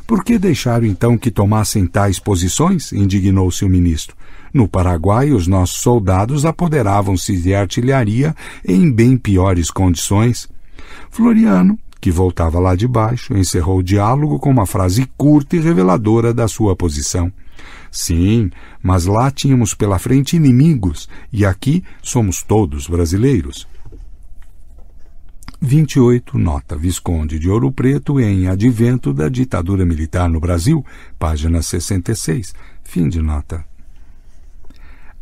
[0.08, 2.94] Por que deixaram então que tomassem tais posições?
[2.94, 4.16] indignou-se o ministro.
[4.54, 8.34] No Paraguai, os nossos soldados apoderavam-se de artilharia
[8.66, 10.48] em bem piores condições.
[11.12, 16.34] Floriano, que voltava lá de baixo, encerrou o diálogo com uma frase curta e reveladora
[16.34, 17.30] da sua posição.
[17.92, 18.50] Sim,
[18.82, 23.68] mas lá tínhamos pela frente inimigos, e aqui somos todos brasileiros.
[25.60, 30.86] 28, nota Visconde de Ouro Preto em Advento da Ditadura Militar no Brasil,
[31.18, 32.54] página 66.
[32.84, 33.66] Fim de nota.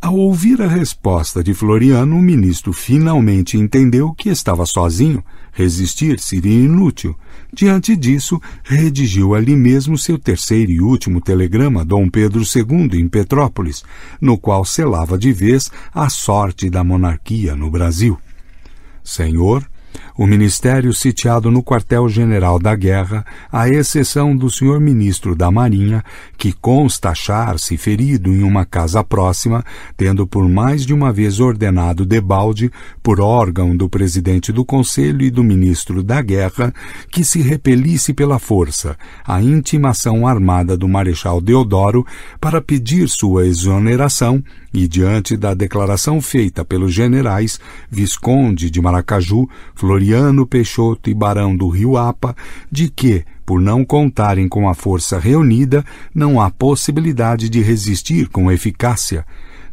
[0.00, 5.24] Ao ouvir a resposta de Floriano, o ministro finalmente entendeu que estava sozinho.
[5.50, 7.16] Resistir seria inútil.
[7.52, 13.08] Diante disso, redigiu ali mesmo seu terceiro e último telegrama a Dom Pedro II em
[13.08, 13.82] Petrópolis,
[14.20, 18.18] no qual selava de vez a sorte da monarquia no Brasil.
[19.02, 19.66] Senhor,
[20.16, 26.02] o ministério sitiado no quartel-general da guerra, à exceção do senhor ministro da Marinha,
[26.38, 29.62] que consta achar-se ferido em uma casa próxima,
[29.96, 32.70] tendo por mais de uma vez ordenado debalde,
[33.02, 36.72] por órgão do presidente do Conselho e do ministro da Guerra,
[37.10, 42.06] que se repelisse pela força a intimação armada do Marechal Deodoro
[42.40, 47.58] para pedir sua exoneração e diante da declaração feita pelos generais
[47.90, 50.05] Visconde de Maracaju, Floriano
[50.46, 52.34] Peixoto e Barão do Rio Apa,
[52.70, 55.84] de que, por não contarem com a força reunida,
[56.14, 59.24] não há possibilidade de resistir com eficácia.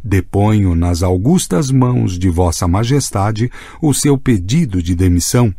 [0.03, 3.49] Deponho nas augustas mãos de Vossa Majestade
[3.81, 5.53] o seu pedido de demissão.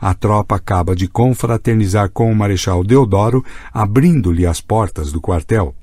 [0.00, 5.74] A tropa acaba de confraternizar com o Marechal Deodoro, abrindo-lhe as portas do quartel.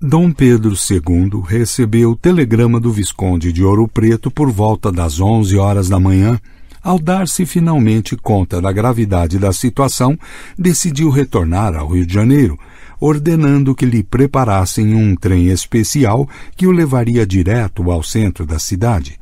[0.00, 5.58] Dom Pedro II recebeu o telegrama do Visconde de Ouro Preto por volta das onze
[5.58, 6.40] horas da manhã.
[6.88, 10.18] Ao dar-se finalmente conta da gravidade da situação,
[10.58, 12.58] decidiu retornar ao Rio de Janeiro,
[12.98, 19.20] ordenando que lhe preparassem um trem especial que o levaria direto ao centro da cidade.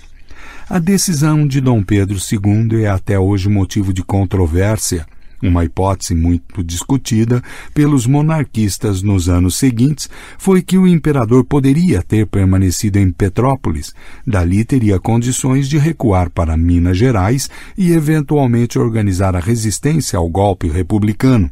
[0.71, 5.05] A decisão de Dom Pedro II é até hoje motivo de controvérsia
[5.49, 7.43] uma hipótese muito discutida
[7.75, 10.09] pelos monarquistas nos anos seguintes
[10.39, 13.95] foi que o imperador poderia ter permanecido em Petrópolis,
[14.27, 20.69] dali teria condições de recuar para Minas Gerais e eventualmente organizar a resistência ao golpe
[20.69, 21.51] republicano.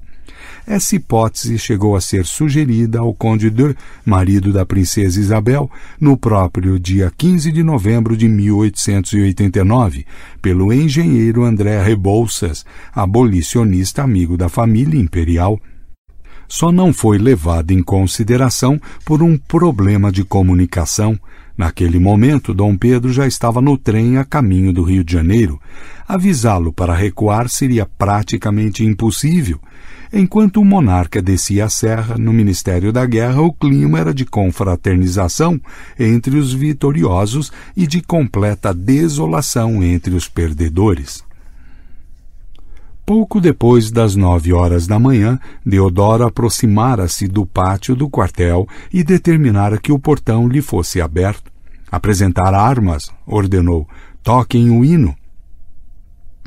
[0.66, 5.70] Essa hipótese chegou a ser sugerida ao Conde de, marido da princesa Isabel,
[6.00, 10.06] no próprio dia 15 de novembro de 1889,
[10.40, 12.64] pelo engenheiro André Rebouças,
[12.94, 15.60] abolicionista amigo da família imperial.
[16.48, 21.18] Só não foi levado em consideração por um problema de comunicação.
[21.56, 25.60] Naquele momento, Dom Pedro já estava no trem a caminho do Rio de Janeiro.
[26.06, 29.60] Avisá-lo para recuar seria praticamente impossível.
[30.16, 35.60] Enquanto o monarca descia a serra, no Ministério da Guerra, o clima era de confraternização
[35.98, 41.24] entre os vitoriosos e de completa desolação entre os perdedores.
[43.04, 45.36] Pouco depois das nove horas da manhã,
[45.66, 51.50] Deodoro aproximara-se do pátio do quartel e determinara que o portão lhe fosse aberto.
[51.90, 53.84] Apresentar armas, ordenou.
[54.22, 55.16] Toquem o hino.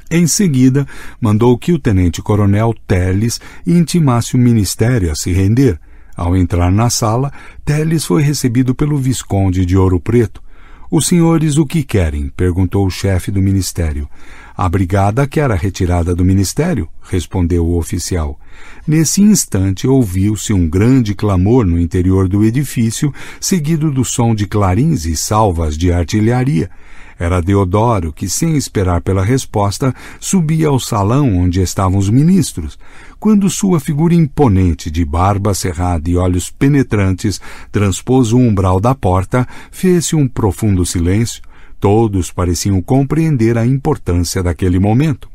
[0.10, 0.88] Em seguida,
[1.20, 5.80] mandou que o tenente-coronel Teles intimasse o ministério a se render.
[6.16, 7.32] Ao entrar na sala,
[7.66, 10.42] Teles foi recebido pelo Visconde de Ouro Preto.
[10.90, 12.32] Os senhores o que querem?
[12.38, 14.08] perguntou o chefe do ministério.
[14.56, 18.40] A brigada quer a retirada do ministério, respondeu o oficial.
[18.88, 25.06] Nesse instante ouviu-se um grande clamor no interior do edifício, seguido do som de clarins
[25.06, 26.72] e salvas de artilharia.
[27.20, 32.78] Era Deodoro que, sem esperar pela resposta, subia ao salão onde estavam os ministros.
[33.20, 37.42] Quando sua figura imponente, de barba cerrada e olhos penetrantes,
[37.72, 41.42] transpôs o umbral da porta, fez-se um profundo silêncio.
[41.80, 45.30] Todos pareciam compreender a importância daquele momento.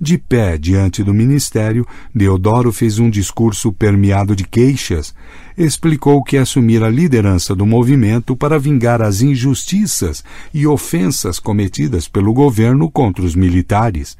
[0.00, 5.14] De pé diante do ministério, Deodoro fez um discurso permeado de queixas.
[5.56, 12.32] Explicou que assumira a liderança do movimento para vingar as injustiças e ofensas cometidas pelo
[12.32, 14.16] governo contra os militares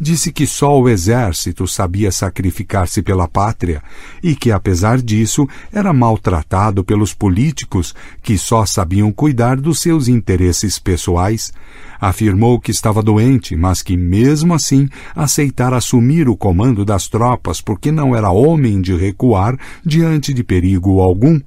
[0.00, 3.82] disse que só o exército sabia sacrificar-se pela pátria
[4.22, 10.78] e que, apesar disso, era maltratado pelos políticos que só sabiam cuidar dos seus interesses
[10.78, 11.52] pessoais.
[12.00, 17.90] Afirmou que estava doente, mas que, mesmo assim, aceitara assumir o comando das tropas porque
[17.90, 21.40] não era homem de recuar diante de perigo algum.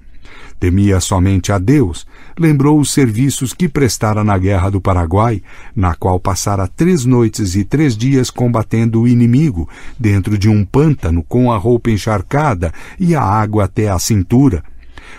[0.60, 2.06] Temia somente a Deus.
[2.40, 5.44] Lembrou os serviços que prestara na Guerra do Paraguai,
[5.76, 9.68] na qual passara três noites e três dias combatendo o inimigo,
[10.00, 14.64] dentro de um pântano com a roupa encharcada e a água até a cintura.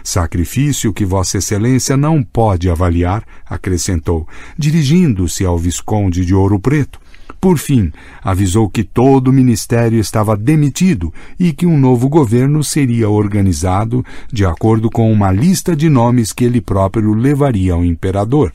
[0.03, 4.27] Sacrifício que Vossa Excelência não pode avaliar, acrescentou,
[4.57, 7.00] dirigindo-se ao Visconde de Ouro Preto.
[7.41, 7.91] Por fim,
[8.23, 14.45] avisou que todo o ministério estava demitido e que um novo governo seria organizado de
[14.45, 18.53] acordo com uma lista de nomes que ele próprio levaria ao imperador.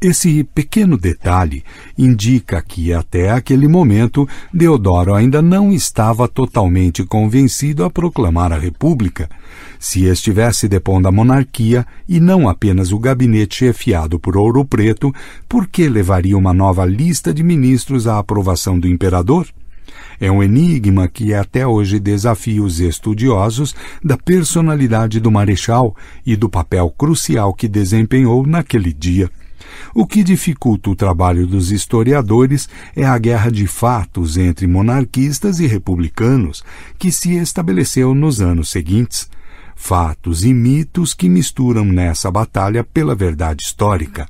[0.00, 1.62] Esse pequeno detalhe
[1.96, 9.30] indica que, até aquele momento, Deodoro ainda não estava totalmente convencido a proclamar a República.
[9.82, 15.12] Se estivesse depondo a monarquia e não apenas o gabinete chefiado por Ouro Preto,
[15.48, 19.44] por que levaria uma nova lista de ministros à aprovação do imperador?
[20.20, 26.48] É um enigma que até hoje desafia os estudiosos da personalidade do marechal e do
[26.48, 29.28] papel crucial que desempenhou naquele dia.
[29.92, 35.66] O que dificulta o trabalho dos historiadores é a guerra de fatos entre monarquistas e
[35.66, 36.62] republicanos
[37.00, 39.28] que se estabeleceu nos anos seguintes.
[39.74, 44.26] Fatos e mitos que misturam nessa batalha pela verdade histórica.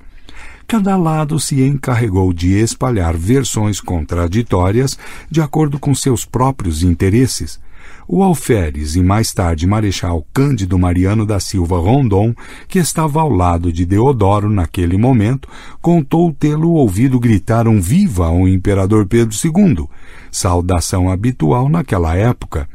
[0.66, 4.98] Cada lado se encarregou de espalhar versões contraditórias
[5.31, 7.60] de acordo com seus próprios interesses
[8.06, 12.35] o alferes e mais tarde Marechal Cândido Mariano da Silva Rondon,
[12.69, 15.48] que estava ao lado de Deodoro naquele momento,
[15.81, 19.89] contou tê-lo ouvido gritar um viva ao imperador Pedro II,
[20.31, 22.69] saudação habitual naquela época.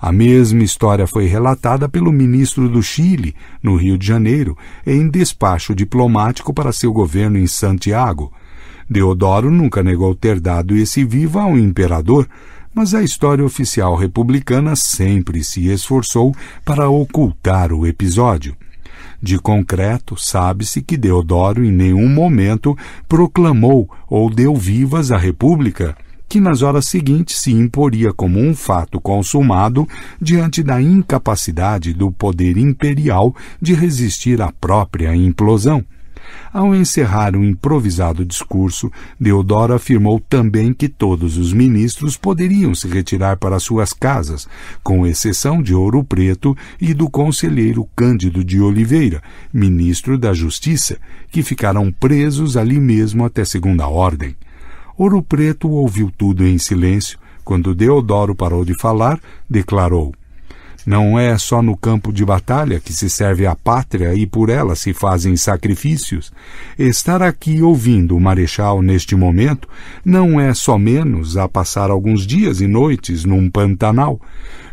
[0.00, 4.56] A mesma história foi relatada pelo ministro do Chile, no Rio de Janeiro,
[4.86, 8.32] em despacho diplomático para seu governo em Santiago.
[8.88, 12.28] Deodoro nunca negou ter dado esse viva ao imperador,
[12.72, 16.32] mas a história oficial republicana sempre se esforçou
[16.64, 18.56] para ocultar o episódio.
[19.20, 25.96] De concreto, sabe-se que Deodoro em nenhum momento proclamou ou deu vivas à República,
[26.28, 29.88] que nas horas seguintes se imporia como um fato consumado
[30.20, 35.84] diante da incapacidade do poder imperial de resistir à própria implosão.
[36.52, 43.36] Ao encerrar um improvisado discurso, Deodoro afirmou também que todos os ministros poderiam se retirar
[43.36, 44.48] para suas casas,
[44.82, 49.22] com exceção de Ouro Preto e do conselheiro Cândido de Oliveira,
[49.52, 50.98] ministro da Justiça,
[51.30, 54.34] que ficaram presos ali mesmo até segunda ordem.
[54.98, 57.20] Ouro Preto ouviu tudo em silêncio.
[57.44, 60.12] Quando Deodoro parou de falar, declarou:
[60.84, 64.74] não é só no campo de batalha que se serve a pátria e por ela
[64.74, 66.32] se fazem sacrifícios.
[66.78, 69.68] Estar aqui ouvindo o marechal neste momento
[70.04, 74.20] não é só menos a passar alguns dias e noites num pantanal.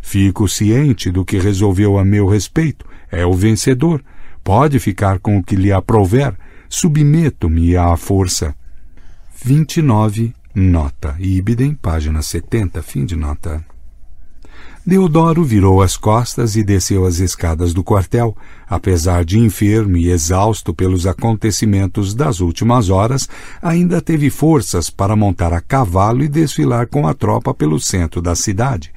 [0.02, 2.84] Fico ciente do que resolveu a meu respeito.
[3.12, 4.02] É o vencedor.
[4.44, 6.34] Pode ficar com o que lhe aprouver.
[6.68, 8.56] Submeto-me à força.
[9.48, 10.34] 29.
[10.56, 11.16] Nota.
[11.20, 13.64] Ibidem, página 70, fim de nota.
[14.84, 18.36] Deodoro virou as costas e desceu as escadas do quartel.
[18.68, 23.30] Apesar de enfermo e exausto pelos acontecimentos das últimas horas,
[23.62, 28.34] ainda teve forças para montar a cavalo e desfilar com a tropa pelo centro da
[28.34, 28.92] cidade.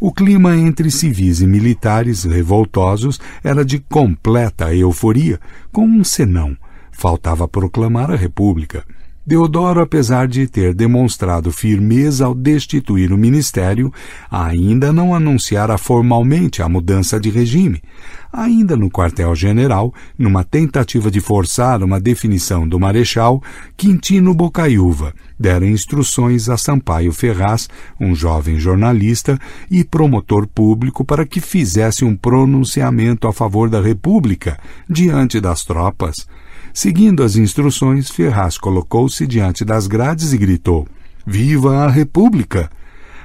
[0.00, 5.40] O clima entre civis e militares revoltosos era de completa euforia,
[5.72, 6.56] com um senão.
[6.92, 8.84] Faltava proclamar a República.
[9.26, 13.90] Deodoro, apesar de ter demonstrado firmeza ao destituir o ministério,
[14.30, 17.82] ainda não anunciara formalmente a mudança de regime.
[18.30, 23.42] Ainda no quartel-general, numa tentativa de forçar uma definição do marechal,
[23.78, 27.68] Quintino Bocaiúva dera instruções a Sampaio Ferraz,
[27.98, 29.38] um jovem jornalista
[29.70, 36.26] e promotor público, para que fizesse um pronunciamento a favor da República diante das tropas.
[36.74, 40.88] Seguindo as instruções, Ferraz colocou-se diante das grades e gritou:
[41.24, 42.68] Viva a República!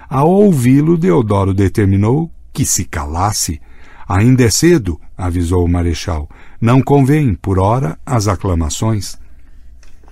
[0.08, 3.60] Ao ouvi-lo, Deodoro determinou que se calasse.
[4.08, 6.30] Ainda é cedo, avisou o marechal.
[6.62, 9.18] Não convém, por hora, as aclamações.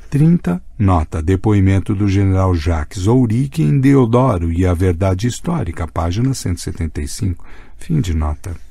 [0.09, 0.59] 30.
[0.79, 1.21] Nota.
[1.21, 7.45] Depoimento do general Jacques Ourique em Deodoro e a Verdade Histórica, página 175.
[7.77, 8.66] Fim de nota.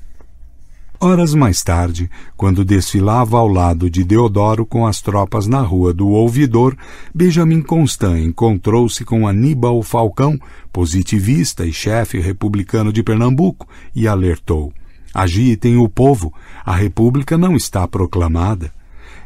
[0.99, 6.09] Horas mais tarde, quando desfilava ao lado de Deodoro com as tropas na rua do
[6.09, 6.75] Ouvidor,
[7.15, 10.39] Benjamin Constant encontrou-se com Aníbal Falcão,
[10.73, 14.73] positivista e chefe republicano de Pernambuco, e alertou:
[15.13, 16.33] Agitem o povo,
[16.65, 18.73] a República não está proclamada.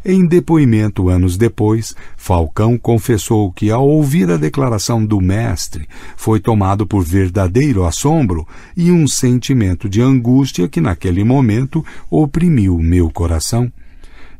[0.02, 5.86] Em depoimento anos depois, Falcão confessou que, ao ouvir a declaração do mestre,
[6.16, 13.10] foi tomado por verdadeiro assombro e um sentimento de angústia que, naquele momento, oprimiu meu
[13.10, 13.70] coração.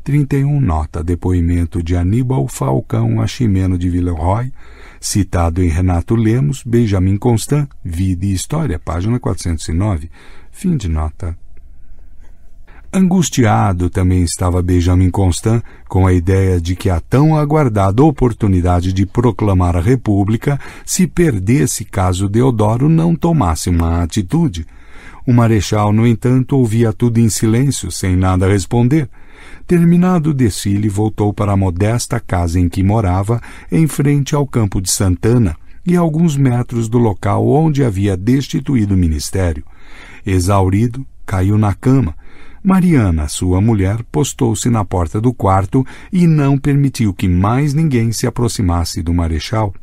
[0.03, 4.51] 31 nota depoimento de Aníbal Falcão a Ximeno de Villeroy,
[4.99, 10.11] citado em Renato Lemos, Benjamin Constant, Vida e História, página 409.
[10.51, 11.37] Fim de nota.
[12.93, 19.07] Angustiado também estava Benjamin Constant com a ideia de que a tão aguardada oportunidade de
[19.07, 24.67] proclamar a República se perdesse caso Deodoro não tomasse uma atitude.
[25.25, 29.09] O marechal, no entanto, ouvia tudo em silêncio, sem nada responder.
[29.69, 33.41] Terminado o desfile, voltou para a modesta casa em que morava,
[33.71, 35.57] em frente ao campo de Santana,
[35.87, 39.63] e a alguns metros do local onde havia destituído o ministério.
[40.27, 42.17] Exaurido, caiu na cama,
[42.63, 48.27] Mariana, sua mulher, postou-se na porta do quarto e não permitiu que mais ninguém se
[48.27, 49.75] aproximasse do marechal.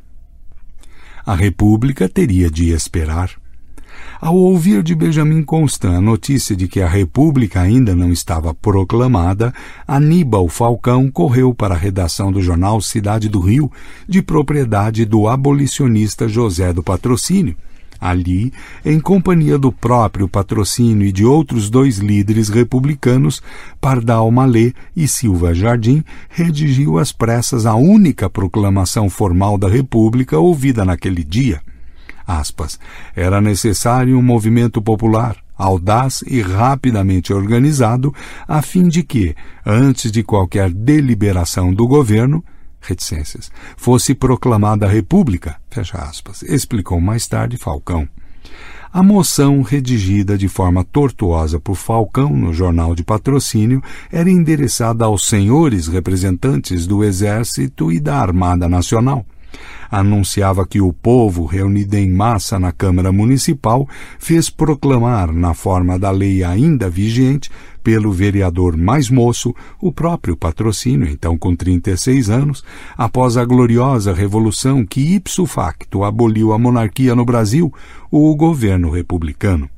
[1.25, 3.31] A República teria de esperar.
[4.21, 9.51] Ao ouvir de Benjamin Constant a notícia de que a República ainda não estava proclamada,
[9.87, 13.71] Aníbal Falcão correu para a redação do jornal Cidade do Rio,
[14.07, 17.57] de propriedade do abolicionista José do Patrocínio,
[17.99, 18.53] Ali,
[18.85, 23.41] em companhia do próprio patrocínio e de outros dois líderes republicanos,
[23.81, 30.85] Pardal Malê e Silva Jardim, redigiu às pressas a única proclamação formal da República ouvida
[30.85, 31.61] naquele dia.
[32.25, 32.77] Aspas,
[33.15, 38.13] era necessário um movimento popular, audaz e rapidamente organizado,
[38.47, 39.33] a fim de que,
[39.65, 42.43] antes de qualquer deliberação do governo,
[42.81, 48.07] reticências, fosse proclamada a República, fecha aspas, explicou mais tarde Falcão.
[48.91, 55.27] A moção, redigida de forma tortuosa por Falcão no jornal de patrocínio, era endereçada aos
[55.27, 59.25] senhores representantes do Exército e da Armada Nacional
[59.89, 63.87] anunciava que o povo, reunido em massa na Câmara Municipal,
[64.19, 67.49] fez proclamar, na forma da lei ainda vigente,
[67.83, 72.63] pelo vereador mais moço, o próprio patrocínio, então com 36 anos,
[72.97, 77.73] após a gloriosa revolução que ipso facto aboliu a monarquia no Brasil,
[78.11, 79.69] o governo republicano.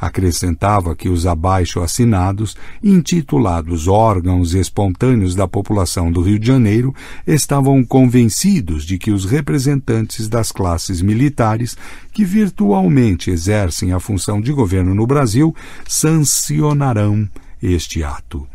[0.00, 6.94] Acrescentava que os abaixo assinados, intitulados órgãos espontâneos da população do Rio de Janeiro,
[7.26, 11.76] estavam convencidos de que os representantes das classes militares,
[12.12, 15.54] que virtualmente exercem a função de governo no Brasil,
[15.86, 17.28] sancionarão
[17.62, 18.46] este ato.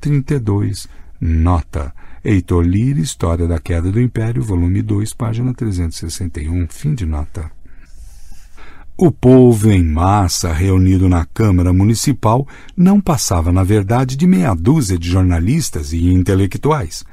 [0.00, 0.86] 32.
[1.20, 1.92] Nota.
[2.22, 6.66] Heitor Lira, História da Queda do Império, volume 2, página 361.
[6.68, 7.50] Fim de nota.
[8.96, 12.46] O povo em massa reunido na Câmara Municipal
[12.76, 17.04] não passava, na verdade, de meia dúzia de jornalistas e intelectuais.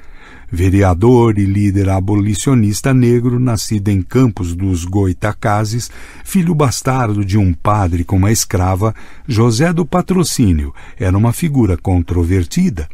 [0.52, 5.90] Vereador e líder abolicionista negro, nascido em Campos dos Goitacazes,
[6.24, 8.94] filho bastardo de um padre com uma escrava,
[9.28, 12.88] José do Patrocínio era uma figura controvertida.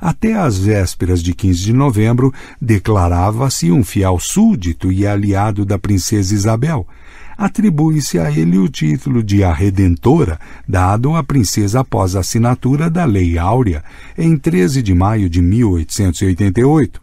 [0.00, 6.34] Até às vésperas de 15 de novembro, declarava-se um fiel súdito e aliado da princesa
[6.34, 6.88] Isabel
[7.36, 10.38] atribui-se a ele o título de a Redentora,
[10.68, 13.82] dado à princesa após a assinatura da Lei Áurea,
[14.16, 17.01] em 13 de maio de 1888.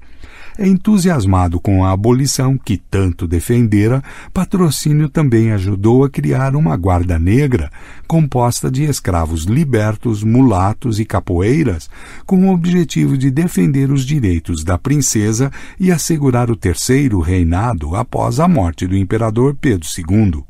[0.61, 4.03] Entusiasmado com a abolição que tanto defendera,
[4.34, 7.72] Patrocínio também ajudou a criar uma guarda negra,
[8.06, 11.90] composta de escravos libertos, mulatos e capoeiras,
[12.26, 15.49] com o objetivo de defender os direitos da princesa
[15.80, 20.44] e assegurar o terceiro reinado após a morte do imperador Pedro II.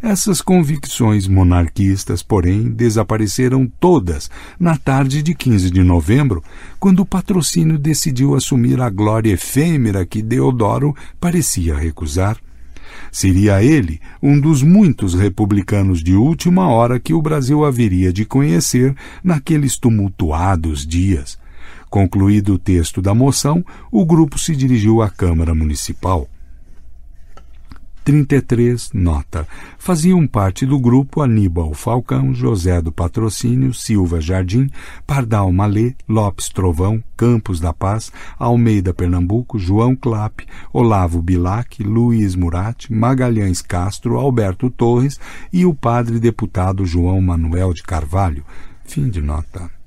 [0.00, 6.42] Essas convicções monarquistas, porém, desapareceram todas na tarde de 15 de novembro,
[6.78, 12.38] quando o patrocínio decidiu assumir a glória efêmera que Deodoro parecia recusar.
[13.10, 18.94] Seria ele um dos muitos republicanos de última hora que o Brasil haveria de conhecer
[19.22, 21.38] naqueles tumultuados dias.
[21.90, 26.28] Concluído o texto da moção, o grupo se dirigiu à Câmara Municipal.
[28.08, 29.46] 33 nota.
[29.76, 34.70] Faziam parte do grupo Aníbal Falcão, José do Patrocínio, Silva Jardim,
[35.06, 42.88] Pardal Malê, Lopes Trovão, Campos da Paz, Almeida Pernambuco, João Clape, Olavo Bilac, Luiz Murat,
[42.88, 45.20] Magalhães Castro, Alberto Torres
[45.52, 48.42] e o padre deputado João Manuel de Carvalho.
[48.86, 49.77] Fim de nota.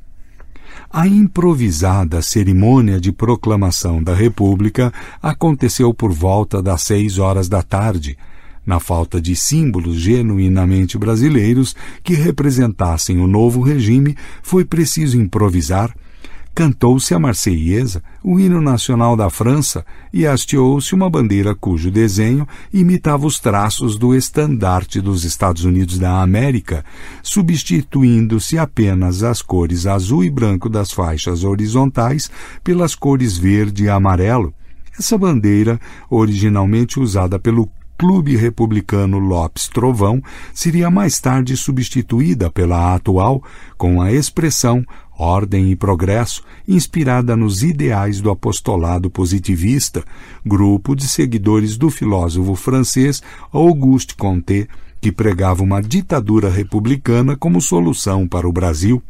[0.93, 4.91] A improvisada cerimônia de proclamação da República
[5.23, 8.18] aconteceu por volta das seis horas da tarde.
[8.65, 15.95] Na falta de símbolos genuinamente brasileiros que representassem o novo regime, foi preciso improvisar
[16.53, 23.26] cantou-se a Marselhesa, o hino nacional da França, e hasteou-se uma bandeira cujo desenho imitava
[23.26, 26.84] os traços do estandarte dos Estados Unidos da América,
[27.23, 32.30] substituindo-se apenas as cores azul e branco das faixas horizontais
[32.64, 34.53] pelas cores verde e amarelo.
[34.98, 35.80] Essa bandeira,
[36.10, 37.69] originalmente usada pelo
[38.02, 40.23] Clube Republicano Lopes Trovão
[40.56, 43.44] seria mais tarde substituída pela atual
[43.78, 44.84] com a expressão
[45.22, 50.03] ordem e progresso, inspirada nos ideais do apostolado positivista,
[50.43, 53.22] grupo de seguidores do filósofo francês
[53.53, 54.68] Auguste Comte,
[54.99, 59.02] que pregava uma ditadura republicana como solução para o Brasil.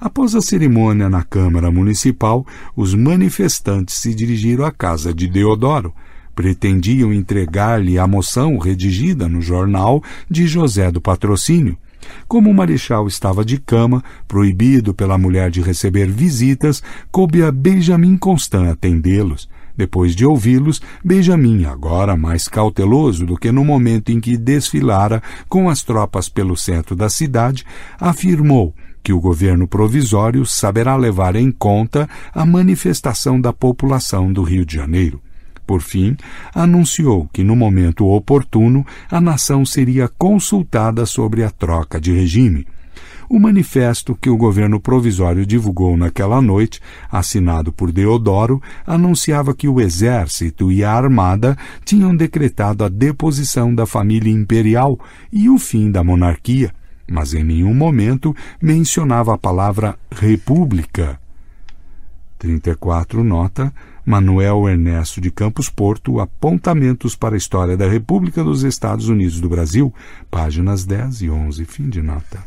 [0.00, 2.44] Após a cerimônia na Câmara Municipal,
[2.76, 5.92] os manifestantes se dirigiram à casa de Deodoro.
[6.34, 11.76] Pretendiam entregar-lhe a moção redigida no jornal de José do Patrocínio.
[12.28, 18.18] Como o marechal estava de cama, proibido pela mulher de receber visitas, coube a Benjamin
[18.18, 19.48] Constant atendê-los.
[19.74, 25.70] Depois de ouvi-los, Benjamin, agora mais cauteloso do que no momento em que desfilara com
[25.70, 27.64] as tropas pelo centro da cidade,
[27.98, 34.66] afirmou que o governo provisório saberá levar em conta a manifestação da população do Rio
[34.66, 35.22] de Janeiro.
[35.68, 36.16] Por fim,
[36.54, 42.66] anunciou que no momento oportuno a nação seria consultada sobre a troca de regime.
[43.28, 46.80] O manifesto que o governo provisório divulgou naquela noite,
[47.12, 51.54] assinado por Deodoro, anunciava que o exército e a armada
[51.84, 54.98] tinham decretado a deposição da família imperial
[55.30, 56.72] e o fim da monarquia,
[57.06, 61.20] mas em nenhum momento mencionava a palavra república.
[62.38, 63.70] 34 nota
[64.08, 69.50] Manuel Ernesto de Campos Porto, Apontamentos para a História da República dos Estados Unidos do
[69.50, 69.92] Brasil,
[70.30, 72.42] páginas 10 e 11, fim de nota.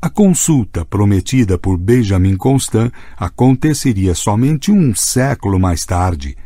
[0.00, 6.36] A consulta prometida por Benjamin Constant aconteceria somente um século mais tarde,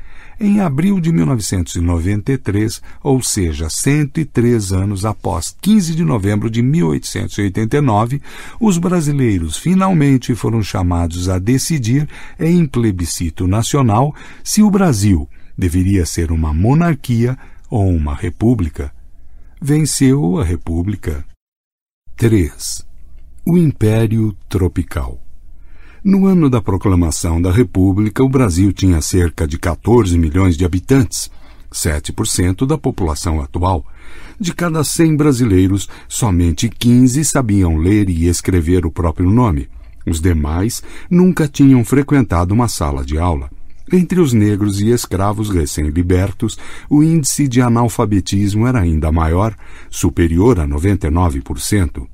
[0.40, 8.22] em abril de 1993, ou seja, 103 anos após 15 de novembro de 1889,
[8.58, 12.08] os brasileiros finalmente foram chamados a decidir
[12.38, 17.36] em plebiscito nacional se o Brasil deveria ser uma monarquia
[17.68, 18.90] ou uma república.
[19.60, 21.22] Venceu a república.
[22.16, 22.86] 3.
[23.44, 25.20] O Império Tropical
[26.02, 31.30] no ano da proclamação da República, o Brasil tinha cerca de 14 milhões de habitantes,
[31.70, 33.84] 7% da população atual.
[34.38, 39.68] De cada 100 brasileiros, somente 15 sabiam ler e escrever o próprio nome.
[40.06, 43.50] Os demais nunca tinham frequentado uma sala de aula.
[43.92, 46.56] Entre os negros e escravos recém-libertos,
[46.88, 49.54] o índice de analfabetismo era ainda maior,
[49.90, 52.06] superior a 99%.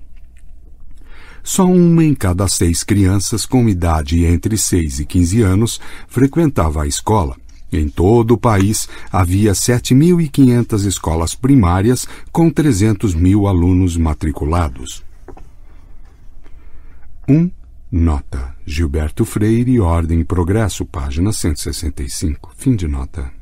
[1.47, 6.89] Só uma em cada seis crianças com idade entre 6 e 15 anos frequentava a
[6.89, 7.37] escola.
[7.73, 15.05] Em todo o país havia 7.500 escolas primárias com 300 mil alunos matriculados.
[17.29, 17.33] 1.
[17.33, 17.51] Um,
[17.93, 18.53] nota.
[18.67, 22.51] Gilberto Freire, Ordem e Progresso, página 165.
[22.57, 23.36] Fim de nota.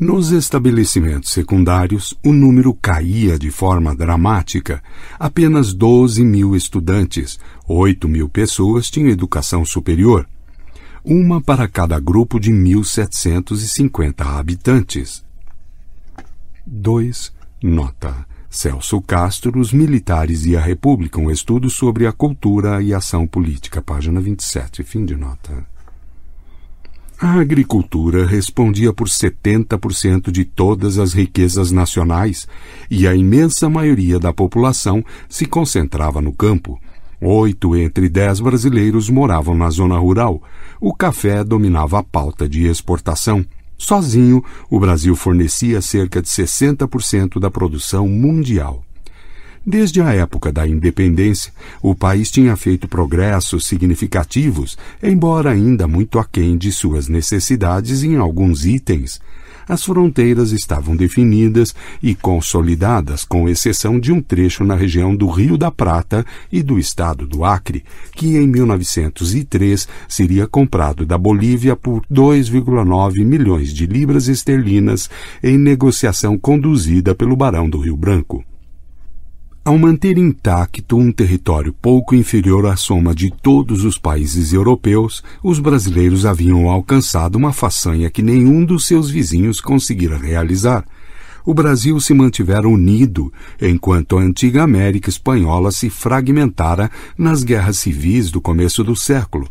[0.00, 4.82] Nos estabelecimentos secundários, o número caía de forma dramática.
[5.18, 10.26] Apenas 12 mil estudantes, 8 mil pessoas tinham educação superior.
[11.04, 15.22] uma para cada grupo de 1.750 habitantes.
[16.66, 17.30] 2.
[17.62, 18.26] Nota.
[18.48, 23.82] Celso Castro, Os Militares e a República, um estudo sobre a cultura e ação política,
[23.82, 25.66] página 27, fim de nota.
[27.22, 32.48] A agricultura respondia por 70% de todas as riquezas nacionais
[32.90, 36.80] e a imensa maioria da população se concentrava no campo.
[37.20, 40.42] Oito entre dez brasileiros moravam na zona rural.
[40.80, 43.44] O café dominava a pauta de exportação.
[43.76, 48.82] Sozinho, o Brasil fornecia cerca de 60% da produção mundial.
[49.64, 56.56] Desde a época da independência, o país tinha feito progressos significativos, embora ainda muito aquém
[56.56, 59.20] de suas necessidades em alguns itens.
[59.68, 65.58] As fronteiras estavam definidas e consolidadas, com exceção de um trecho na região do Rio
[65.58, 72.02] da Prata e do estado do Acre, que em 1903 seria comprado da Bolívia por
[72.10, 75.10] 2,9 milhões de libras esterlinas
[75.42, 78.42] em negociação conduzida pelo Barão do Rio Branco.
[79.70, 85.60] Ao manter intacto um território pouco inferior à soma de todos os países europeus, os
[85.60, 90.84] brasileiros haviam alcançado uma façanha que nenhum dos seus vizinhos conseguira realizar.
[91.46, 93.32] O Brasil se mantivera unido,
[93.62, 99.48] enquanto a antiga América espanhola se fragmentara nas guerras civis do começo do século,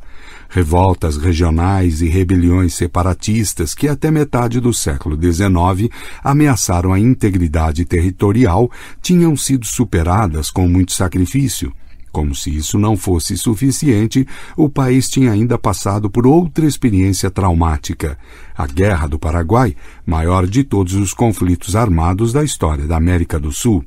[0.49, 5.93] revoltas regionais e rebeliões separatistas que até metade do século XIX
[6.23, 8.69] ameaçaram a integridade territorial
[9.01, 11.71] tinham sido superadas com muito sacrifício.
[12.11, 14.27] Como se isso não fosse suficiente,
[14.57, 18.17] o país tinha ainda passado por outra experiência traumática,
[18.57, 23.51] a Guerra do Paraguai, maior de todos os conflitos armados da história da América do
[23.51, 23.85] Sul.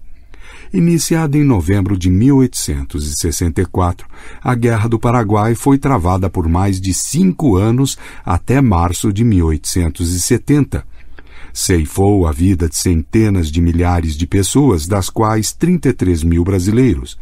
[0.72, 4.06] Iniciada em novembro de 1864,
[4.42, 10.82] a Guerra do Paraguai foi travada por mais de cinco anos até março de 1870.
[11.52, 17.18] Ceifou a vida de centenas de milhares de pessoas, das quais 33 mil brasileiros.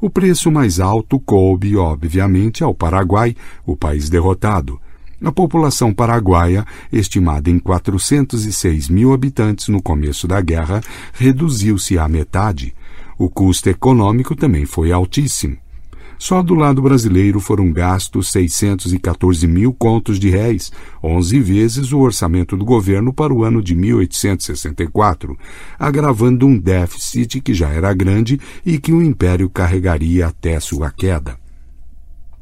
[0.00, 3.36] O preço mais alto coube, obviamente, ao Paraguai,
[3.66, 4.80] o país derrotado.
[5.22, 10.80] A população paraguaia, estimada em 406 mil habitantes no começo da guerra,
[11.12, 12.74] reduziu-se à metade.
[13.18, 15.56] O custo econômico também foi altíssimo.
[16.18, 20.72] Só do lado brasileiro foram gastos 614 mil contos de réis,
[21.02, 25.36] 11 vezes o orçamento do governo para o ano de 1864,
[25.78, 31.36] agravando um déficit que já era grande e que o império carregaria até sua queda.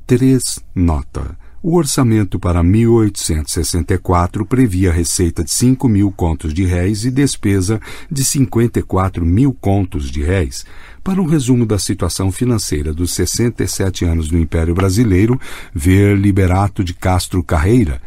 [0.06, 0.60] 3.
[0.74, 1.41] Nota.
[1.64, 7.80] O orçamento para 1864 previa receita de 5 mil contos de réis e despesa
[8.10, 10.66] de 54 mil contos de réis.
[11.04, 15.40] Para um resumo da situação financeira dos 67 anos do Império Brasileiro,
[15.72, 18.02] ver Liberato de Castro Carreira,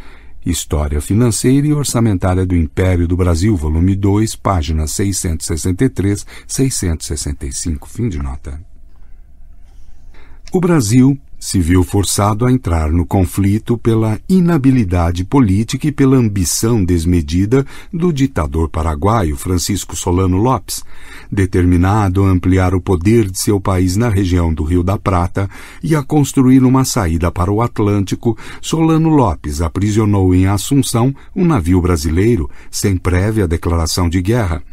[0.46, 7.88] História Financeira e Orçamentária do Império do Brasil, volume 2, páginas 663, 665.
[7.88, 8.60] Fim de nota.
[10.52, 16.84] O Brasil se viu forçado a entrar no conflito pela inabilidade política e pela ambição
[16.84, 17.64] desmedida
[17.94, 20.84] do ditador paraguaio Francisco Solano Lopes.
[21.32, 25.48] Determinado a ampliar o poder de seu país na região do Rio da Prata
[25.84, 31.80] e a construir uma saída para o Atlântico, Solano Lopes aprisionou em Assunção um navio
[31.80, 34.64] brasileiro sem prévia declaração de guerra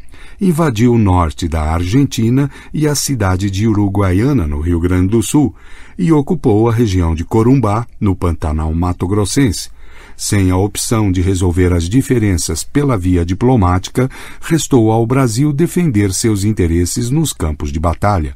[0.42, 5.54] invadiu o norte da Argentina e a cidade de Uruguaiana, no Rio Grande do Sul,
[5.96, 9.70] e ocupou a região de Corumbá, no Pantanal Mato Grossense.
[10.16, 14.10] Sem a opção de resolver as diferenças pela via diplomática,
[14.40, 18.34] restou ao Brasil defender seus interesses nos campos de batalha.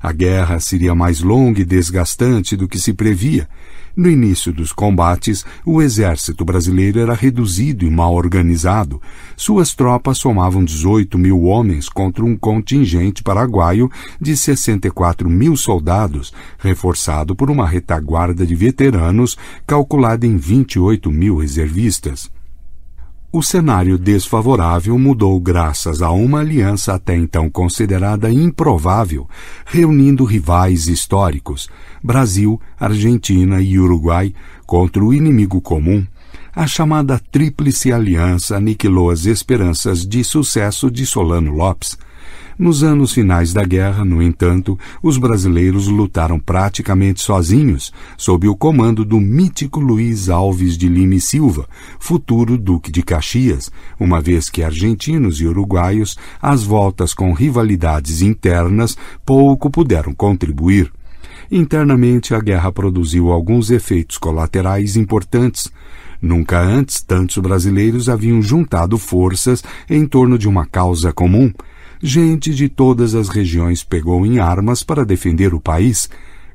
[0.00, 3.48] A guerra seria mais longa e desgastante do que se previa,
[3.94, 9.00] no início dos combates, o exército brasileiro era reduzido e mal organizado.
[9.36, 13.90] Suas tropas somavam 18 mil homens contra um contingente paraguaio
[14.20, 19.36] de 64 mil soldados, reforçado por uma retaguarda de veteranos
[19.66, 22.30] calculada em 28 mil reservistas.
[23.34, 29.26] O cenário desfavorável mudou graças a uma aliança até então considerada improvável,
[29.64, 31.66] reunindo rivais históricos,
[32.02, 34.34] Brasil, Argentina e Uruguai,
[34.66, 36.04] contra o inimigo comum.
[36.54, 41.96] A chamada Tríplice Aliança aniquilou as esperanças de sucesso de Solano Lopes.
[42.58, 49.04] Nos anos finais da guerra, no entanto, os brasileiros lutaram praticamente sozinhos, sob o comando
[49.04, 51.66] do mítico Luiz Alves de Lima e Silva,
[51.98, 58.96] futuro Duque de Caxias, uma vez que argentinos e uruguaios, às voltas com rivalidades internas,
[59.24, 60.92] pouco puderam contribuir.
[61.54, 65.70] Internamente, a guerra produziu alguns efeitos colaterais importantes.
[66.20, 71.52] Nunca antes tantos brasileiros haviam juntado forças em torno de uma causa comum.
[72.02, 76.08] Gente de todas as regiões pegou em armas para defender o país.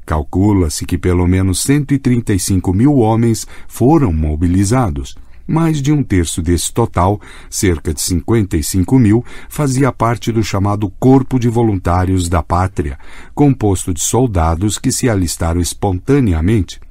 [0.04, 5.16] Calcula-se que pelo menos 135 mil homens foram mobilizados.
[5.48, 11.40] Mais de um terço desse total, cerca de 55 mil, fazia parte do chamado Corpo
[11.40, 13.00] de Voluntários da Pátria,
[13.34, 16.82] composto de soldados que se alistaram espontaneamente.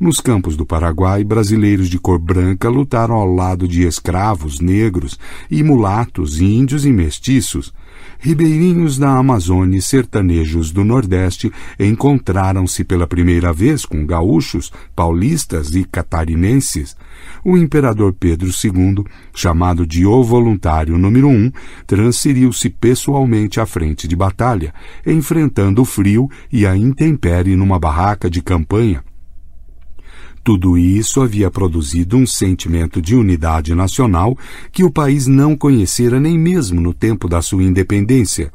[0.00, 5.16] Nos campos do Paraguai, brasileiros de cor branca lutaram ao lado de escravos, negros
[5.48, 7.72] e mulatos, índios e mestiços.
[8.18, 15.84] Ribeirinhos da Amazônia e sertanejos do Nordeste encontraram-se pela primeira vez com gaúchos, paulistas e
[15.84, 16.96] catarinenses.
[17.44, 19.04] O imperador Pedro II,
[19.34, 21.50] chamado de O Voluntário número um,
[21.86, 24.72] transferiu-se pessoalmente à frente de batalha,
[25.04, 29.02] enfrentando o frio e a intempérie numa barraca de campanha
[30.44, 34.36] tudo isso havia produzido um sentimento de unidade nacional
[34.72, 38.52] que o país não conhecera nem mesmo no tempo da sua independência.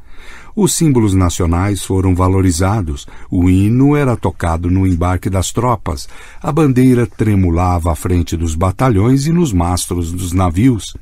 [0.60, 6.08] Os símbolos nacionais foram valorizados, o hino era tocado no embarque das tropas,
[6.42, 10.96] a bandeira tremulava à frente dos batalhões e nos mastros dos navios.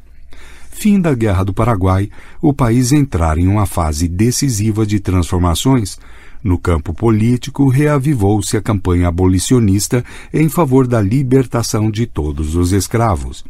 [0.70, 2.10] Fim da Guerra do Paraguai,
[2.42, 5.98] o país entrara em uma fase decisiva de transformações,
[6.44, 10.04] no campo político, reavivou-se a campanha abolicionista
[10.34, 13.42] em favor da libertação de todos os escravos.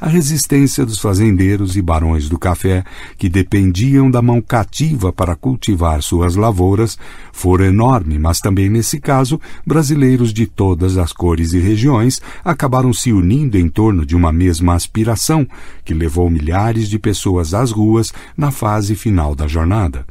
[0.00, 2.84] A resistência dos fazendeiros e barões do café,
[3.18, 6.98] que dependiam da mão cativa para cultivar suas lavouras,
[7.32, 13.12] fora enorme, mas também nesse caso, brasileiros de todas as cores e regiões acabaram se
[13.12, 15.46] unindo em torno de uma mesma aspiração,
[15.84, 20.06] que levou milhares de pessoas às ruas na fase final da jornada.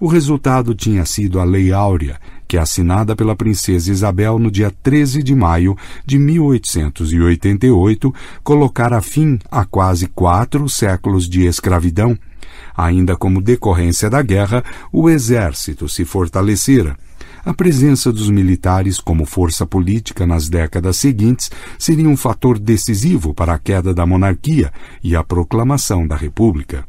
[0.00, 2.18] O resultado tinha sido a Lei Áurea,
[2.54, 5.76] que é assinada pela princesa Isabel no dia 13 de maio
[6.06, 8.14] de 1888,
[8.44, 12.16] colocara fim a quase quatro séculos de escravidão.
[12.76, 14.62] Ainda como decorrência da guerra,
[14.92, 16.96] o exército se fortalecera.
[17.44, 23.54] A presença dos militares como força política nas décadas seguintes seria um fator decisivo para
[23.54, 24.72] a queda da monarquia
[25.02, 26.86] e a proclamação da República.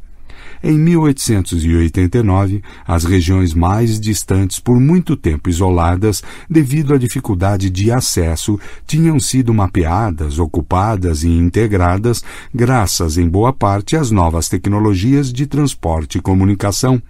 [0.62, 8.58] Em 1889, as regiões mais distantes, por muito tempo isoladas devido à dificuldade de acesso,
[8.86, 12.24] tinham sido mapeadas, ocupadas e integradas
[12.54, 17.02] graças, em boa parte, às novas tecnologias de transporte e comunicação.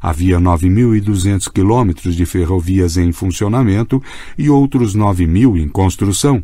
[0.00, 4.02] Havia 9.200 quilômetros de ferrovias em funcionamento
[4.36, 6.42] e outros 9 mil em construção.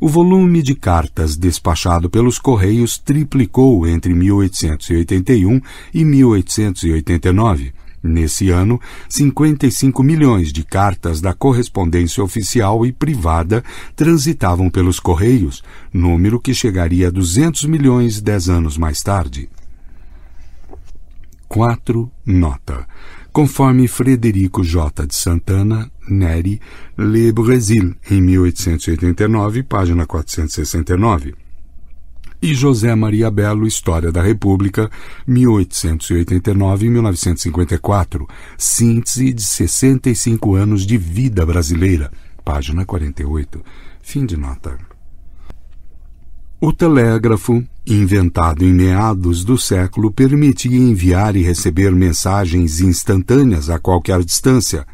[0.00, 5.60] O volume de cartas despachado pelos Correios triplicou entre 1881
[5.92, 7.72] e 1889.
[8.00, 13.64] Nesse ano, 55 milhões de cartas da correspondência oficial e privada
[13.96, 19.50] transitavam pelos Correios, número que chegaria a 200 milhões dez anos mais tarde.
[21.48, 22.08] 4.
[22.24, 22.86] Nota
[23.32, 25.06] conforme Frederico J.
[25.06, 26.60] de Santana, Neri,
[26.96, 31.34] Le Brésil, em 1889, página 469.
[32.40, 34.88] E José Maria Belo, História da República,
[35.28, 42.12] 1889-1954, síntese de 65 anos de vida brasileira,
[42.44, 43.60] página 48.
[44.00, 44.78] Fim de nota.
[46.60, 54.24] O telégrafo, inventado em meados do século, permitia enviar e receber mensagens instantâneas a qualquer
[54.24, 54.84] distância.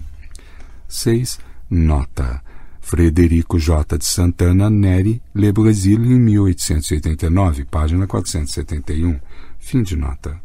[0.87, 1.39] 6.
[1.69, 2.41] Nota.
[2.79, 3.97] Frederico J.
[3.97, 9.19] de Santana Neri, Le Brésil, em 1889, página 471.
[9.57, 10.39] Fim de nota.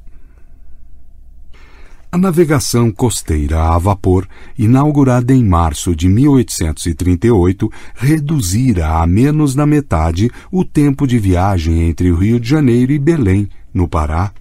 [2.12, 4.26] A navegação costeira a vapor,
[4.58, 12.10] inaugurada em março de 1838, reduzira a menos da metade o tempo de viagem entre
[12.10, 14.32] o Rio de Janeiro e Belém, no Pará,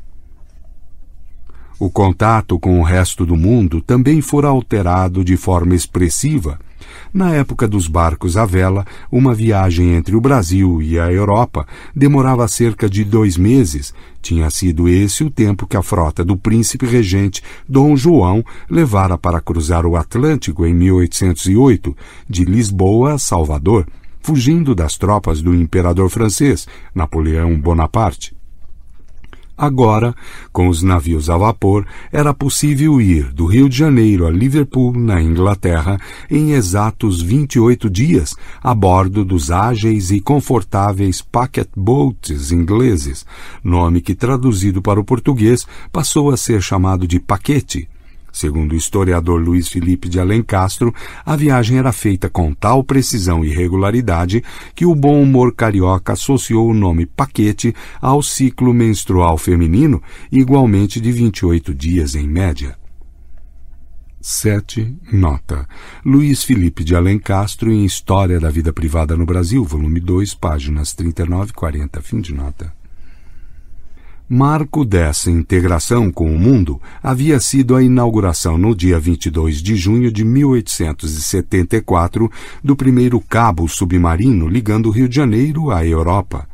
[1.80, 6.60] O contato com o resto do mundo também fora alterado de forma expressiva.
[7.14, 11.66] Na época dos barcos à vela, uma viagem entre o Brasil e a Europa
[11.96, 13.94] demorava cerca de dois meses.
[14.22, 19.40] Tinha sido esse o tempo que a frota do príncipe regente Dom João levara para
[19.40, 21.96] cruzar o Atlântico em 1808,
[22.30, 23.88] de Lisboa a Salvador,
[24.20, 28.39] fugindo das tropas do imperador francês, Napoleão Bonaparte.
[29.60, 30.16] Agora,
[30.54, 35.22] com os navios a vapor, era possível ir do Rio de Janeiro a Liverpool, na
[35.22, 36.00] Inglaterra,
[36.32, 38.34] em exatos 28 dias,
[38.64, 43.26] a bordo dos ágeis e confortáveis packet boats ingleses,
[43.62, 47.90] nome que traduzido para o português passou a ser chamado de paquete
[48.32, 50.94] Segundo o historiador Luiz Felipe de Alencastro,
[51.26, 54.44] a viagem era feita com tal precisão e regularidade
[54.76, 60.02] que o bom humor carioca associou o nome paquete ao ciclo menstrual feminino,
[60.32, 62.78] igualmente de 28 dias em média.
[64.22, 64.98] 7.
[65.14, 65.66] Nota.
[66.06, 71.52] Luiz Felipe de Alencastro em História da Vida Privada no Brasil, volume 2, páginas 39
[71.52, 72.02] e 40.
[72.02, 72.79] Fim de nota.
[74.32, 80.12] Marco dessa integração com o mundo havia sido a inauguração no dia 22 de junho
[80.12, 82.32] de 1874
[82.64, 86.48] do primeiro cabo submarino ligando o Rio de Janeiro à Europa.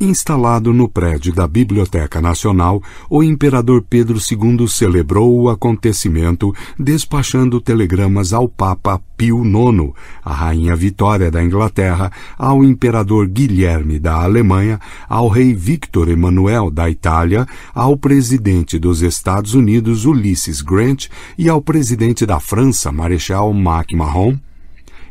[0.00, 2.80] Instalado no prédio da Biblioteca Nacional,
[3.10, 9.92] o imperador Pedro II celebrou o acontecimento despachando telegramas ao Papa Pio IX,
[10.24, 16.88] à Rainha Vitória da Inglaterra, ao imperador Guilherme da Alemanha, ao rei Victor Emanuel da
[16.88, 17.44] Itália,
[17.74, 21.06] ao presidente dos Estados Unidos Ulysses Grant
[21.36, 24.38] e ao presidente da França Marechal Mac-Mahon,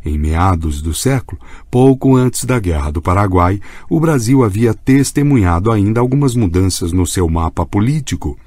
[0.08, 1.40] em meados do século,
[1.70, 3.60] pouco antes da Guerra do Paraguai,
[3.90, 8.38] o Brasil havia testemunhado ainda algumas mudanças no seu mapa político.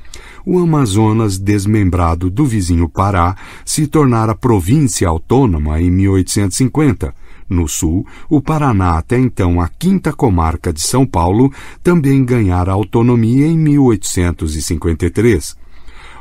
[0.44, 7.14] O Amazonas, desmembrado do vizinho Pará, se tornara província autônoma em 1850.
[7.48, 13.46] No sul, o Paraná, até então a quinta comarca de São Paulo, também ganhara autonomia
[13.46, 15.59] em 1853.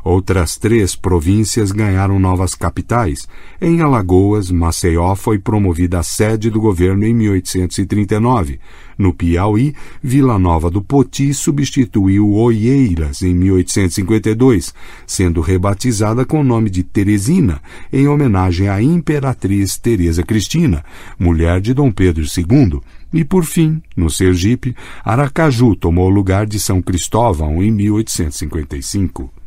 [0.10, 3.27] Outras três províncias ganharam novas capitais.
[3.61, 8.60] Em Alagoas, Maceió foi promovida a sede do governo em 1839.
[8.98, 14.73] No Piauí, Vila Nova do Poti substituiu Oieiras em 1852,
[15.06, 17.61] sendo rebatizada com o nome de Teresina,
[17.94, 20.84] em homenagem à imperatriz Teresa Cristina,
[21.19, 22.81] mulher de Dom Pedro II.
[23.14, 24.76] E, por fim, no Sergipe,
[25.06, 29.38] Aracaju tomou o lugar de São Cristóvão em 1855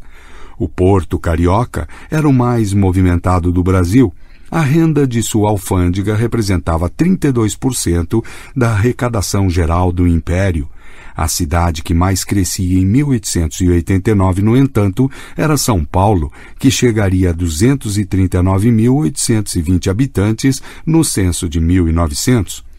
[0.59, 4.13] O porto carioca era o mais movimentado do Brasil.
[4.51, 8.23] A renda de sua alfândega representava 32%
[8.55, 10.69] da arrecadação geral do império.
[11.17, 17.35] A cidade que mais crescia em 1889, no entanto, era São Paulo, que chegaria a
[17.35, 22.71] 239.820 habitantes no censo de 1900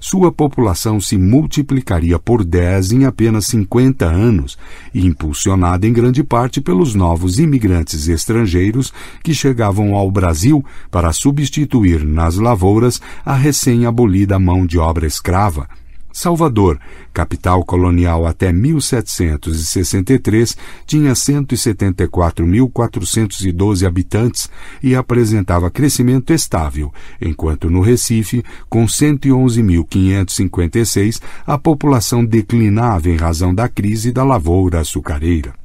[0.00, 4.58] sua população se multiplicaria por 10 em apenas 50 anos,
[4.94, 8.92] impulsionada em grande parte pelos novos imigrantes estrangeiros
[9.22, 15.68] que chegavam ao Brasil para substituir nas lavouras a recém-abolida mão de obra escrava.
[16.12, 16.80] Salvador,
[17.12, 20.56] capital colonial até 1763,
[20.86, 24.50] tinha 174.412 habitantes
[24.82, 33.68] e apresentava crescimento estável, enquanto no Recife, com 111.556, a população declinava em razão da
[33.68, 35.59] crise da lavoura açucareira.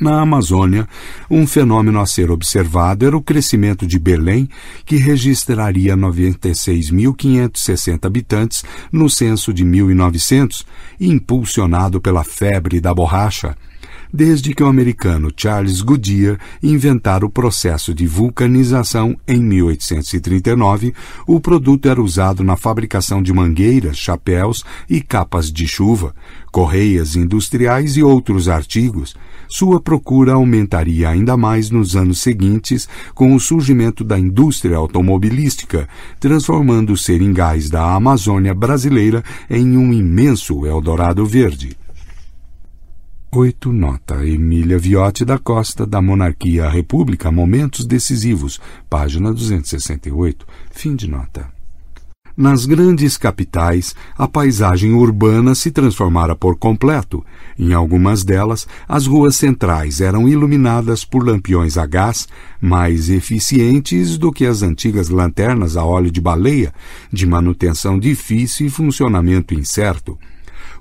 [0.00, 0.88] Na Amazônia,
[1.30, 4.48] um fenômeno a ser observado era o crescimento de Belém,
[4.84, 10.64] que registraria 96.560 habitantes no censo de 1900,
[10.98, 13.54] impulsionado pela febre da borracha,
[14.12, 20.92] desde que o americano Charles Goodyear inventara o processo de vulcanização em 1839,
[21.26, 26.14] o produto era usado na fabricação de mangueiras, chapéus e capas de chuva,
[26.52, 29.16] correias industriais e outros artigos.
[29.48, 35.88] Sua procura aumentaria ainda mais nos anos seguintes com o surgimento da indústria automobilística,
[36.20, 41.76] transformando os seringais da Amazônia brasileira em um imenso Eldorado verde.
[43.34, 43.72] 8.
[43.72, 44.26] Nota.
[44.26, 50.46] Emília Viotti da Costa, da Monarquia à República, Momentos Decisivos, página 268.
[50.70, 51.61] Fim de nota.
[52.36, 57.22] Nas grandes capitais, a paisagem urbana se transformara por completo.
[57.58, 62.26] Em algumas delas, as ruas centrais eram iluminadas por lampiões a gás,
[62.58, 66.72] mais eficientes do que as antigas lanternas a óleo de baleia,
[67.12, 70.18] de manutenção difícil e funcionamento incerto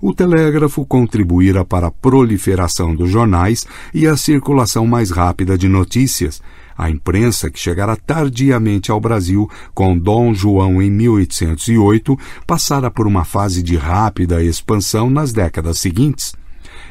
[0.01, 6.41] o telégrafo contribuíra para a proliferação dos jornais e a circulação mais rápida de notícias,
[6.81, 13.23] a imprensa, que chegara tardiamente ao Brasil com Dom João em 1808, passara por uma
[13.23, 16.33] fase de rápida expansão nas décadas seguintes.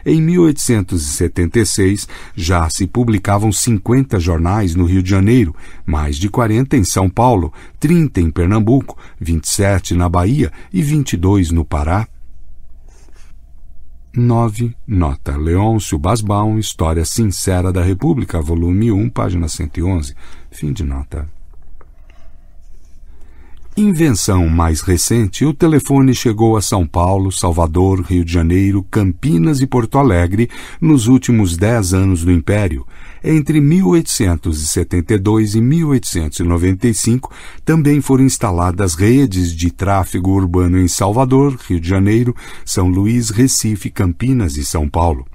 [0.07, 5.53] Em 1876, já se publicavam 50 jornais no Rio de Janeiro,
[5.85, 11.65] mais de 40 em São Paulo, 30 em Pernambuco, 27 na Bahia e 22 no
[11.65, 12.07] Pará.
[14.15, 14.75] 9.
[14.87, 15.37] Nota.
[15.37, 20.15] Leôncio Basbaum, História Sincera da República, volume 1, página 111.
[20.51, 21.29] Fim de nota.
[23.77, 29.67] Invenção mais recente, o telefone chegou a São Paulo, Salvador, Rio de Janeiro, Campinas e
[29.67, 32.85] Porto Alegre nos últimos dez anos do Império.
[33.23, 37.31] Entre 1872 e 1895,
[37.65, 42.35] também foram instaladas redes de tráfego urbano em Salvador, Rio de Janeiro,
[42.65, 45.27] São Luís, Recife, Campinas e São Paulo.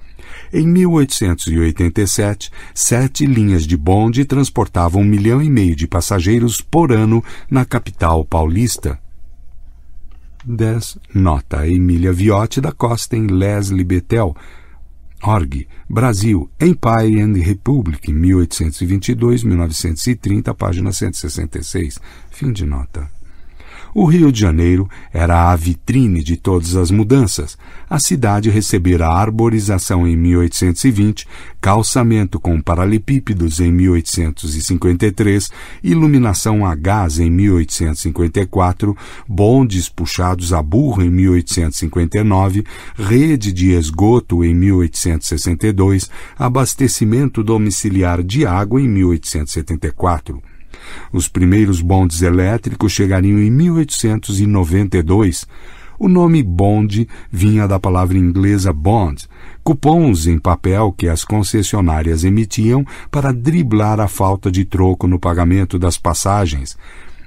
[0.52, 7.22] Em 1887, sete linhas de bonde transportavam um milhão e meio de passageiros por ano
[7.50, 8.98] na capital paulista.
[10.44, 10.98] 10.
[11.12, 14.36] Nota Emília Viotti da Costa em Leslie Betel.
[15.22, 22.00] Org, Brasil, Empire and Republic, 1822-1930, página 166.
[22.30, 23.15] Fim de nota.
[23.98, 27.56] O Rio de Janeiro era a vitrine de todas as mudanças.
[27.88, 31.26] A cidade recebera arborização em 1820,
[31.62, 35.50] calçamento com paralelepípedos em 1853,
[35.82, 38.94] iluminação a gás em 1854,
[39.26, 42.66] bondes puxados a burro em 1859,
[42.98, 50.42] rede de esgoto em 1862, abastecimento domiciliar de água em 1874.
[51.12, 55.46] Os primeiros bondes elétricos chegariam em 1892.
[55.98, 59.26] O nome bonde vinha da palavra inglesa bond,
[59.64, 65.78] cupons em papel que as concessionárias emitiam para driblar a falta de troco no pagamento
[65.78, 66.76] das passagens.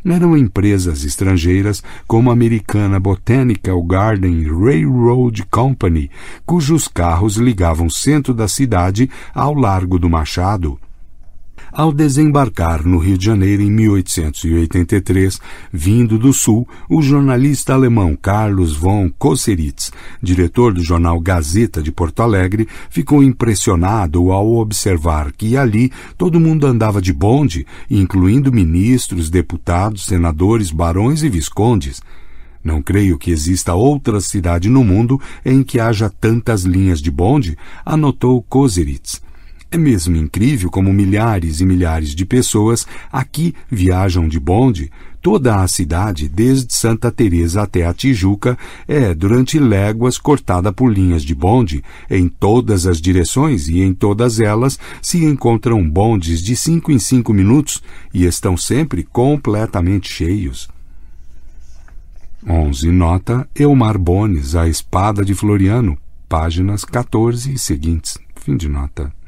[0.06, 6.10] Eram empresas estrangeiras como a americana Botanical Garden Railroad Company,
[6.46, 10.80] cujos carros ligavam o centro da cidade ao Largo do Machado.
[11.72, 15.40] Ao desembarcar no Rio de Janeiro em 1883,
[15.72, 19.92] vindo do Sul, o jornalista alemão Carlos von Kosseritz,
[20.22, 26.66] diretor do jornal Gazeta de Porto Alegre, ficou impressionado ao observar que ali todo mundo
[26.66, 32.02] andava de bonde, incluindo ministros, deputados, senadores, barões e viscondes.
[32.64, 37.56] Não creio que exista outra cidade no mundo em que haja tantas linhas de bonde,
[37.86, 39.28] anotou Koseritz.
[39.72, 44.92] É mesmo incrível como milhares e milhares de pessoas aqui viajam de bonde.
[45.22, 48.58] Toda a cidade, desde Santa Teresa até a Tijuca,
[48.88, 51.84] é durante léguas cortada por linhas de bonde.
[52.10, 57.32] Em todas as direções e em todas elas se encontram bondes de cinco em cinco
[57.32, 60.68] minutos e estão sempre completamente cheios.
[62.48, 62.90] 11.
[62.90, 65.96] Nota Elmar Bones, A Espada de Floriano,
[66.28, 68.18] páginas 14 e seguintes.
[68.36, 69.19] Fim de nota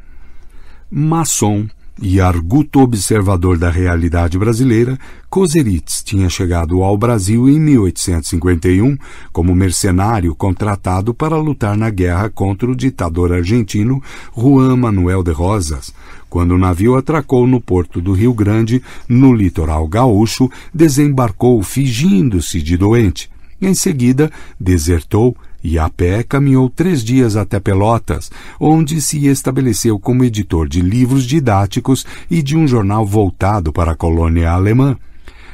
[0.92, 1.66] maçom
[2.02, 4.98] e arguto observador da realidade brasileira,
[5.30, 8.98] Koseritz tinha chegado ao Brasil em 1851
[9.32, 14.02] como mercenário contratado para lutar na guerra contra o ditador argentino
[14.36, 15.94] Juan Manuel de Rosas.
[16.30, 22.78] Quando o navio atracou no porto do Rio Grande, no litoral gaúcho, desembarcou fingindo-se de
[22.78, 23.30] doente.
[23.62, 30.24] Em seguida, desertou e a pé caminhou três dias até Pelotas, onde se estabeleceu como
[30.24, 34.98] editor de livros didáticos e de um jornal voltado para a colônia alemã.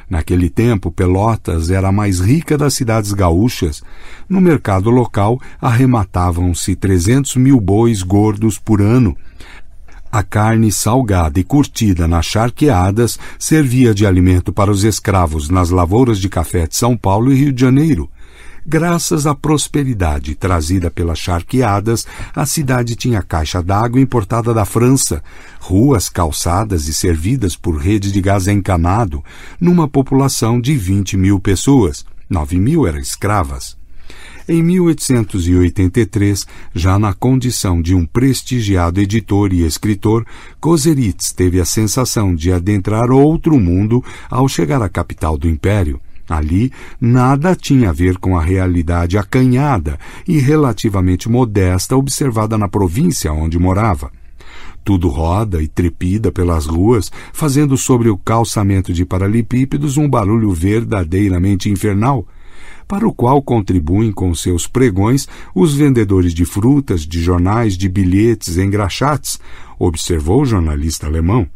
[0.10, 3.84] Naquele tempo, Pelotas era a mais rica das cidades gaúchas.
[4.30, 9.18] No mercado local, arrematavam-se 300 mil bois gordos por ano.
[10.10, 16.20] A carne salgada e curtida nas charqueadas servia de alimento para os escravos nas lavouras
[16.20, 18.10] de café de São Paulo e Rio de Janeiro.
[18.70, 22.06] Graças à prosperidade trazida pelas charqueadas,
[22.36, 25.24] a cidade tinha caixa d'água importada da França,
[25.62, 29.24] ruas calçadas e servidas por rede de gás encanado,
[29.58, 32.06] numa população de 20 mil pessoas.
[32.30, 33.78] 9 mil eram escravas.
[34.50, 40.26] Em 1883, já na condição de um prestigiado editor e escritor,
[40.60, 46.02] Koseritz teve a sensação de adentrar outro mundo ao chegar à capital do império.
[46.30, 49.98] Ali, nada tinha a ver com a realidade acanhada
[50.28, 54.12] e relativamente modesta observada na província onde morava.
[54.84, 61.70] Tudo roda e trepida pelas ruas, fazendo sobre o calçamento de paralelepípedos um barulho verdadeiramente
[61.70, 62.26] infernal,
[62.88, 68.58] para o qual contribuem com seus pregões os vendedores de frutas, de jornais, de bilhetes,
[68.58, 69.40] engraxates,
[69.78, 71.48] observou o jornalista alemão.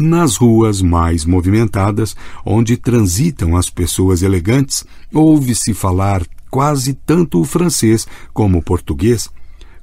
[0.00, 8.06] Nas ruas mais movimentadas, onde transitam as pessoas elegantes, ouve-se falar quase tanto o francês
[8.32, 9.28] como o português.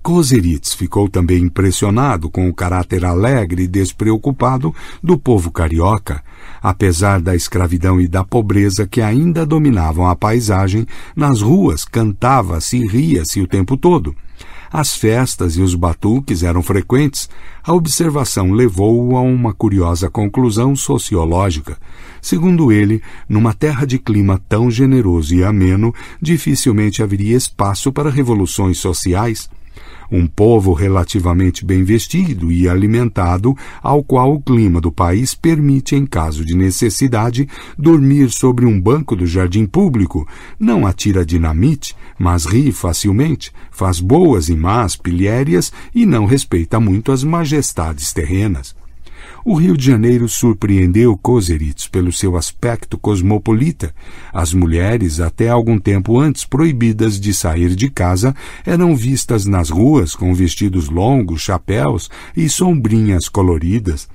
[0.01, 4.73] Koseritz ficou também impressionado com o caráter alegre e despreocupado
[5.03, 6.23] do povo carioca,
[6.63, 12.87] apesar da escravidão e da pobreza que ainda dominavam a paisagem, nas ruas cantava-se e
[12.87, 14.15] ria-se o tempo todo.
[14.71, 17.29] As festas e os batuques eram frequentes.
[17.63, 21.77] A observação levou-o a uma curiosa conclusão sociológica.
[22.21, 28.77] Segundo ele, numa terra de clima tão generoso e ameno, dificilmente haveria espaço para revoluções
[28.77, 29.49] sociais
[30.11, 36.06] um povo relativamente bem vestido e alimentado, ao qual o clima do país permite, em
[36.06, 40.27] caso de necessidade, dormir sobre um banco do jardim público,
[40.60, 47.11] não atira dinamite, mas ri facilmente, faz boas e más pilhérias e não respeita muito
[47.11, 48.76] as majestades terrenas.
[49.50, 53.95] O Rio de Janeiro surpreendeu Koseritz pelo seu aspecto cosmopolita.
[54.34, 58.35] As mulheres, até algum tempo antes proibidas de sair de casa,
[58.66, 64.09] eram vistas nas ruas com vestidos longos, chapéus e sombrinhas coloridas.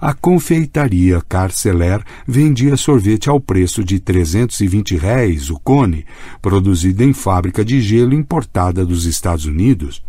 [0.00, 6.04] A confeitaria Carceler vendia sorvete ao preço de 320 réis o cone,
[6.42, 10.02] produzido em fábrica de gelo importada dos Estados Unidos.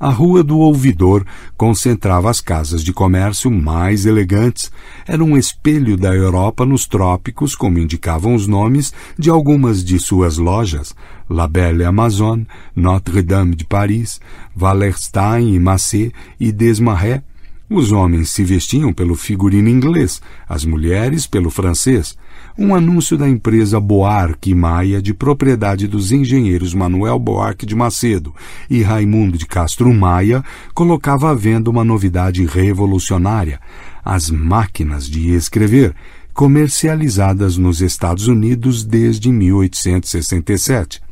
[0.00, 1.26] A Rua do Ouvidor
[1.58, 4.72] concentrava as casas de comércio mais elegantes.
[5.06, 10.38] Era um espelho da Europa nos trópicos, como indicavam os nomes de algumas de suas
[10.38, 10.96] lojas:
[11.28, 14.22] La Belle Amazon, Notre-Dame de Paris,
[14.58, 17.20] Wallerstein e Massé e Desmarais.
[17.68, 22.16] Os homens se vestiam pelo figurino inglês, as mulheres pelo francês
[22.58, 28.34] um anúncio da empresa Boarque Maia, de propriedade dos engenheiros Manuel Boarque de Macedo
[28.68, 33.60] e Raimundo de Castro Maia, colocava à venda uma novidade revolucionária:
[34.04, 35.94] as máquinas de escrever,
[36.32, 41.09] comercializadas nos Estados Unidos desde 1867.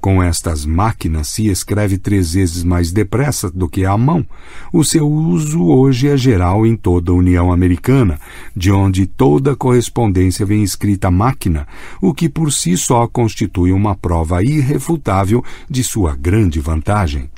[0.00, 4.24] Com estas máquinas se escreve três vezes mais depressa do que a mão.
[4.72, 8.18] O seu uso hoje é geral em toda a União Americana,
[8.56, 11.68] de onde toda correspondência vem escrita à máquina,
[12.00, 17.30] o que por si só constitui uma prova irrefutável de sua grande vantagem.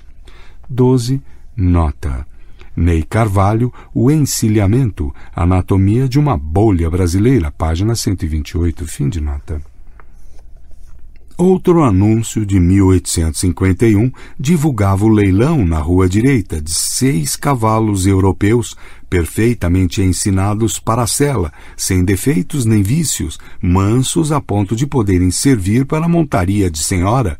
[0.70, 1.20] 12.
[1.56, 2.24] Nota.
[2.76, 9.71] Ney Carvalho, O Encilhamento, Anatomia de uma Bolha Brasileira, página 128, fim de nota.
[11.36, 18.76] Outro anúncio de 1851 divulgava o leilão na rua direita de seis cavalos europeus
[19.08, 25.86] perfeitamente ensinados para a sela, sem defeitos nem vícios, mansos a ponto de poderem servir
[25.86, 27.38] para a montaria de senhora.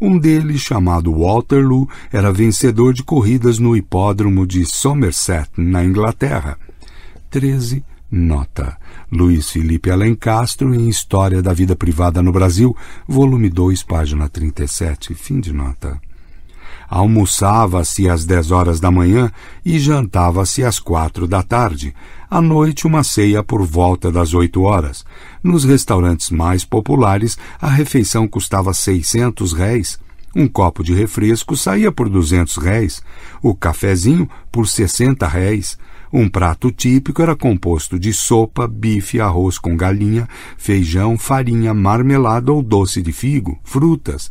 [0.00, 6.58] Um deles, chamado Waterloo, era vencedor de corridas no hipódromo de Somerset, na Inglaterra.
[7.30, 7.82] 13
[8.14, 8.76] Nota.
[9.10, 12.76] Luiz Felipe Alencastro em História da Vida Privada no Brasil,
[13.08, 15.14] volume 2, página 37.
[15.14, 15.98] Fim de nota.
[16.90, 19.32] Almoçava-se às dez horas da manhã
[19.64, 21.94] e jantava-se às quatro da tarde.
[22.28, 25.06] À noite, uma ceia por volta das oito horas.
[25.42, 29.98] Nos restaurantes mais populares, a refeição custava seiscentos réis.
[30.36, 33.02] Um copo de refresco saía por duzentos réis.
[33.42, 35.78] O cafezinho por sessenta réis.
[36.12, 42.62] Um prato típico era composto de sopa, bife, arroz com galinha, feijão, farinha, marmelada ou
[42.62, 44.30] doce de figo, frutas.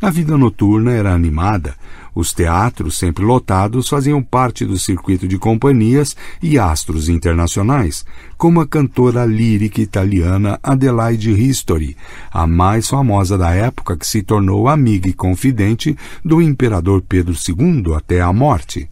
[0.00, 1.74] A vida noturna era animada.
[2.14, 8.06] Os teatros, sempre lotados, faziam parte do circuito de companhias e astros internacionais,
[8.36, 11.96] como a cantora lírica italiana Adelaide Ristori,
[12.30, 17.94] a mais famosa da época que se tornou amiga e confidente do imperador Pedro II
[17.94, 18.88] até a morte.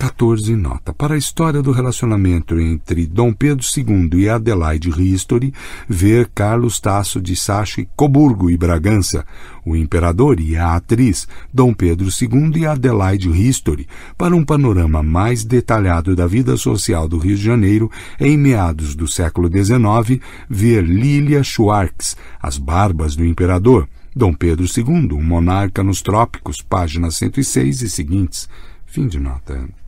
[0.00, 0.94] 14 nota.
[0.94, 5.52] Para a história do relacionamento entre Dom Pedro II e Adelaide Ristori,
[5.86, 9.26] ver Carlos Tasso de Sachi Coburgo e Bragança,
[9.62, 15.44] o imperador e a atriz Dom Pedro II e Adelaide Ristori, para um panorama mais
[15.44, 21.42] detalhado da vida social do Rio de Janeiro em meados do século XIX, ver Lilia
[21.42, 27.90] Schwartz, As Barbas do Imperador, Dom Pedro II, um monarca nos trópicos, páginas 106 e
[27.90, 28.48] seguintes.
[28.86, 29.79] Fim de nota.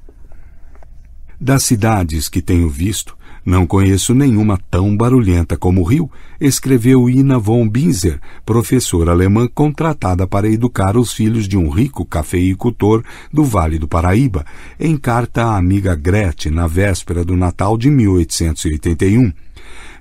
[1.42, 6.08] Das cidades que tenho visto, Não conheço nenhuma tão barulhenta como Rio,
[6.40, 13.02] escreveu Ina von Binzer, professora alemã contratada para educar os filhos de um rico cafeicultor
[13.32, 14.46] do Vale do Paraíba,
[14.78, 19.32] em carta à amiga Gretchen na véspera do Natal de 1881.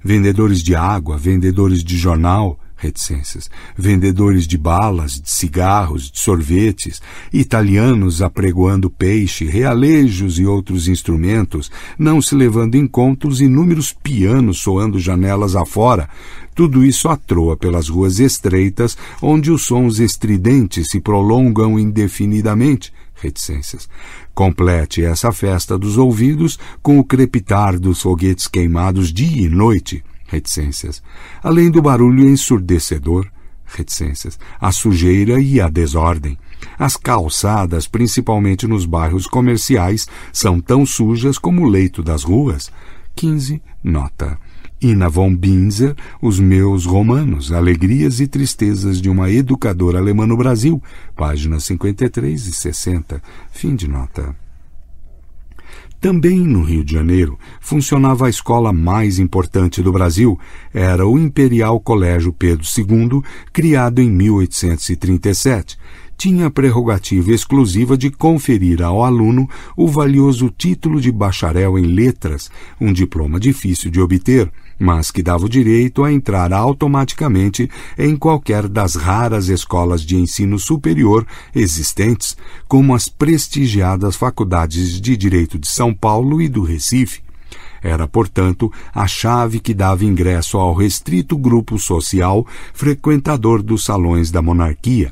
[0.03, 6.99] Vendedores de água, vendedores de jornal, reticências, vendedores de balas, de cigarros, de sorvetes,
[7.31, 14.57] italianos apregoando peixe, realejos e outros instrumentos, não se levando em conta os inúmeros pianos
[14.57, 16.09] soando janelas afora,
[16.55, 22.91] tudo isso atroa pelas ruas estreitas, onde os sons estridentes se prolongam indefinidamente.
[23.13, 23.87] Reticências.
[24.33, 31.03] Complete essa festa dos ouvidos com o crepitar dos foguetes queimados dia e noite reticências,
[31.43, 33.27] além do barulho ensurdecedor,
[33.65, 36.37] reticências, a sujeira e a desordem.
[36.79, 42.71] As calçadas, principalmente nos bairros comerciais, são tão sujas como o leito das ruas.
[43.15, 43.61] 15.
[43.83, 44.37] Nota.
[44.81, 50.81] Ina von Binzer, Os Meus Romanos, Alegrias e Tristezas de uma Educadora Alemã no Brasil,
[51.15, 53.21] páginas 53 e 60.
[53.51, 54.35] Fim de nota.
[56.01, 60.37] Também no Rio de Janeiro funcionava a escola mais importante do Brasil,
[60.73, 63.21] era o Imperial Colégio Pedro II,
[63.53, 65.77] criado em 1837.
[66.21, 72.47] Tinha a prerrogativa exclusiva de conferir ao aluno o valioso título de bacharel em letras,
[72.79, 77.67] um diploma difícil de obter mas que dava o direito a entrar automaticamente
[77.97, 81.25] em qualquer das raras escolas de ensino superior
[81.55, 87.23] existentes, como as prestigiadas faculdades de Direito de São Paulo e do Recife.
[87.81, 94.39] Era, portanto, a chave que dava ingresso ao restrito grupo social frequentador dos salões da
[94.39, 95.11] monarquia.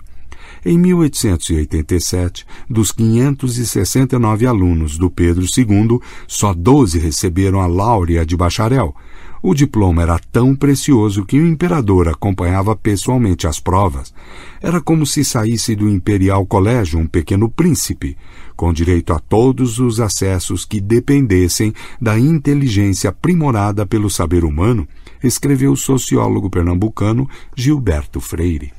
[0.65, 8.95] Em 1887, dos 569 alunos do Pedro II, só 12 receberam a láurea de bacharel,
[9.41, 14.13] o diploma era tão precioso que o imperador acompanhava pessoalmente as provas.
[14.61, 18.17] Era como se saísse do Imperial Colégio um pequeno príncipe,
[18.53, 24.85] com direito a todos os acessos que dependessem da inteligência aprimorada pelo saber humano,
[25.23, 28.78] escreveu o sociólogo pernambucano Gilberto Freire.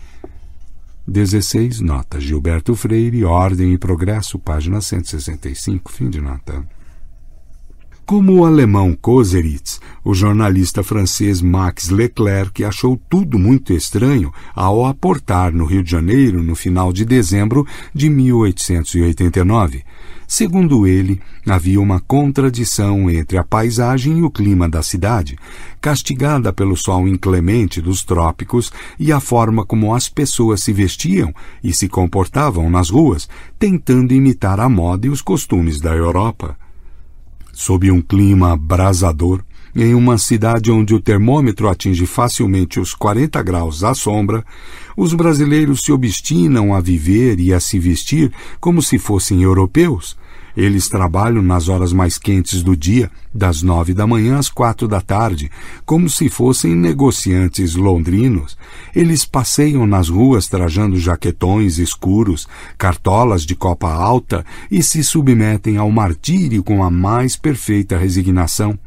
[1.10, 1.80] 16.
[1.80, 6.64] Nota Gilberto Freire, Ordem e Progresso, página 165, fim de nota.
[8.06, 15.52] Como o alemão Koseritz, o jornalista francês Max Leclerc achou tudo muito estranho ao aportar
[15.52, 19.84] no Rio de Janeiro no final de dezembro de 1889.
[20.32, 25.36] Segundo ele, havia uma contradição entre a paisagem e o clima da cidade,
[25.80, 31.34] castigada pelo sol inclemente dos trópicos e a forma como as pessoas se vestiam
[31.64, 33.28] e se comportavam nas ruas,
[33.58, 36.56] tentando imitar a moda e os costumes da Europa.
[37.52, 39.42] Sob um clima abrasador,
[39.74, 44.44] em uma cidade onde o termômetro atinge facilmente os 40 graus à sombra,
[45.00, 48.30] os brasileiros se obstinam a viver e a se vestir
[48.60, 50.14] como se fossem europeus,
[50.54, 55.00] eles trabalham nas horas mais quentes do dia, das nove da manhã às quatro da
[55.00, 55.50] tarde,
[55.86, 58.58] como se fossem negociantes londrinos.
[58.94, 62.46] Eles passeiam nas ruas trajando jaquetões escuros,
[62.76, 68.78] cartolas de copa alta e se submetem ao martírio com a mais perfeita resignação.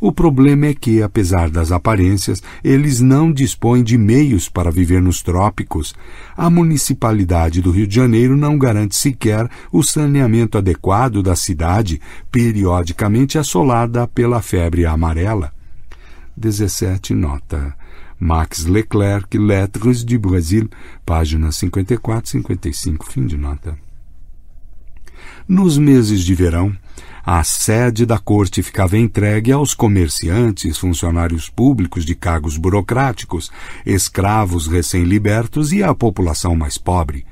[0.00, 5.22] O problema é que, apesar das aparências, eles não dispõem de meios para viver nos
[5.22, 5.92] trópicos.
[6.36, 13.38] A municipalidade do Rio de Janeiro não garante sequer o saneamento adequado da cidade, periodicamente
[13.38, 15.52] assolada pela febre amarela.
[16.36, 17.74] 17 nota.
[18.20, 20.68] Max Leclerc, Lettres de Brasil,
[21.04, 23.76] páginas 54 e 55, fim de nota.
[25.46, 26.76] Nos meses de verão,
[27.30, 33.50] a sede da corte ficava entregue aos comerciantes, funcionários públicos de cargos burocráticos,
[33.84, 37.26] escravos recém-libertos e à população mais pobre.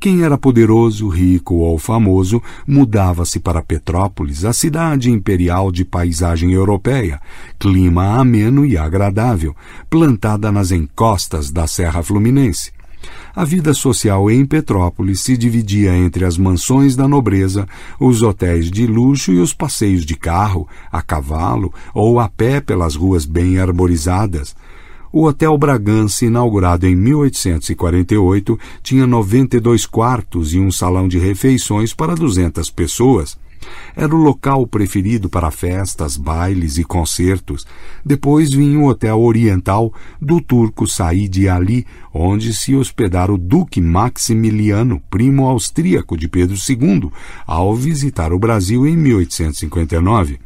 [0.00, 7.20] Quem era poderoso, rico ou famoso mudava-se para Petrópolis, a cidade imperial de paisagem europeia,
[7.58, 9.54] clima ameno e agradável,
[9.90, 12.72] plantada nas encostas da Serra Fluminense.
[13.34, 17.66] A vida social em Petrópolis se dividia entre as mansões da nobreza,
[17.98, 22.94] os hotéis de luxo e os passeios de carro, a cavalo ou a pé pelas
[22.94, 24.54] ruas bem arborizadas.
[25.12, 32.14] O Hotel Bragança, inaugurado em 1848, tinha 92 quartos e um salão de refeições para
[32.14, 33.36] 200 pessoas.
[33.94, 37.66] Era o local preferido para festas, bailes e concertos.
[38.04, 45.00] Depois vinha o Hotel Oriental do turco Said Ali, onde se hospedara o Duque Maximiliano,
[45.10, 47.10] primo austríaco de Pedro II,
[47.46, 50.38] ao visitar o Brasil em 1859.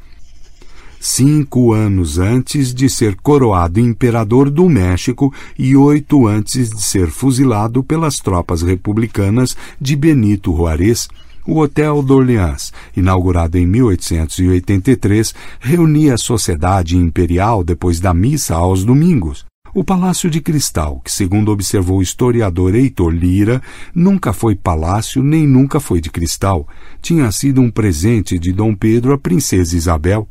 [0.99, 7.85] cinco anos antes de ser coroado imperador do México e oito antes de ser fuzilado
[7.85, 11.09] pelas tropas republicanas de Benito Juarez.
[11.47, 19.47] O Hotel d'Orléans, inaugurado em 1883, reunia a sociedade imperial depois da missa aos domingos.
[19.73, 23.63] O Palácio de Cristal, que segundo observou o historiador Heitor Lira,
[23.95, 26.67] nunca foi palácio nem nunca foi de cristal.
[27.01, 30.27] Tinha sido um presente de Dom Pedro à princesa Isabel.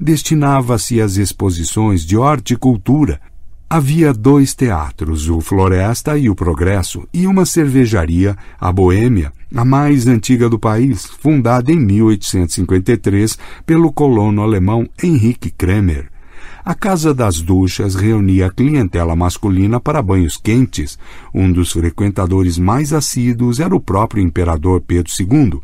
[0.00, 3.20] Destinava-se às exposições de horticultura,
[3.76, 10.06] Havia dois teatros, o Floresta e o Progresso, e uma cervejaria, a Boêmia, a mais
[10.06, 13.36] antiga do país, fundada em 1853
[13.66, 16.08] pelo colono alemão Henrique Kremer.
[16.64, 20.96] A Casa das Duchas reunia a clientela masculina para banhos quentes.
[21.34, 25.60] Um dos frequentadores mais assíduos era o próprio imperador Pedro II.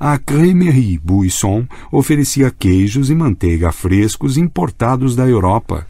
[0.00, 5.86] A Crémerie Buisson oferecia queijos e manteiga frescos importados da Europa.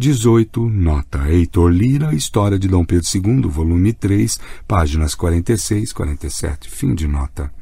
[0.00, 6.94] 18, nota Heitor Lira, História de Dom Pedro II, volume 3, páginas 46, 47, fim
[6.94, 7.52] de nota.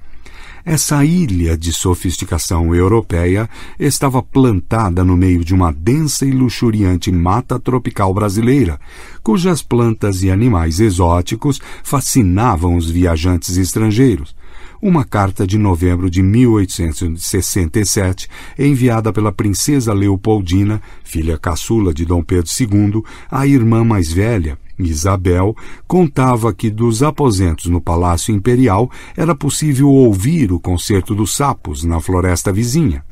[0.64, 7.58] Essa ilha de sofisticação europeia estava plantada no meio de uma densa e luxuriante mata
[7.58, 8.78] tropical brasileira,
[9.20, 14.37] cujas plantas e animais exóticos fascinavam os viajantes estrangeiros
[14.80, 22.48] uma carta de novembro de 1867, enviada pela princesa Leopoldina, filha caçula de Dom Pedro
[22.60, 29.88] II, à irmã mais velha, Isabel, contava que dos aposentos no Palácio Imperial era possível
[29.88, 33.02] ouvir o concerto dos sapos na floresta vizinha.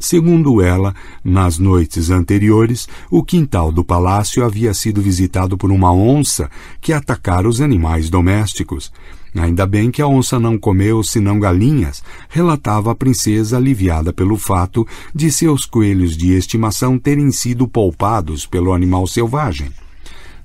[0.00, 6.48] Segundo ela, nas noites anteriores, o quintal do palácio havia sido visitado por uma onça
[6.80, 8.92] que atacara os animais domésticos.
[9.34, 14.86] Ainda bem que a onça não comeu senão galinhas, relatava a princesa aliviada pelo fato
[15.14, 19.70] de seus coelhos de estimação terem sido poupados pelo animal selvagem.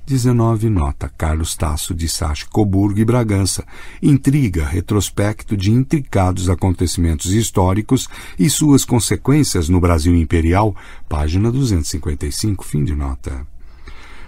[0.05, 3.65] 19 nota Carlos Tasso de Sachi Coburgo e Bragança.
[4.01, 10.75] Intriga, retrospecto de intricados acontecimentos históricos e suas consequências no Brasil Imperial,
[11.07, 13.52] página 255, fim de nota.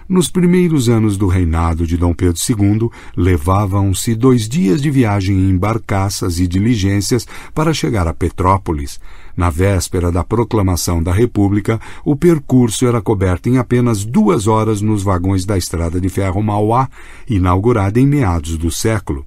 [0.08, 5.58] Nos primeiros anos do reinado de Dom Pedro II, levavam-se dois dias de viagem em
[5.58, 9.00] barcaças e diligências para chegar a Petrópolis.
[9.36, 15.02] Na véspera da proclamação da República, o percurso era coberto em apenas duas horas nos
[15.02, 16.88] vagões da estrada de ferro Mauá,
[17.28, 19.26] inaugurada em meados do século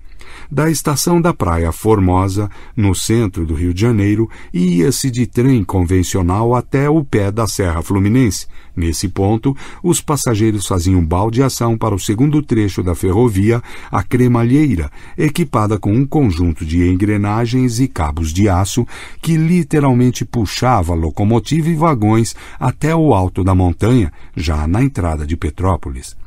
[0.51, 5.63] da estação da Praia Formosa, no centro do Rio de Janeiro, e ia-se de trem
[5.63, 8.47] convencional até o pé da Serra Fluminense.
[8.75, 13.61] Nesse ponto, os passageiros faziam baldeação para o segundo trecho da ferrovia,
[13.91, 18.87] a cremalheira, equipada com um conjunto de engrenagens e cabos de aço
[19.21, 25.35] que literalmente puxava locomotiva e vagões até o alto da montanha, já na entrada de
[25.35, 26.18] Petrópolis.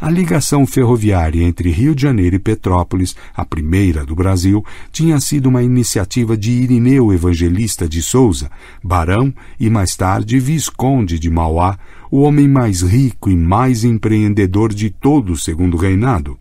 [0.00, 5.50] A ligação ferroviária entre Rio de Janeiro e Petrópolis, a primeira do Brasil, tinha sido
[5.50, 8.50] uma iniciativa de Irineu Evangelista de Souza,
[8.82, 11.78] barão e mais tarde visconde de Mauá,
[12.10, 16.38] o homem mais rico e mais empreendedor de todo o segundo reinado.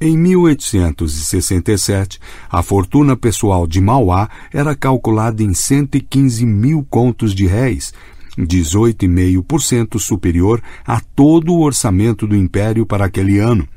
[0.00, 2.18] Em 1867,
[2.50, 7.94] a fortuna pessoal de Mauá era calculada em 115 mil contos de réis,
[8.38, 13.68] 18,5% superior a todo o orçamento do Império para aquele ano,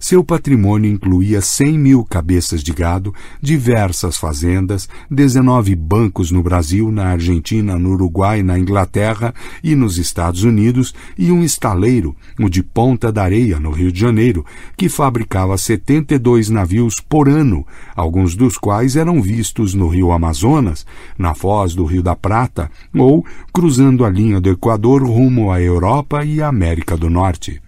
[0.00, 7.08] seu patrimônio incluía 100 mil cabeças de gado, diversas fazendas, 19 bancos no Brasil, na
[7.08, 13.10] Argentina, no Uruguai, na Inglaterra e nos Estados Unidos e um estaleiro, o de Ponta
[13.10, 14.44] da Areia, no Rio de Janeiro,
[14.76, 20.86] que fabricava 72 navios por ano, alguns dos quais eram vistos no Rio Amazonas,
[21.16, 26.24] na foz do Rio da Prata ou cruzando a linha do Equador rumo à Europa
[26.24, 27.60] e à América do Norte.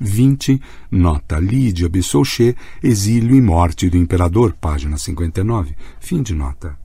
[0.00, 0.60] 20,
[0.90, 6.76] nota Lídia Bissouchet, Exílio e Morte do Imperador, página 59, fim de nota.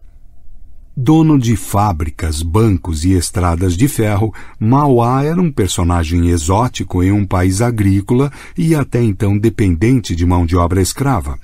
[0.95, 7.25] Dono de fábricas, bancos e estradas de ferro, Mauá era um personagem exótico em um
[7.25, 11.39] país agrícola e até então dependente de mão de obra escrava.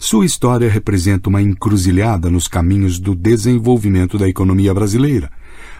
[0.00, 5.30] Sua história representa uma encruzilhada nos caminhos do desenvolvimento da economia brasileira.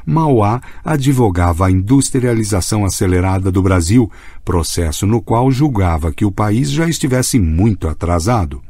[0.08, 4.10] Mauá advogava a industrialização acelerada do Brasil,
[4.42, 8.62] processo no qual julgava que o país já estivesse muito atrasado.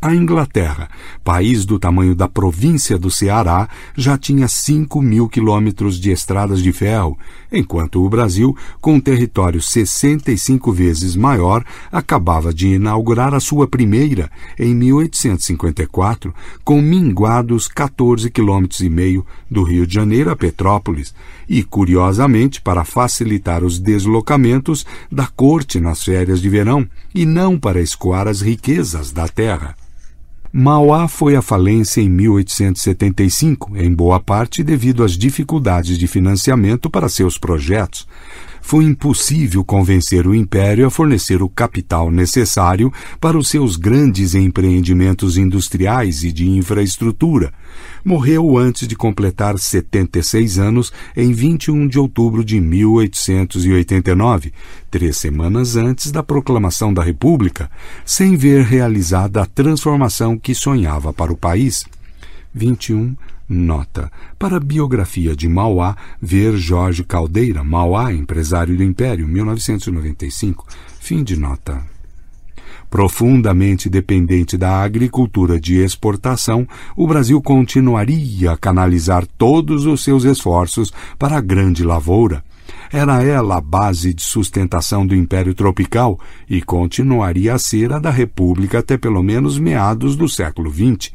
[0.00, 0.88] A Inglaterra,
[1.24, 6.72] país do tamanho da província do Ceará, já tinha 5 mil quilômetros de estradas de
[6.72, 7.18] ferro,
[7.50, 14.30] enquanto o Brasil, com um território 65 vezes maior, acabava de inaugurar a sua primeira,
[14.56, 21.12] em 1854, com minguados 14 quilômetros e meio do Rio de Janeiro a Petrópolis,
[21.48, 27.80] e, curiosamente, para facilitar os deslocamentos da corte nas férias de verão, e não para
[27.80, 29.74] escoar as riquezas da terra.
[30.50, 37.08] Mauá foi à falência em 1875, em boa parte devido às dificuldades de financiamento para
[37.08, 38.08] seus projetos.
[38.62, 45.36] Foi impossível convencer o Império a fornecer o capital necessário para os seus grandes empreendimentos
[45.36, 47.52] industriais e de infraestrutura.
[48.08, 54.50] Morreu antes de completar 76 anos em 21 de outubro de 1889,
[54.90, 57.70] três semanas antes da proclamação da República,
[58.06, 61.84] sem ver realizada a transformação que sonhava para o país.
[62.54, 63.14] 21
[63.46, 64.10] Nota.
[64.38, 70.66] Para a biografia de Mauá, ver Jorge Caldeira, Mauá, empresário do Império, 1995.
[70.98, 71.97] Fim de nota.
[72.90, 80.92] Profundamente dependente da agricultura de exportação, o Brasil continuaria a canalizar todos os seus esforços
[81.18, 82.42] para a grande lavoura.
[82.90, 86.18] Era ela a base de sustentação do Império Tropical
[86.48, 91.12] e continuaria a ser a da República até pelo menos meados do século XX.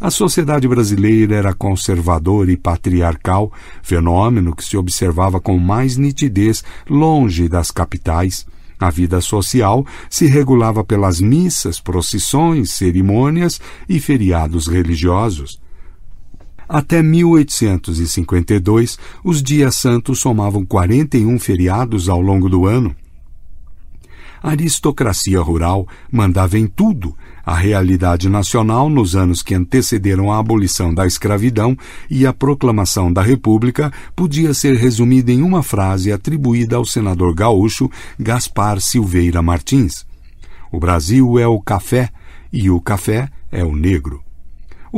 [0.00, 3.50] A sociedade brasileira era conservadora e patriarcal,
[3.82, 8.46] fenômeno que se observava com mais nitidez longe das capitais.
[8.78, 15.60] A vida social se regulava pelas missas, procissões, cerimônias e feriados religiosos.
[16.68, 22.94] Até 1852, os dias santos somavam 41 feriados ao longo do ano.
[24.42, 27.14] A aristocracia rural mandava em tudo.
[27.44, 31.76] A realidade nacional, nos anos que antecederam a abolição da escravidão
[32.10, 37.90] e a proclamação da República, podia ser resumida em uma frase atribuída ao senador gaúcho
[38.18, 40.06] Gaspar Silveira Martins:
[40.70, 42.10] O Brasil é o café
[42.52, 44.27] e o café é o negro.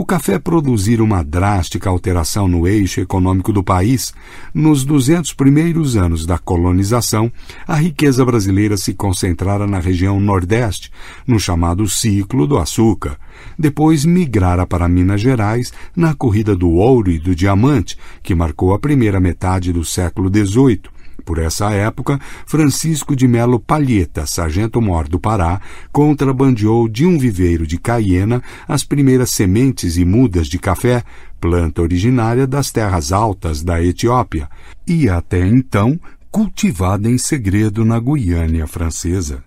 [0.01, 4.15] O café produzir uma drástica alteração no eixo econômico do país,
[4.55, 7.31] nos 200 primeiros anos da colonização,
[7.69, 10.91] a riqueza brasileira se concentrara na região Nordeste,
[11.27, 13.19] no chamado ciclo do açúcar.
[13.59, 18.79] Depois migrara para Minas Gerais na corrida do ouro e do diamante, que marcou a
[18.79, 25.61] primeira metade do século XVIII por essa época, Francisco de Melo Palheta, sargento-mor do Pará,
[25.93, 31.03] contrabandeou de um viveiro de Caiena as primeiras sementes e mudas de café,
[31.41, 34.49] planta originária das terras altas da Etiópia,
[34.87, 35.99] e até então
[36.31, 39.43] cultivada em segredo na Guiânia francesa.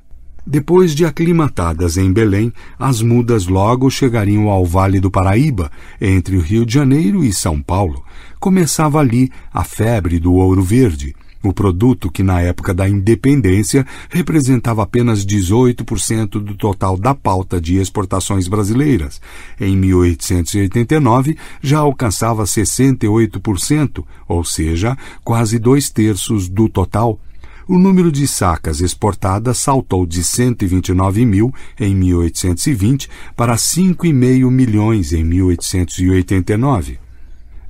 [0.45, 5.71] Depois de aclimatadas em Belém, as mudas logo chegariam ao Vale do Paraíba,
[6.01, 8.03] entre o Rio de Janeiro e São Paulo.
[8.41, 11.15] Começava ali a febre do ouro verde.
[11.43, 17.75] O produto, que na época da independência representava apenas 18% do total da pauta de
[17.75, 19.19] exportações brasileiras,
[19.59, 27.19] em 1889 já alcançava 68%, ou seja, quase dois terços do total.
[27.67, 35.23] O número de sacas exportadas saltou de 129 mil em 1820 para 5,5 milhões em
[35.25, 37.02] 1889.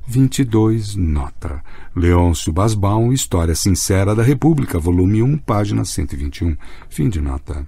[0.06, 1.61] 22 nota.
[1.95, 6.56] Leôncio Basbaum, História Sincera da República, volume 1, página 121.
[6.90, 7.65] Fim de nota.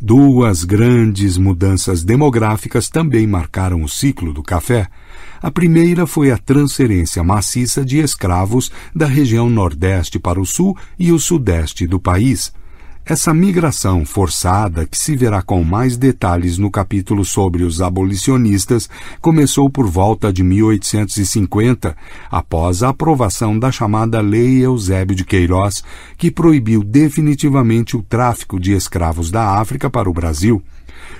[0.00, 4.88] Duas grandes mudanças demográficas também marcaram o ciclo do café.
[5.42, 11.12] A primeira foi a transferência maciça de escravos da região Nordeste para o Sul e
[11.12, 12.50] o Sudeste do país.
[13.04, 18.88] Essa migração forçada, que se verá com mais detalhes no capítulo sobre os abolicionistas,
[19.20, 21.96] começou por volta de 1850,
[22.30, 25.82] após a aprovação da chamada Lei Eusébio de Queiroz,
[26.16, 30.62] que proibiu definitivamente o tráfico de escravos da África para o Brasil.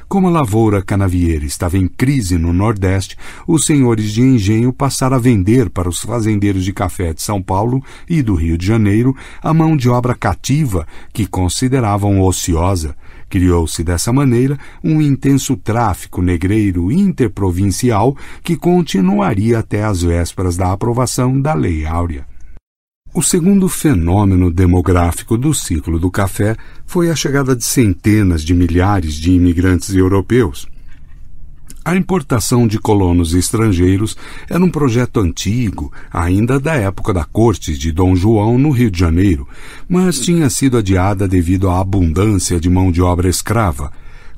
[0.08, 5.20] Como a lavoura canavieira estava em crise no Nordeste, os senhores de engenho passaram a
[5.20, 9.54] vender para os fazendeiros de café de São Paulo e do Rio de Janeiro a
[9.54, 12.96] mão de obra cativa que consideravam ociosa,
[13.30, 21.40] Criou-se dessa maneira um intenso tráfico negreiro interprovincial que continuaria até as vésperas da aprovação
[21.40, 22.26] da Lei Áurea.
[23.12, 26.56] O segundo fenômeno demográfico do ciclo do café
[26.86, 30.68] foi a chegada de centenas de milhares de imigrantes europeus.
[31.84, 34.16] A importação de colonos estrangeiros
[34.48, 39.00] era um projeto antigo, ainda da época da corte de Dom João no Rio de
[39.00, 39.48] Janeiro,
[39.88, 43.90] mas tinha sido adiada devido à abundância de mão de obra escrava.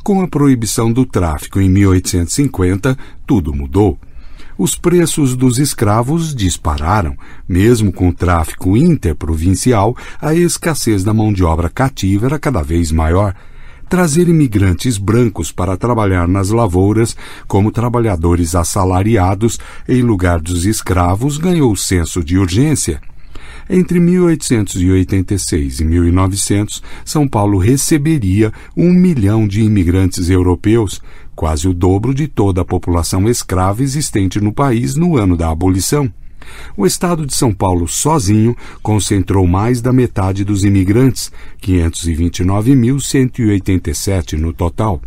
[0.03, 3.99] Com a proibição do tráfico em 1850, tudo mudou
[4.57, 7.17] os preços dos escravos dispararam.
[7.49, 12.93] Mesmo com o tráfico interprovincial, a escassez da mão de obra cativa era cada vez
[12.93, 13.35] maior.
[13.89, 17.15] Trazer imigrantes brancos para trabalhar nas lavouras
[17.47, 23.01] como trabalhadores assalariados em lugar dos escravos ganhou senso de urgência.
[23.75, 31.01] Entre 1886 e 1900, São Paulo receberia um milhão de imigrantes europeus,
[31.35, 36.13] quase o dobro de toda a população escrava existente no país no ano da abolição.
[36.77, 45.01] O estado de São Paulo sozinho concentrou mais da metade dos imigrantes, 529.187 no total.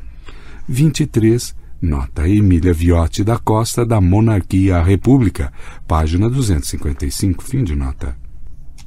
[0.68, 1.54] 23.
[1.80, 5.54] Nota Emília Viotti da Costa da Monarquia à República,
[5.88, 8.25] página 255, fim de nota.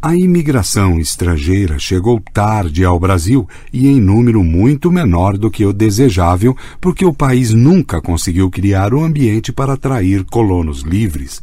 [0.01, 5.73] A imigração estrangeira chegou tarde ao Brasil e em número muito menor do que o
[5.73, 11.43] desejável, porque o país nunca conseguiu criar o um ambiente para atrair colonos livres.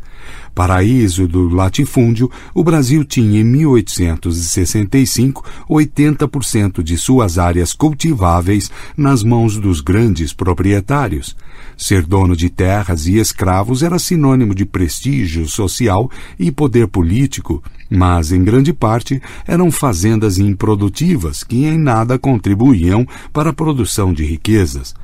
[0.56, 9.58] Paraíso do latifúndio, o Brasil tinha em 1865 80% de suas áreas cultiváveis nas mãos
[9.58, 11.36] dos grandes proprietários.
[11.78, 16.10] Ser dono de terras e escravos era sinônimo de prestígio social
[16.40, 23.50] e poder político, mas em grande parte eram fazendas improdutivas que em nada contribuíam para
[23.50, 24.96] a produção de riquezas.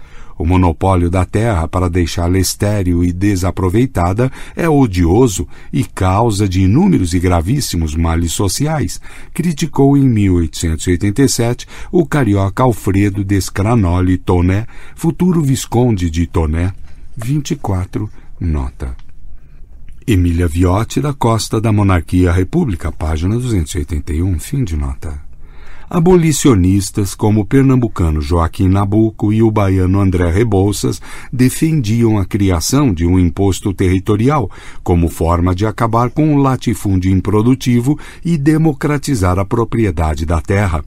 [0.41, 7.13] O monopólio da terra para deixá-la estéril e desaproveitada é odioso e causa de inúmeros
[7.13, 8.99] e gravíssimos males sociais,
[9.35, 16.73] criticou em 1887 o carioca Alfredo Descranoli Toné, futuro visconde de Toné.
[17.15, 18.97] 24 nota.
[20.07, 25.30] Emília Viotti da Costa da Monarquia República, página 281, fim de nota.
[25.93, 31.01] Abolicionistas como o pernambucano Joaquim Nabuco e o baiano André Rebouças
[31.33, 34.49] defendiam a criação de um imposto territorial
[34.85, 40.81] como forma de acabar com o latifúndio improdutivo e democratizar a propriedade da terra.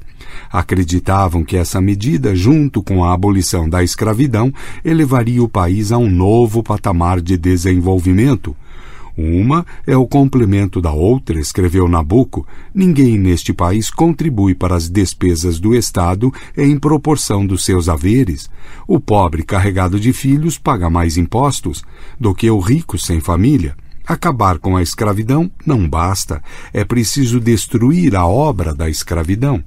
[0.51, 4.51] Acreditavam que essa medida, junto com a abolição da escravidão,
[4.83, 8.57] elevaria o país a um novo patamar de desenvolvimento.
[9.17, 12.47] Uma é o complemento da outra, escreveu Nabucco.
[12.75, 18.51] Ninguém neste país contribui para as despesas do Estado em proporção dos seus haveres.
[18.89, 21.85] O pobre carregado de filhos paga mais impostos
[22.19, 23.77] do que o rico sem família.
[24.07, 29.63] Acabar com a escravidão não basta, é preciso destruir a obra da escravidão.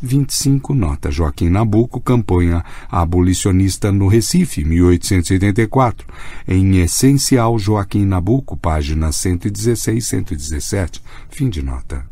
[0.00, 6.06] 25, nota Joaquim Nabuco, campanha abolicionista no Recife, 1884.
[6.46, 11.02] Em essencial, Joaquim Nabuco, páginas 116 117.
[11.28, 12.06] Fim de nota.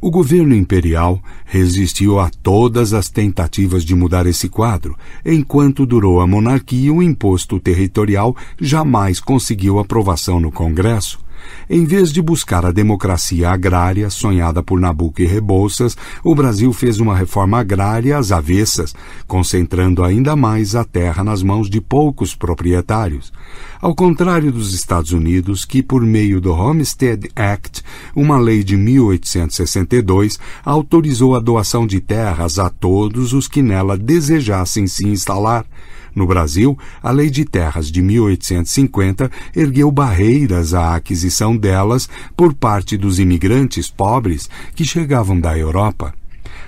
[0.00, 4.94] O governo imperial resistiu a todas as tentativas de mudar esse quadro.
[5.24, 11.23] Enquanto durou a monarquia, o imposto territorial jamais conseguiu aprovação no Congresso.
[11.68, 17.00] Em vez de buscar a democracia agrária sonhada por Nabucco e Rebouças, o Brasil fez
[17.00, 18.94] uma reforma agrária às avessas,
[19.26, 23.32] concentrando ainda mais a terra nas mãos de poucos proprietários.
[23.80, 27.82] Ao contrário dos Estados Unidos, que por meio do Homestead Act,
[28.14, 34.86] uma lei de 1862, autorizou a doação de terras a todos os que nela desejassem
[34.86, 35.66] se instalar,
[36.14, 42.96] no Brasil, a Lei de Terras de 1850 ergueu barreiras à aquisição delas por parte
[42.96, 46.14] dos imigrantes pobres que chegavam da Europa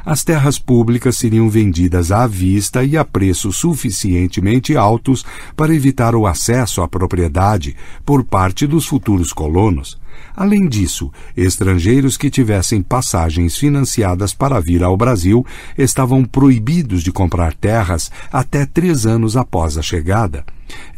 [0.07, 5.25] as terras públicas seriam vendidas à vista e a preços suficientemente altos
[5.57, 9.99] para evitar o acesso à propriedade por parte dos futuros colonos.
[10.37, 15.47] Além disso, estrangeiros que tivessem passagens financiadas para vir ao Brasil
[15.79, 20.45] estavam proibidos de comprar terras até três anos após a chegada.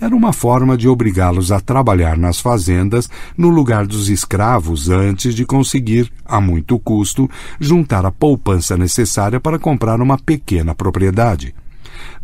[0.00, 5.44] Era uma forma de obrigá-los a trabalhar nas fazendas no lugar dos escravos antes de
[5.44, 11.54] conseguir, a muito custo, juntar a poupança necessária para comprar uma pequena propriedade.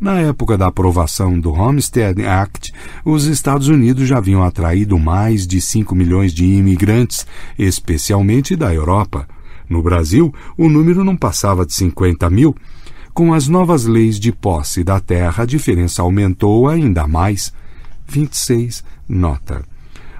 [0.01, 2.73] Na época da aprovação do Homestead Act,
[3.05, 7.27] os Estados Unidos já haviam atraído mais de 5 milhões de imigrantes,
[7.59, 9.27] especialmente da Europa.
[9.69, 12.55] No Brasil, o número não passava de 50 mil.
[13.13, 17.53] Com as novas leis de posse da terra, a diferença aumentou ainda mais.
[18.07, 18.85] 26.
[19.09, 19.74] Nota.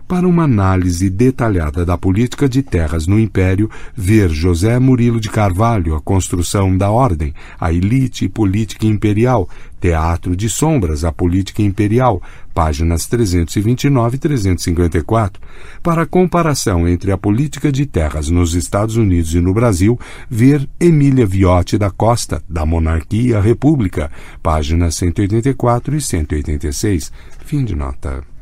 [0.07, 5.95] Para uma análise detalhada da política de terras no Império, ver José Murilo de Carvalho,
[5.95, 9.49] A Construção da Ordem, A Elite Política Imperial,
[9.81, 12.21] Teatro de Sombras, A Política Imperial,
[12.53, 15.41] páginas 329 e 354.
[15.83, 21.25] Para comparação entre a política de terras nos Estados Unidos e no Brasil, ver Emília
[21.25, 24.11] Viotti da Costa, Da Monarquia à República,
[24.43, 27.11] páginas 184 e 186.
[27.47, 28.34] Fim de nota.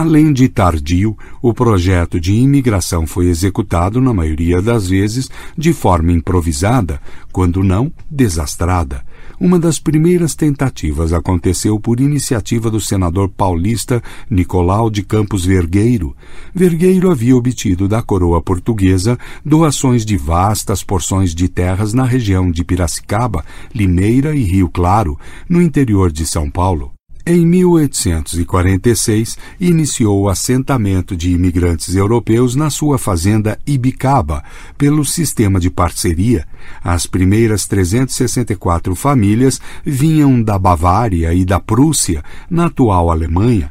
[0.00, 6.12] Além de tardio, o projeto de imigração foi executado, na maioria das vezes, de forma
[6.12, 7.02] improvisada,
[7.32, 9.04] quando não desastrada.
[9.40, 16.14] Uma das primeiras tentativas aconteceu por iniciativa do senador paulista Nicolau de Campos Vergueiro.
[16.54, 22.62] Vergueiro havia obtido da coroa portuguesa doações de vastas porções de terras na região de
[22.62, 23.44] Piracicaba,
[23.74, 25.18] Limeira e Rio Claro,
[25.48, 26.97] no interior de São Paulo.
[27.30, 34.42] Em 1846, iniciou o assentamento de imigrantes europeus na sua fazenda Ibicaba,
[34.78, 36.46] pelo sistema de parceria.
[36.82, 43.70] As primeiras 364 famílias vinham da Bavária e da Prússia, na atual Alemanha.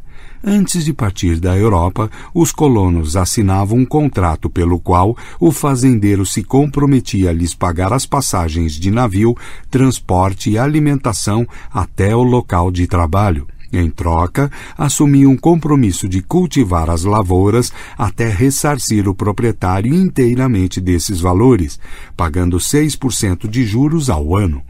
[0.50, 6.42] Antes de partir da Europa, os colonos assinavam um contrato pelo qual o fazendeiro se
[6.42, 9.35] comprometia a lhes pagar as passagens de navio,
[9.69, 13.45] transporte e alimentação até o local de trabalho.
[13.74, 21.19] Em troca, assumia um compromisso de cultivar as lavouras até ressarcir o proprietário inteiramente desses
[21.19, 21.77] valores,
[22.16, 24.64] pagando 6% de juros ao ano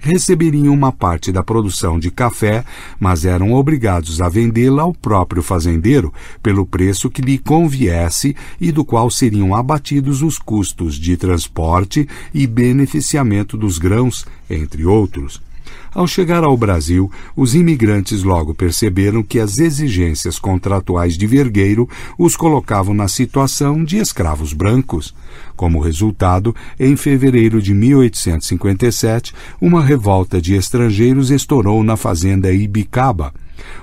[0.00, 2.64] receberiam uma parte da produção de café,
[2.98, 6.12] mas eram obrigados a vendê-la ao próprio fazendeiro
[6.42, 12.46] pelo preço que lhe conviesse e do qual seriam abatidos os custos de transporte e
[12.46, 15.47] beneficiamento dos grãos, entre outros.
[15.94, 22.36] Ao chegar ao Brasil, os imigrantes logo perceberam que as exigências contratuais de Vergueiro os
[22.36, 25.14] colocavam na situação de escravos brancos.
[25.56, 33.32] Como resultado, em fevereiro de 1857, uma revolta de estrangeiros estourou na fazenda Ibicaba.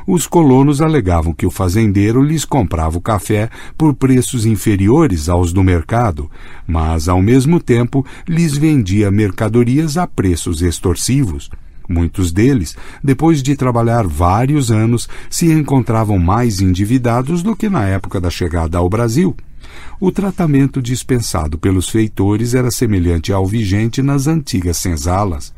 [0.08, 5.64] Os colonos alegavam que o fazendeiro lhes comprava o café por preços inferiores aos do
[5.64, 6.30] mercado,
[6.66, 11.50] mas, ao mesmo tempo, lhes vendia mercadorias a preços extorsivos.
[11.88, 18.20] Muitos deles, depois de trabalhar vários anos, se encontravam mais endividados do que na época
[18.20, 19.36] da chegada ao Brasil.
[20.00, 25.54] O tratamento dispensado pelos feitores era semelhante ao vigente nas antigas senzalas.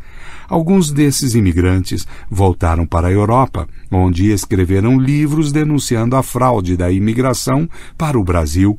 [0.48, 7.70] Alguns desses imigrantes voltaram para a Europa, onde escreveram livros denunciando a fraude da imigração
[7.98, 8.78] para o Brasil,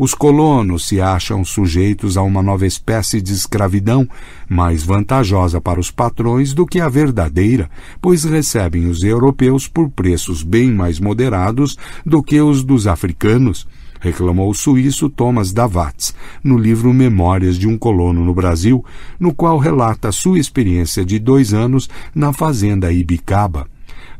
[0.00, 4.08] os colonos se acham sujeitos a uma nova espécie de escravidão,
[4.48, 7.68] mais vantajosa para os patrões do que a verdadeira,
[8.00, 13.68] pois recebem os europeus por preços bem mais moderados do que os dos africanos
[14.00, 18.82] reclamou o suíço Thomas Davatz no livro Memórias de um Colono no Brasil,
[19.18, 23.68] no qual relata sua experiência de dois anos na fazenda Ibicaba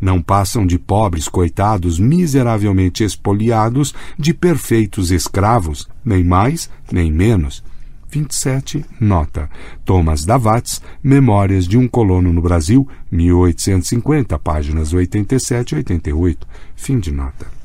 [0.01, 7.63] não passam de pobres coitados miseravelmente espoliados de perfeitos escravos, nem mais nem menos.
[8.11, 8.85] 27.
[9.01, 9.49] Nota.
[9.85, 16.47] Thomas Davatz, Memórias de um Colono no Brasil, 1850, páginas 87 e 88.
[16.75, 17.60] Fim de nota.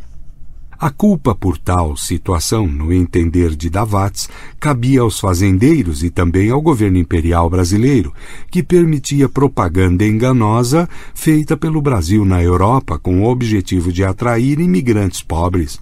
[0.78, 4.28] A culpa por tal situação, no entender de Davatz,
[4.60, 8.14] cabia aos fazendeiros e também ao governo imperial brasileiro,
[8.52, 15.22] que permitia propaganda enganosa feita pelo Brasil na Europa com o objetivo de atrair imigrantes
[15.22, 15.80] pobres.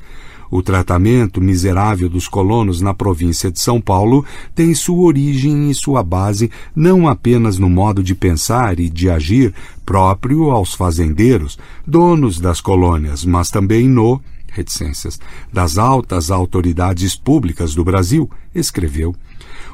[0.52, 4.24] O tratamento miserável dos colonos na província de São Paulo
[4.54, 9.52] tem sua origem e sua base não apenas no modo de pensar e de agir
[9.84, 11.58] próprio aos fazendeiros,
[11.88, 14.22] donos das colônias, mas também no
[14.54, 15.20] reticências
[15.52, 19.16] das altas autoridades públicas do Brasil, escreveu.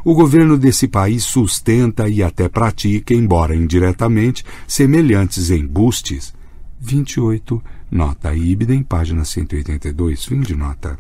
[0.04, 6.34] O governo desse país sustenta e até pratica, embora indiretamente, semelhantes embustes.
[6.80, 10.98] 28, nota Ibidem, página 182, fim de nota.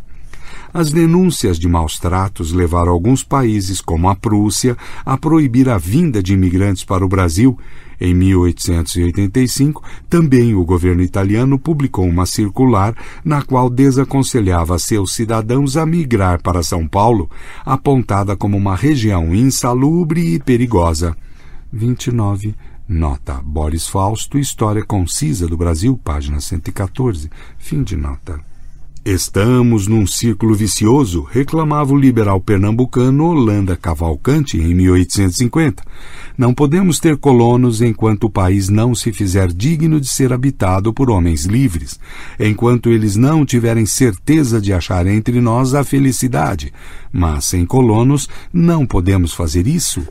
[0.73, 6.21] As denúncias de maus tratos levaram alguns países, como a Prússia, a proibir a vinda
[6.21, 7.57] de imigrantes para o Brasil
[7.99, 15.85] em 1885, também o governo italiano publicou uma circular na qual desaconselhava seus cidadãos a
[15.85, 17.29] migrar para São Paulo,
[17.65, 21.15] apontada como uma região insalubre e perigosa.
[21.71, 22.55] 29.
[22.87, 23.39] Nota.
[23.43, 27.29] Boris Fausto, História Concisa do Brasil, página 114.
[27.59, 28.48] Fim de nota.
[29.05, 35.83] Estamos num círculo vicioso, reclamava o liberal pernambucano Holanda Cavalcante em 1850.
[36.37, 41.09] Não podemos ter colonos enquanto o país não se fizer digno de ser habitado por
[41.09, 41.97] homens livres,
[42.37, 46.73] enquanto eles não tiverem certeza de achar entre nós a felicidade.
[47.11, 50.05] Mas sem colonos não podemos fazer isso.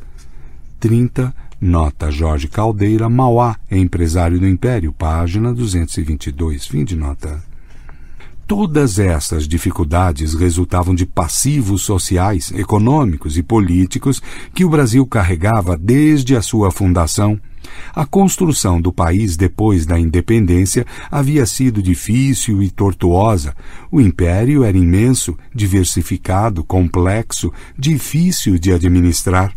[0.81, 1.35] 30.
[1.61, 6.67] Nota Jorge Caldeira, Mauá, empresário do Império, página 222.
[6.67, 7.43] Fim de nota.
[8.49, 14.23] Todas essas dificuldades resultavam de passivos sociais, econômicos e políticos
[14.55, 17.39] que o Brasil carregava desde a sua fundação.
[17.95, 23.55] A construção do país depois da independência havia sido difícil e tortuosa.
[23.93, 29.53] O império era imenso, diversificado, complexo, difícil de administrar.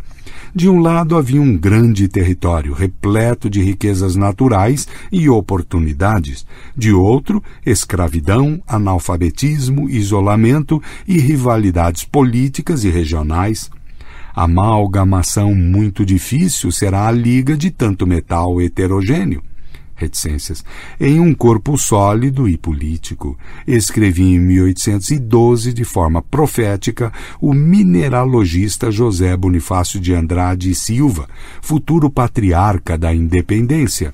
[0.54, 6.46] De um lado havia um grande território repleto de riquezas naturais e oportunidades.
[6.76, 13.70] De outro, escravidão, analfabetismo, isolamento e rivalidades políticas e regionais.
[14.34, 19.42] A amalgamação muito difícil será a liga de tanto metal heterogêneo
[20.02, 20.64] reticências,
[21.00, 23.38] em um corpo sólido e político.
[23.66, 31.28] Escrevi em 1812, de forma profética, o mineralogista José Bonifácio de Andrade e Silva,
[31.60, 34.12] futuro patriarca da independência.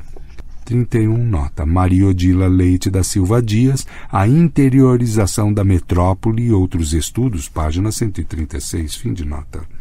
[0.65, 7.49] 31 nota Maria Odila Leite da Silva Dias, A interiorização da metrópole e outros estudos,
[7.49, 9.78] página 136, fim de nota.